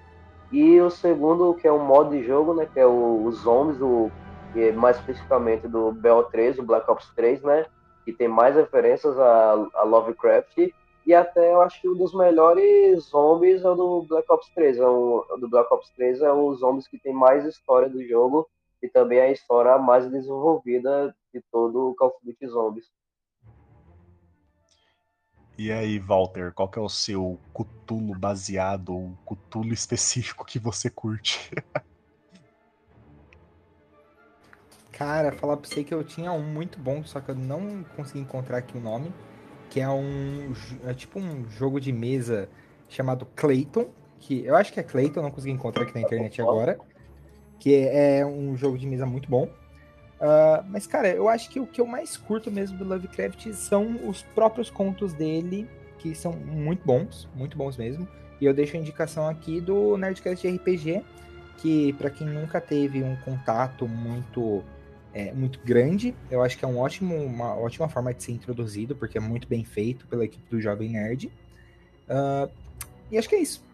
E 0.50 0.80
o 0.80 0.90
segundo, 0.90 1.54
que 1.54 1.68
é 1.68 1.72
um 1.72 1.84
modo 1.84 2.10
de 2.10 2.24
jogo, 2.24 2.54
né, 2.54 2.66
que 2.72 2.80
é 2.80 2.86
o, 2.86 3.24
os 3.24 3.40
Zombies, 3.40 3.80
o, 3.80 4.10
é 4.56 4.72
mais 4.72 4.96
especificamente 4.96 5.68
do 5.68 5.92
BO3, 5.92 6.58
o 6.58 6.62
Black 6.62 6.90
Ops 6.90 7.10
3, 7.14 7.42
né, 7.42 7.66
que 8.04 8.12
tem 8.12 8.28
mais 8.28 8.56
referências 8.56 9.18
a, 9.18 9.68
a 9.74 9.82
Lovecraft, 9.82 10.72
e 11.08 11.14
até 11.14 11.54
eu 11.54 11.62
acho 11.62 11.80
que 11.80 11.88
um 11.88 11.96
dos 11.96 12.14
melhores 12.14 13.04
zombies 13.04 13.64
é 13.64 13.70
o 13.70 13.74
do 13.74 14.02
Black 14.02 14.30
Ops 14.30 14.50
3. 14.50 14.78
É 14.78 14.86
o, 14.86 15.24
do 15.40 15.48
Black 15.48 15.72
Ops 15.72 15.90
3 15.96 16.20
é 16.20 16.30
o 16.30 16.54
zombies 16.54 16.86
que 16.86 16.98
tem 16.98 17.14
mais 17.14 17.46
história 17.46 17.88
do 17.88 18.06
jogo 18.06 18.46
e 18.82 18.88
também 18.90 19.18
a 19.18 19.30
história 19.30 19.78
mais 19.78 20.06
desenvolvida 20.10 21.16
de 21.32 21.42
todo 21.50 21.88
o 21.88 21.94
Call 21.94 22.08
of 22.08 22.18
Duty 22.22 22.46
Zombies. 22.48 22.90
E 25.58 25.72
aí, 25.72 25.98
Walter, 25.98 26.52
qual 26.54 26.68
que 26.68 26.78
é 26.78 26.82
o 26.82 26.88
seu 26.88 27.38
cutulo 27.52 28.16
baseado 28.16 28.94
ou 28.94 29.12
cutulo 29.24 29.74
específico 29.74 30.46
que 30.46 30.58
você 30.58 30.88
curte? 30.88 31.50
Cara, 34.92 35.32
falar 35.32 35.56
pra 35.56 35.68
você 35.68 35.84
que 35.84 35.92
eu 35.92 36.04
tinha 36.04 36.32
um 36.32 36.42
muito 36.42 36.78
bom, 36.78 37.04
só 37.04 37.20
que 37.20 37.30
eu 37.30 37.34
não 37.34 37.84
consegui 37.96 38.20
encontrar 38.20 38.58
aqui 38.58 38.76
o 38.76 38.80
nome 38.80 39.12
que 39.68 39.80
é 39.80 39.88
um 39.88 40.52
é 40.86 40.94
tipo 40.94 41.18
um 41.18 41.48
jogo 41.50 41.80
de 41.80 41.92
mesa 41.92 42.48
chamado 42.88 43.26
Clayton, 43.36 43.88
que 44.18 44.44
eu 44.44 44.56
acho 44.56 44.72
que 44.72 44.80
é 44.80 44.82
Clayton, 44.82 45.22
não 45.22 45.30
consegui 45.30 45.52
encontrar 45.52 45.84
aqui 45.84 45.94
na 45.94 46.00
internet 46.00 46.40
agora, 46.40 46.78
que 47.58 47.74
é 47.74 48.24
um 48.24 48.56
jogo 48.56 48.78
de 48.78 48.86
mesa 48.86 49.06
muito 49.06 49.28
bom. 49.28 49.48
Uh, 50.20 50.64
mas, 50.68 50.86
cara, 50.86 51.08
eu 51.08 51.28
acho 51.28 51.48
que 51.48 51.60
o 51.60 51.66
que 51.66 51.80
eu 51.80 51.86
mais 51.86 52.16
curto 52.16 52.50
mesmo 52.50 52.76
do 52.76 52.84
Lovecraft 52.84 53.52
são 53.52 54.08
os 54.08 54.22
próprios 54.22 54.68
contos 54.68 55.12
dele, 55.12 55.68
que 55.98 56.14
são 56.14 56.32
muito 56.32 56.84
bons, 56.84 57.28
muito 57.34 57.56
bons 57.56 57.76
mesmo. 57.76 58.06
E 58.40 58.44
eu 58.44 58.52
deixo 58.52 58.76
a 58.76 58.80
indicação 58.80 59.28
aqui 59.28 59.60
do 59.60 59.96
Nerdcast 59.96 60.46
RPG, 60.46 61.04
que 61.58 61.92
para 61.94 62.10
quem 62.10 62.26
nunca 62.26 62.60
teve 62.60 63.02
um 63.02 63.16
contato 63.16 63.86
muito 63.86 64.62
é, 65.12 65.32
muito 65.32 65.60
grande. 65.64 66.14
Eu 66.30 66.42
acho 66.42 66.56
que 66.56 66.64
é 66.64 66.68
um 66.68 66.78
ótimo, 66.78 67.16
uma 67.16 67.54
ótima 67.56 67.88
forma 67.88 68.12
de 68.12 68.22
ser 68.22 68.32
introduzido, 68.32 68.94
porque 68.94 69.18
é 69.18 69.20
muito 69.20 69.48
bem 69.48 69.64
feito 69.64 70.06
pela 70.06 70.24
equipe 70.24 70.48
do 70.50 70.60
Jovem 70.60 70.90
Nerd. 70.90 71.26
Uh, 72.08 72.50
e 73.10 73.18
acho 73.18 73.28
que 73.28 73.34
é 73.34 73.40
isso. 73.40 73.67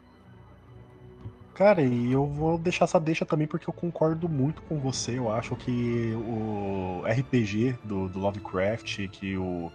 Cara, 1.54 1.82
e 1.82 2.10
eu 2.10 2.26
vou 2.26 2.58
deixar 2.58 2.84
essa 2.84 2.98
deixa 2.98 3.24
também 3.24 3.46
porque 3.46 3.68
eu 3.68 3.72
concordo 3.72 4.28
muito 4.28 4.60
com 4.62 4.76
você. 4.80 5.16
Eu 5.16 5.30
acho 5.30 5.54
que 5.54 6.12
o 6.14 7.04
RPG 7.06 7.78
do, 7.84 8.08
do 8.08 8.18
Lovecraft, 8.18 9.08
que 9.12 9.36
o, 9.36 9.70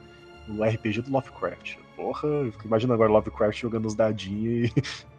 o 0.50 0.64
RPG 0.64 1.04
do 1.04 1.12
Lovecraft, 1.12 1.78
porra, 1.96 2.28
eu 2.28 2.52
fico 2.52 2.68
imaginando 2.68 2.96
agora 2.96 3.10
Lovecraft 3.10 3.62
jogando 3.62 3.86
os 3.86 3.96
dadinhos 3.96 4.72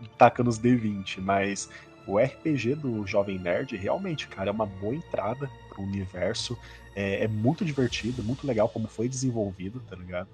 e 0.03 0.09
tacando 0.19 0.51
os 0.51 0.59
D20, 0.59 1.23
mas 1.23 1.71
o 2.07 2.19
RPG 2.19 2.75
do 2.75 3.07
Jovem 3.07 3.39
Nerd 3.39 3.75
realmente, 3.77 4.29
cara, 4.29 4.51
é 4.51 4.53
uma 4.53 4.67
boa 4.67 4.95
entrada 4.95 5.51
pro 5.71 5.83
universo. 5.83 6.59
É, 6.95 7.25
é 7.25 7.29
muito 7.29 7.65
divertido, 7.65 8.23
muito 8.23 8.47
legal 8.47 8.69
como 8.69 8.87
foi 8.87 9.09
desenvolvido, 9.09 9.81
tá 9.89 9.97
ligado? 9.97 10.29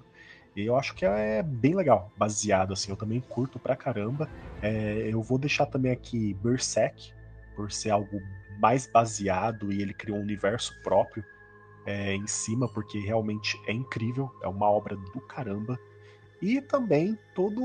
E 0.57 0.65
eu 0.65 0.75
acho 0.75 0.95
que 0.95 1.05
é 1.05 1.43
bem 1.43 1.75
legal, 1.75 2.11
baseado 2.17 2.73
assim. 2.73 2.89
Eu 2.89 2.97
também 2.97 3.21
curto 3.21 3.59
pra 3.59 3.75
caramba. 3.75 4.27
É, 4.59 5.07
eu 5.07 5.21
vou 5.21 5.37
deixar 5.37 5.67
também 5.67 5.91
aqui 5.91 6.33
Berserk, 6.41 7.13
por 7.55 7.71
ser 7.71 7.91
algo 7.91 8.19
mais 8.59 8.87
baseado 8.87 9.71
e 9.71 9.83
ele 9.83 9.93
criou 9.93 10.17
um 10.17 10.21
universo 10.21 10.75
próprio 10.81 11.23
é, 11.85 12.15
em 12.15 12.25
cima, 12.25 12.67
porque 12.67 12.97
realmente 12.97 13.55
é 13.67 13.71
incrível, 13.71 14.31
é 14.41 14.47
uma 14.47 14.67
obra 14.67 14.95
do 14.95 15.21
caramba. 15.21 15.79
E 16.41 16.59
também 16.59 17.17
toda 17.35 17.61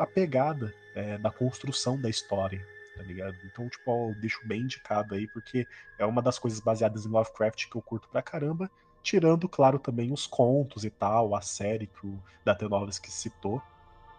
a 0.00 0.06
pegada 0.06 0.74
é, 0.94 1.18
da 1.18 1.30
construção 1.30 2.00
da 2.00 2.08
história 2.08 2.66
tá 2.98 3.04
ligado? 3.04 3.36
Então, 3.44 3.68
tipo, 3.68 4.08
eu 4.08 4.14
deixo 4.20 4.40
bem 4.44 4.62
indicado 4.62 5.14
aí, 5.14 5.28
porque 5.28 5.66
é 5.96 6.04
uma 6.04 6.20
das 6.20 6.36
coisas 6.36 6.58
baseadas 6.58 7.06
em 7.06 7.08
Lovecraft 7.08 7.68
que 7.68 7.76
eu 7.76 7.80
curto 7.80 8.08
pra 8.08 8.20
caramba, 8.20 8.68
tirando, 9.08 9.48
claro, 9.48 9.78
também 9.78 10.12
os 10.12 10.26
contos 10.26 10.84
e 10.84 10.90
tal, 10.90 11.34
a 11.34 11.40
série 11.40 11.86
que 11.86 12.06
o 12.06 12.22
Datenovas 12.44 12.98
que 12.98 13.10
citou. 13.10 13.62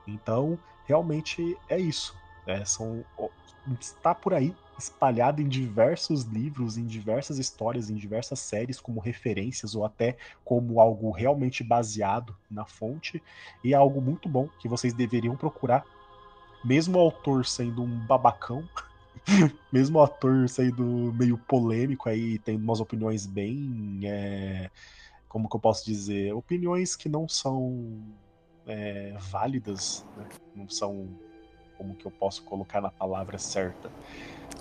Então, 0.08 0.58
realmente 0.88 1.56
é 1.70 1.80
isso. 1.80 2.16
Né? 2.48 2.66
São, 2.66 3.06
está 3.80 4.16
por 4.16 4.34
aí, 4.34 4.56
espalhado 4.80 5.44
em 5.44 5.48
diversos 5.48 6.24
livros, 6.24 6.76
em 6.76 6.88
diversas 6.88 7.38
histórias, 7.38 7.92
em 7.92 7.96
diversas 7.96 8.40
séries, 8.40 8.80
como 8.80 9.00
referências 9.00 9.76
ou 9.76 9.86
até 9.86 10.18
como 10.44 10.80
algo 10.80 11.12
realmente 11.12 11.64
baseado 11.64 12.36
na 12.50 12.66
fonte, 12.66 13.22
e 13.64 13.74
é 13.74 13.78
algo 13.78 14.02
muito 14.02 14.28
bom 14.28 14.50
que 14.60 14.68
vocês 14.68 14.92
deveriam 14.92 15.36
procurar 15.36 15.86
mesmo 16.64 16.98
o 16.98 17.02
autor 17.02 17.46
sendo 17.46 17.84
um 17.84 18.00
babacão, 18.08 18.68
mesmo 19.72 20.00
o 20.00 20.02
ator 20.02 20.48
sendo 20.50 20.84
meio 21.14 21.38
polêmico 21.38 22.10
aí, 22.10 22.40
tendo 22.40 22.64
umas 22.64 22.80
opiniões 22.80 23.26
bem. 23.26 24.00
É, 24.04 24.70
como 25.28 25.50
que 25.50 25.56
eu 25.56 25.60
posso 25.60 25.86
dizer? 25.86 26.34
Opiniões 26.34 26.96
que 26.96 27.08
não 27.08 27.28
são 27.28 28.02
é, 28.68 29.16
válidas, 29.20 30.06
né? 30.18 30.26
não 30.56 30.70
são. 30.70 31.08
Como 31.78 31.96
que 31.96 32.06
eu 32.06 32.12
posso 32.12 32.44
colocar 32.44 32.82
na 32.82 32.92
palavra 32.92 33.38
certa? 33.38 33.90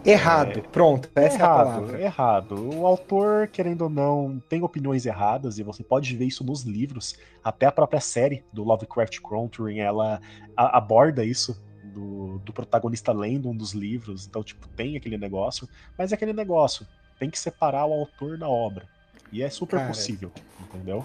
Errado, 0.04 0.60
é, 0.60 0.62
pronto, 0.62 1.10
essa 1.14 1.36
errado, 1.36 1.40
é 1.40 1.60
a 1.60 1.64
palavra. 1.64 2.02
Errado. 2.02 2.76
O 2.76 2.86
autor, 2.86 3.48
querendo 3.48 3.82
ou 3.82 3.90
não, 3.90 4.40
tem 4.48 4.62
opiniões 4.62 5.04
erradas, 5.04 5.58
e 5.58 5.64
você 5.64 5.82
pode 5.82 6.14
ver 6.16 6.26
isso 6.26 6.44
nos 6.44 6.62
livros. 6.62 7.18
Até 7.42 7.66
a 7.66 7.72
própria 7.72 8.00
série 8.00 8.44
do 8.52 8.62
Lovecraft 8.62 9.18
Country, 9.20 9.80
ela 9.80 10.20
aborda 10.56 11.24
isso 11.24 11.60
do, 11.88 12.38
do 12.38 12.52
protagonista 12.52 13.12
lendo 13.12 13.48
um 13.48 13.56
dos 13.56 13.72
livros, 13.72 14.26
então, 14.26 14.42
tipo, 14.42 14.68
tem 14.68 14.96
aquele 14.96 15.18
negócio, 15.18 15.68
mas 15.96 16.12
é 16.12 16.14
aquele 16.14 16.32
negócio, 16.32 16.86
tem 17.18 17.30
que 17.30 17.38
separar 17.38 17.86
o 17.86 17.92
autor 17.92 18.38
da 18.38 18.48
obra. 18.48 18.86
E 19.32 19.42
é 19.42 19.50
super 19.50 19.76
Cara, 19.76 19.88
possível, 19.88 20.32
entendeu? 20.60 21.04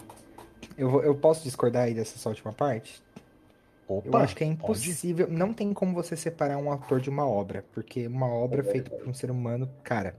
Eu, 0.77 1.01
eu 1.03 1.15
posso 1.15 1.43
discordar 1.43 1.83
aí 1.83 1.93
dessa 1.93 2.29
última 2.29 2.53
parte? 2.53 3.01
Opa, 3.87 4.07
eu 4.07 4.17
acho 4.17 4.35
que 4.35 4.43
é 4.43 4.47
impossível, 4.47 5.27
pode? 5.27 5.37
não 5.37 5.53
tem 5.53 5.73
como 5.73 5.93
você 5.93 6.15
separar 6.15 6.57
um 6.57 6.71
autor 6.71 7.01
de 7.01 7.09
uma 7.09 7.27
obra, 7.27 7.65
porque 7.73 8.07
uma 8.07 8.27
obra 8.27 8.63
feita 8.63 8.89
por 8.91 9.07
um 9.07 9.13
ser 9.13 9.29
humano, 9.29 9.69
cara, 9.83 10.15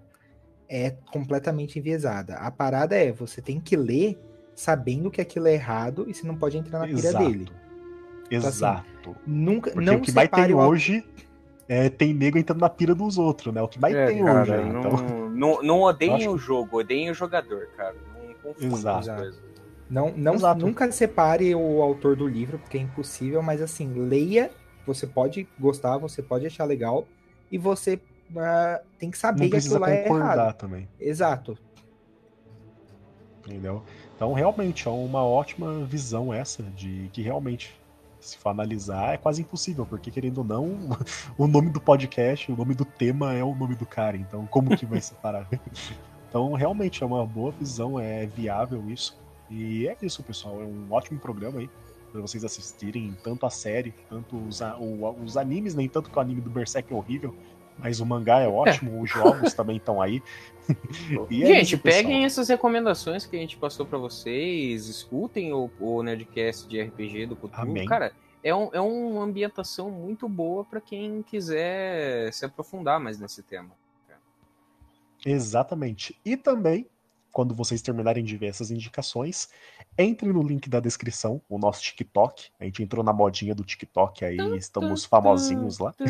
é 0.69 0.91
completamente 0.91 1.79
enviesada. 1.79 2.35
A 2.35 2.51
parada 2.51 2.95
é, 2.95 3.11
você 3.11 3.41
tem 3.41 3.59
que 3.59 3.77
ler 3.77 4.19
sabendo 4.55 5.11
que 5.11 5.21
aquilo 5.21 5.49
é 5.49 5.55
errado 5.55 6.05
e 6.09 6.15
você 6.15 6.27
não 6.27 6.37
pode 6.37 6.57
entrar 6.57 6.79
na 6.79 6.87
pira 6.87 7.09
Exato. 7.09 7.25
dele. 7.25 7.49
Exato. 8.37 8.85
Então, 9.01 9.12
assim, 9.12 9.22
nunca, 9.26 9.70
Porque 9.70 9.91
não 9.91 9.97
o 9.97 10.01
que 10.01 10.12
mais 10.12 10.28
tem 10.28 10.55
hoje 10.55 11.05
é, 11.68 11.89
tem 11.89 12.12
nego 12.12 12.39
entrando 12.39 12.61
na 12.61 12.68
pira 12.68 12.95
dos 12.95 13.18
outros, 13.18 13.55
né? 13.55 13.62
O 13.62 13.68
que 13.68 13.80
mais 13.80 13.95
é, 13.95 14.07
tem 14.07 14.24
cara, 14.24 14.41
hoje. 14.43 14.51
Né? 14.51 14.72
Não, 14.72 14.80
então... 14.80 15.30
não, 15.30 15.62
não 15.62 15.82
odeiem 15.82 16.14
acho... 16.14 16.30
o 16.30 16.39
jogo, 16.39 16.78
odeiem 16.78 17.11
o 17.11 17.14
jogador, 17.14 17.68
cara. 17.76 17.95
Não 18.14 18.35
confundam 18.53 18.97
as 18.97 19.09
coisas. 19.09 19.43
Não, 19.89 20.12
não, 20.16 20.35
nunca 20.57 20.91
separe 20.91 21.55
o 21.55 21.82
autor 21.82 22.16
do 22.16 22.26
livro, 22.26 22.59
porque 22.59 22.78
é 22.78 22.80
impossível, 22.80 23.43
mas 23.43 23.61
assim, 23.61 23.93
leia, 23.93 24.51
você 24.87 25.07
pode 25.07 25.47
gostar, 25.59 25.99
você 25.99 26.22
pode 26.22 26.47
achar 26.47 26.64
legal, 26.64 27.07
e 27.51 27.59
você 27.59 28.01
uh, 28.30 28.85
tem 28.99 29.11
que 29.11 29.18
saber 29.18 29.49
que 29.49 29.57
aquilo 29.57 29.78
lá 29.78 29.91
é 29.91 30.07
errado. 30.07 30.57
também. 30.57 30.89
Exato. 30.99 31.57
Entendeu? 33.47 33.82
Então, 34.16 34.32
realmente, 34.32 34.89
é 34.89 34.91
uma 34.91 35.22
ótima 35.22 35.85
visão 35.85 36.32
essa 36.32 36.62
de 36.62 37.11
que 37.12 37.20
realmente 37.20 37.78
se 38.25 38.39
for 38.39 38.51
analisar, 38.51 39.14
é 39.14 39.16
quase 39.16 39.43
impossível, 39.43 39.87
porque 39.87 40.11
querendo 40.11 40.39
ou 40.39 40.45
não, 40.45 40.79
o 41.37 41.47
nome 41.47 41.70
do 41.70 41.81
podcast, 41.81 42.51
o 42.51 42.57
nome 42.57 42.75
do 42.75 42.85
tema 42.85 43.35
é 43.35 43.45
o 43.45 43.55
nome 43.55 43.75
do 43.75 43.87
cara, 43.87 44.16
então 44.16 44.47
como 44.47 44.77
que 44.77 44.87
vai 44.87 45.01
separar? 45.01 45.49
então, 46.29 46.53
realmente 46.55 47.03
é 47.03 47.07
uma 47.07 47.25
boa 47.27 47.53
visão, 47.53 47.99
é 47.99 48.27
viável 48.27 48.89
isso. 48.89 49.16
E 49.51 49.87
é 49.87 49.97
isso, 50.01 50.22
pessoal, 50.22 50.61
é 50.61 50.64
um 50.64 50.87
ótimo 50.91 51.18
programa 51.20 51.61
aí 51.61 51.70
para 52.11 52.20
vocês 52.20 52.45
assistirem 52.45 53.16
tanto 53.25 53.45
a 53.45 53.51
série, 53.51 53.93
tanto 54.09 54.37
os, 54.37 54.61
o, 54.61 55.25
os 55.25 55.37
animes, 55.37 55.75
nem 55.75 55.89
tanto 55.89 56.11
que 56.11 56.16
o 56.16 56.20
anime 56.20 56.41
do 56.41 56.49
Berserk 56.49 56.93
é 56.93 56.97
horrível, 56.97 57.35
mas 57.79 58.01
o 58.01 58.07
mangá 58.07 58.41
é 58.41 58.49
ótimo, 58.49 59.01
os 59.01 59.11
jogos 59.11 59.53
também 59.55 59.77
estão 59.77 60.01
aí. 60.01 60.22
E 61.31 61.43
é 61.43 61.47
gente, 61.47 61.75
isso, 61.75 61.79
peguem 61.79 62.25
essas 62.25 62.49
recomendações 62.49 63.27
que 63.27 63.37
a 63.37 63.39
gente 63.39 63.57
passou 63.57 63.85
para 63.85 63.99
vocês, 63.99 64.89
escutem 64.89 65.53
o, 65.53 65.70
o 65.79 66.03
Nerdcast 66.03 66.68
de 66.68 66.81
RPG 66.81 67.27
do 67.27 67.37
Cthulhu. 67.37 67.85
Cara, 67.87 68.12
é, 68.43 68.55
um, 68.55 68.70
é 68.72 68.81
uma 68.81 69.22
ambientação 69.22 69.91
muito 69.91 70.29
boa 70.29 70.64
para 70.64 70.81
quem 70.81 71.22
quiser 71.22 72.33
se 72.33 72.45
aprofundar 72.45 73.01
mais 73.01 73.18
nesse 73.18 73.43
tema. 73.43 73.70
Exatamente. 75.25 76.18
E 76.25 76.37
também, 76.37 76.87
quando 77.35 77.53
vocês 77.53 77.82
terminarem 77.82 78.22
de 78.24 78.37
ver 78.37 78.47
essas 78.47 78.70
indicações, 78.70 79.49
entre 79.99 80.32
no 80.32 80.41
link 80.41 80.70
da 80.70 80.78
descrição, 80.78 81.43
o 81.49 81.59
nosso 81.59 81.82
TikTok. 81.82 82.51
A 82.61 82.64
gente 82.64 82.80
entrou 82.80 83.05
na 83.05 83.12
modinha 83.12 83.55
do 83.55 83.64
TikTok 83.64 84.24
aí, 84.24 84.39
estamos 84.57 85.05
famosinhos 85.05 85.80
lá. 85.80 85.93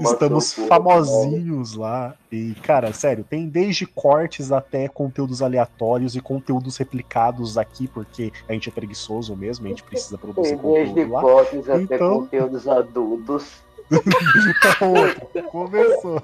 Estamos 0.00 0.52
famosinhos 0.52 1.74
lá. 1.74 2.14
E, 2.30 2.54
cara, 2.62 2.92
sério, 2.92 3.24
tem 3.24 3.48
desde 3.48 3.86
cortes 3.86 4.52
até 4.52 4.88
conteúdos 4.88 5.42
aleatórios 5.42 6.14
e 6.14 6.20
conteúdos 6.20 6.76
replicados 6.76 7.56
aqui, 7.56 7.88
porque 7.88 8.32
a 8.48 8.52
gente 8.52 8.68
é 8.68 8.72
preguiçoso 8.72 9.34
mesmo, 9.34 9.66
a 9.66 9.70
gente 9.70 9.82
precisa 9.82 10.18
produzir 10.18 10.56
tem 10.56 10.72
desde 10.72 10.94
conteúdo 10.94 11.12
lá. 11.12 11.20
cortes 11.20 11.68
até 11.68 11.94
então... 11.96 12.20
conteúdos 12.20 12.68
adultos. 12.68 13.63
Começou. 15.50 16.22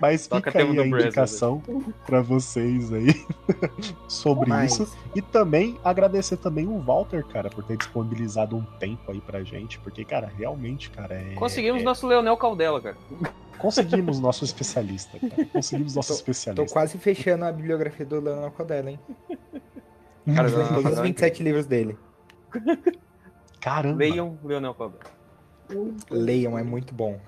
Mas 0.00 0.26
Toca 0.26 0.50
fica 0.50 0.64
aí 0.64 0.78
a 0.78 0.86
indicação 0.86 1.62
para 2.06 2.20
vocês 2.22 2.92
aí 2.92 3.26
sobre 4.08 4.48
Mas... 4.48 4.72
isso. 4.72 4.96
E 5.14 5.22
também 5.22 5.78
agradecer 5.84 6.36
também 6.36 6.66
o 6.66 6.78
Walter, 6.78 7.24
cara, 7.26 7.50
por 7.50 7.64
ter 7.64 7.76
disponibilizado 7.76 8.56
um 8.56 8.62
tempo 8.78 9.10
aí 9.10 9.20
pra 9.20 9.42
gente, 9.42 9.78
porque, 9.80 10.04
cara, 10.04 10.30
realmente, 10.36 10.90
cara, 10.90 11.14
é... 11.14 11.34
Conseguimos 11.34 11.82
é... 11.82 11.84
nosso 11.84 12.06
Leonel 12.06 12.36
Caldela, 12.36 12.80
cara. 12.80 12.96
Conseguimos 13.58 14.20
nosso 14.20 14.44
especialista, 14.44 15.18
cara. 15.18 15.44
Conseguimos 15.46 15.94
nosso 15.94 16.08
tô, 16.08 16.14
especialista. 16.14 16.66
Tô 16.66 16.72
quase 16.72 16.96
fechando 16.98 17.44
a 17.44 17.52
bibliografia 17.52 18.06
do 18.06 18.20
Leonel 18.20 18.50
Caldela, 18.52 18.90
hein? 18.90 19.00
Cara, 20.34 20.48
os 20.48 21.00
27 21.00 21.42
livros 21.42 21.66
dele. 21.66 21.98
Caramba. 23.60 23.98
Leiam 23.98 24.38
Leonel 24.44 24.74
Caldela. 24.74 25.17
Leiam, 26.10 26.58
é 26.58 26.62
muito 26.62 26.94
bom. 26.94 27.18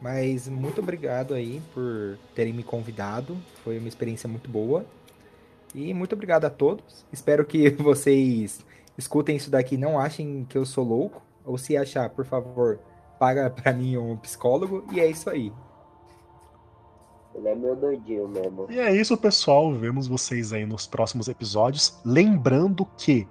Mas 0.00 0.48
muito 0.48 0.80
obrigado 0.80 1.34
aí 1.34 1.60
por 1.72 2.18
terem 2.34 2.52
me 2.52 2.62
convidado. 2.62 3.36
Foi 3.64 3.78
uma 3.78 3.88
experiência 3.88 4.28
muito 4.28 4.48
boa. 4.50 4.84
E 5.74 5.92
muito 5.92 6.14
obrigado 6.14 6.44
a 6.44 6.50
todos. 6.50 7.04
Espero 7.12 7.44
que 7.44 7.70
vocês 7.82 8.64
escutem 8.96 9.36
isso 9.36 9.50
daqui 9.50 9.76
não 9.76 9.98
achem 9.98 10.46
que 10.48 10.56
eu 10.56 10.64
sou 10.64 10.84
louco. 10.84 11.22
Ou 11.44 11.56
se 11.56 11.76
achar, 11.76 12.10
por 12.10 12.24
favor, 12.24 12.78
paga 13.18 13.48
pra 13.50 13.72
mim 13.72 13.96
um 13.96 14.16
psicólogo. 14.16 14.84
E 14.92 15.00
é 15.00 15.06
isso 15.06 15.30
aí. 15.30 15.52
Ele 17.34 17.48
é 17.48 17.54
meu 17.54 17.76
doidinho 17.76 18.28
mesmo. 18.28 18.66
E 18.70 18.78
é 18.78 18.94
isso, 18.94 19.16
pessoal. 19.16 19.72
Vemos 19.74 20.06
vocês 20.06 20.52
aí 20.52 20.64
nos 20.64 20.86
próximos 20.86 21.28
episódios. 21.28 21.98
Lembrando 22.04 22.86
que 22.96 23.28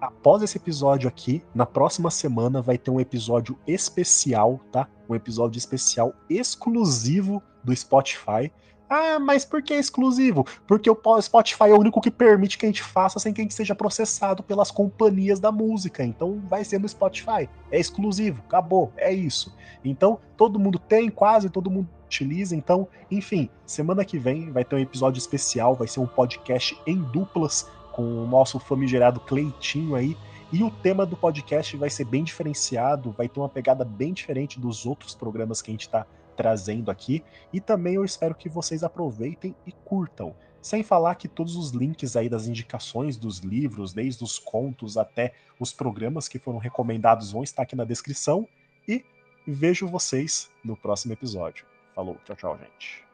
após 0.00 0.42
esse 0.42 0.58
episódio 0.58 1.08
aqui, 1.08 1.42
na 1.54 1.66
próxima 1.66 2.10
semana 2.10 2.62
vai 2.62 2.78
ter 2.78 2.90
um 2.90 3.00
episódio 3.00 3.58
especial, 3.66 4.60
tá? 4.70 4.88
Um 5.08 5.14
episódio 5.14 5.58
especial 5.58 6.14
exclusivo 6.28 7.42
do 7.62 7.74
Spotify. 7.74 8.52
Ah, 8.88 9.18
mas 9.18 9.44
por 9.44 9.62
que 9.62 9.74
exclusivo? 9.74 10.46
Porque 10.66 10.88
o 10.88 11.20
Spotify 11.20 11.64
é 11.64 11.74
o 11.74 11.80
único 11.80 12.00
que 12.00 12.10
permite 12.10 12.56
que 12.56 12.66
a 12.66 12.68
gente 12.68 12.84
faça 12.84 13.18
sem 13.18 13.32
que 13.32 13.40
a 13.40 13.44
gente 13.44 13.54
seja 13.54 13.74
processado 13.74 14.44
pelas 14.44 14.70
companhias 14.70 15.40
da 15.40 15.50
música. 15.50 16.04
Então 16.04 16.40
vai 16.48 16.64
ser 16.64 16.78
no 16.78 16.88
Spotify. 16.88 17.48
É 17.70 17.80
exclusivo, 17.80 18.42
acabou, 18.46 18.92
é 18.96 19.12
isso. 19.12 19.52
Então 19.84 20.20
todo 20.36 20.58
mundo 20.58 20.78
tem, 20.78 21.10
quase 21.10 21.50
todo 21.50 21.70
mundo 21.70 21.88
utiliza. 22.06 22.54
Então, 22.54 22.88
enfim, 23.10 23.50
semana 23.66 24.04
que 24.04 24.18
vem 24.18 24.52
vai 24.52 24.64
ter 24.64 24.76
um 24.76 24.78
episódio 24.80 25.18
especial, 25.18 25.74
vai 25.74 25.88
ser 25.88 26.00
um 26.00 26.06
podcast 26.06 26.80
em 26.86 26.96
duplas 26.96 27.68
com 27.96 28.22
o 28.22 28.26
nosso 28.26 28.60
famigerado 28.60 29.18
Cleitinho 29.20 29.94
aí. 29.94 30.14
E 30.52 30.62
o 30.62 30.70
tema 30.70 31.06
do 31.06 31.16
podcast 31.16 31.76
vai 31.76 31.88
ser 31.88 32.04
bem 32.04 32.22
diferenciado, 32.22 33.10
vai 33.10 33.26
ter 33.26 33.40
uma 33.40 33.48
pegada 33.48 33.84
bem 33.84 34.12
diferente 34.12 34.60
dos 34.60 34.84
outros 34.84 35.14
programas 35.14 35.62
que 35.62 35.70
a 35.70 35.74
gente 35.74 35.86
está 35.86 36.06
trazendo 36.36 36.90
aqui. 36.90 37.24
E 37.52 37.60
também 37.60 37.94
eu 37.94 38.04
espero 38.04 38.34
que 38.34 38.48
vocês 38.48 38.84
aproveitem 38.84 39.56
e 39.66 39.72
curtam. 39.72 40.36
Sem 40.60 40.82
falar 40.82 41.14
que 41.14 41.26
todos 41.26 41.56
os 41.56 41.70
links 41.70 42.16
aí 42.16 42.28
das 42.28 42.46
indicações 42.46 43.16
dos 43.16 43.38
livros, 43.38 43.92
desde 43.92 44.22
os 44.22 44.38
contos 44.38 44.98
até 44.98 45.32
os 45.58 45.72
programas 45.72 46.28
que 46.28 46.38
foram 46.38 46.58
recomendados, 46.58 47.32
vão 47.32 47.42
estar 47.42 47.62
aqui 47.62 47.74
na 47.74 47.84
descrição. 47.84 48.46
E 48.86 49.04
vejo 49.46 49.88
vocês 49.88 50.50
no 50.62 50.76
próximo 50.76 51.12
episódio. 51.12 51.64
Falou, 51.94 52.16
tchau, 52.24 52.36
tchau, 52.36 52.58
gente. 52.58 53.04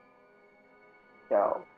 Tchau. 1.29 1.72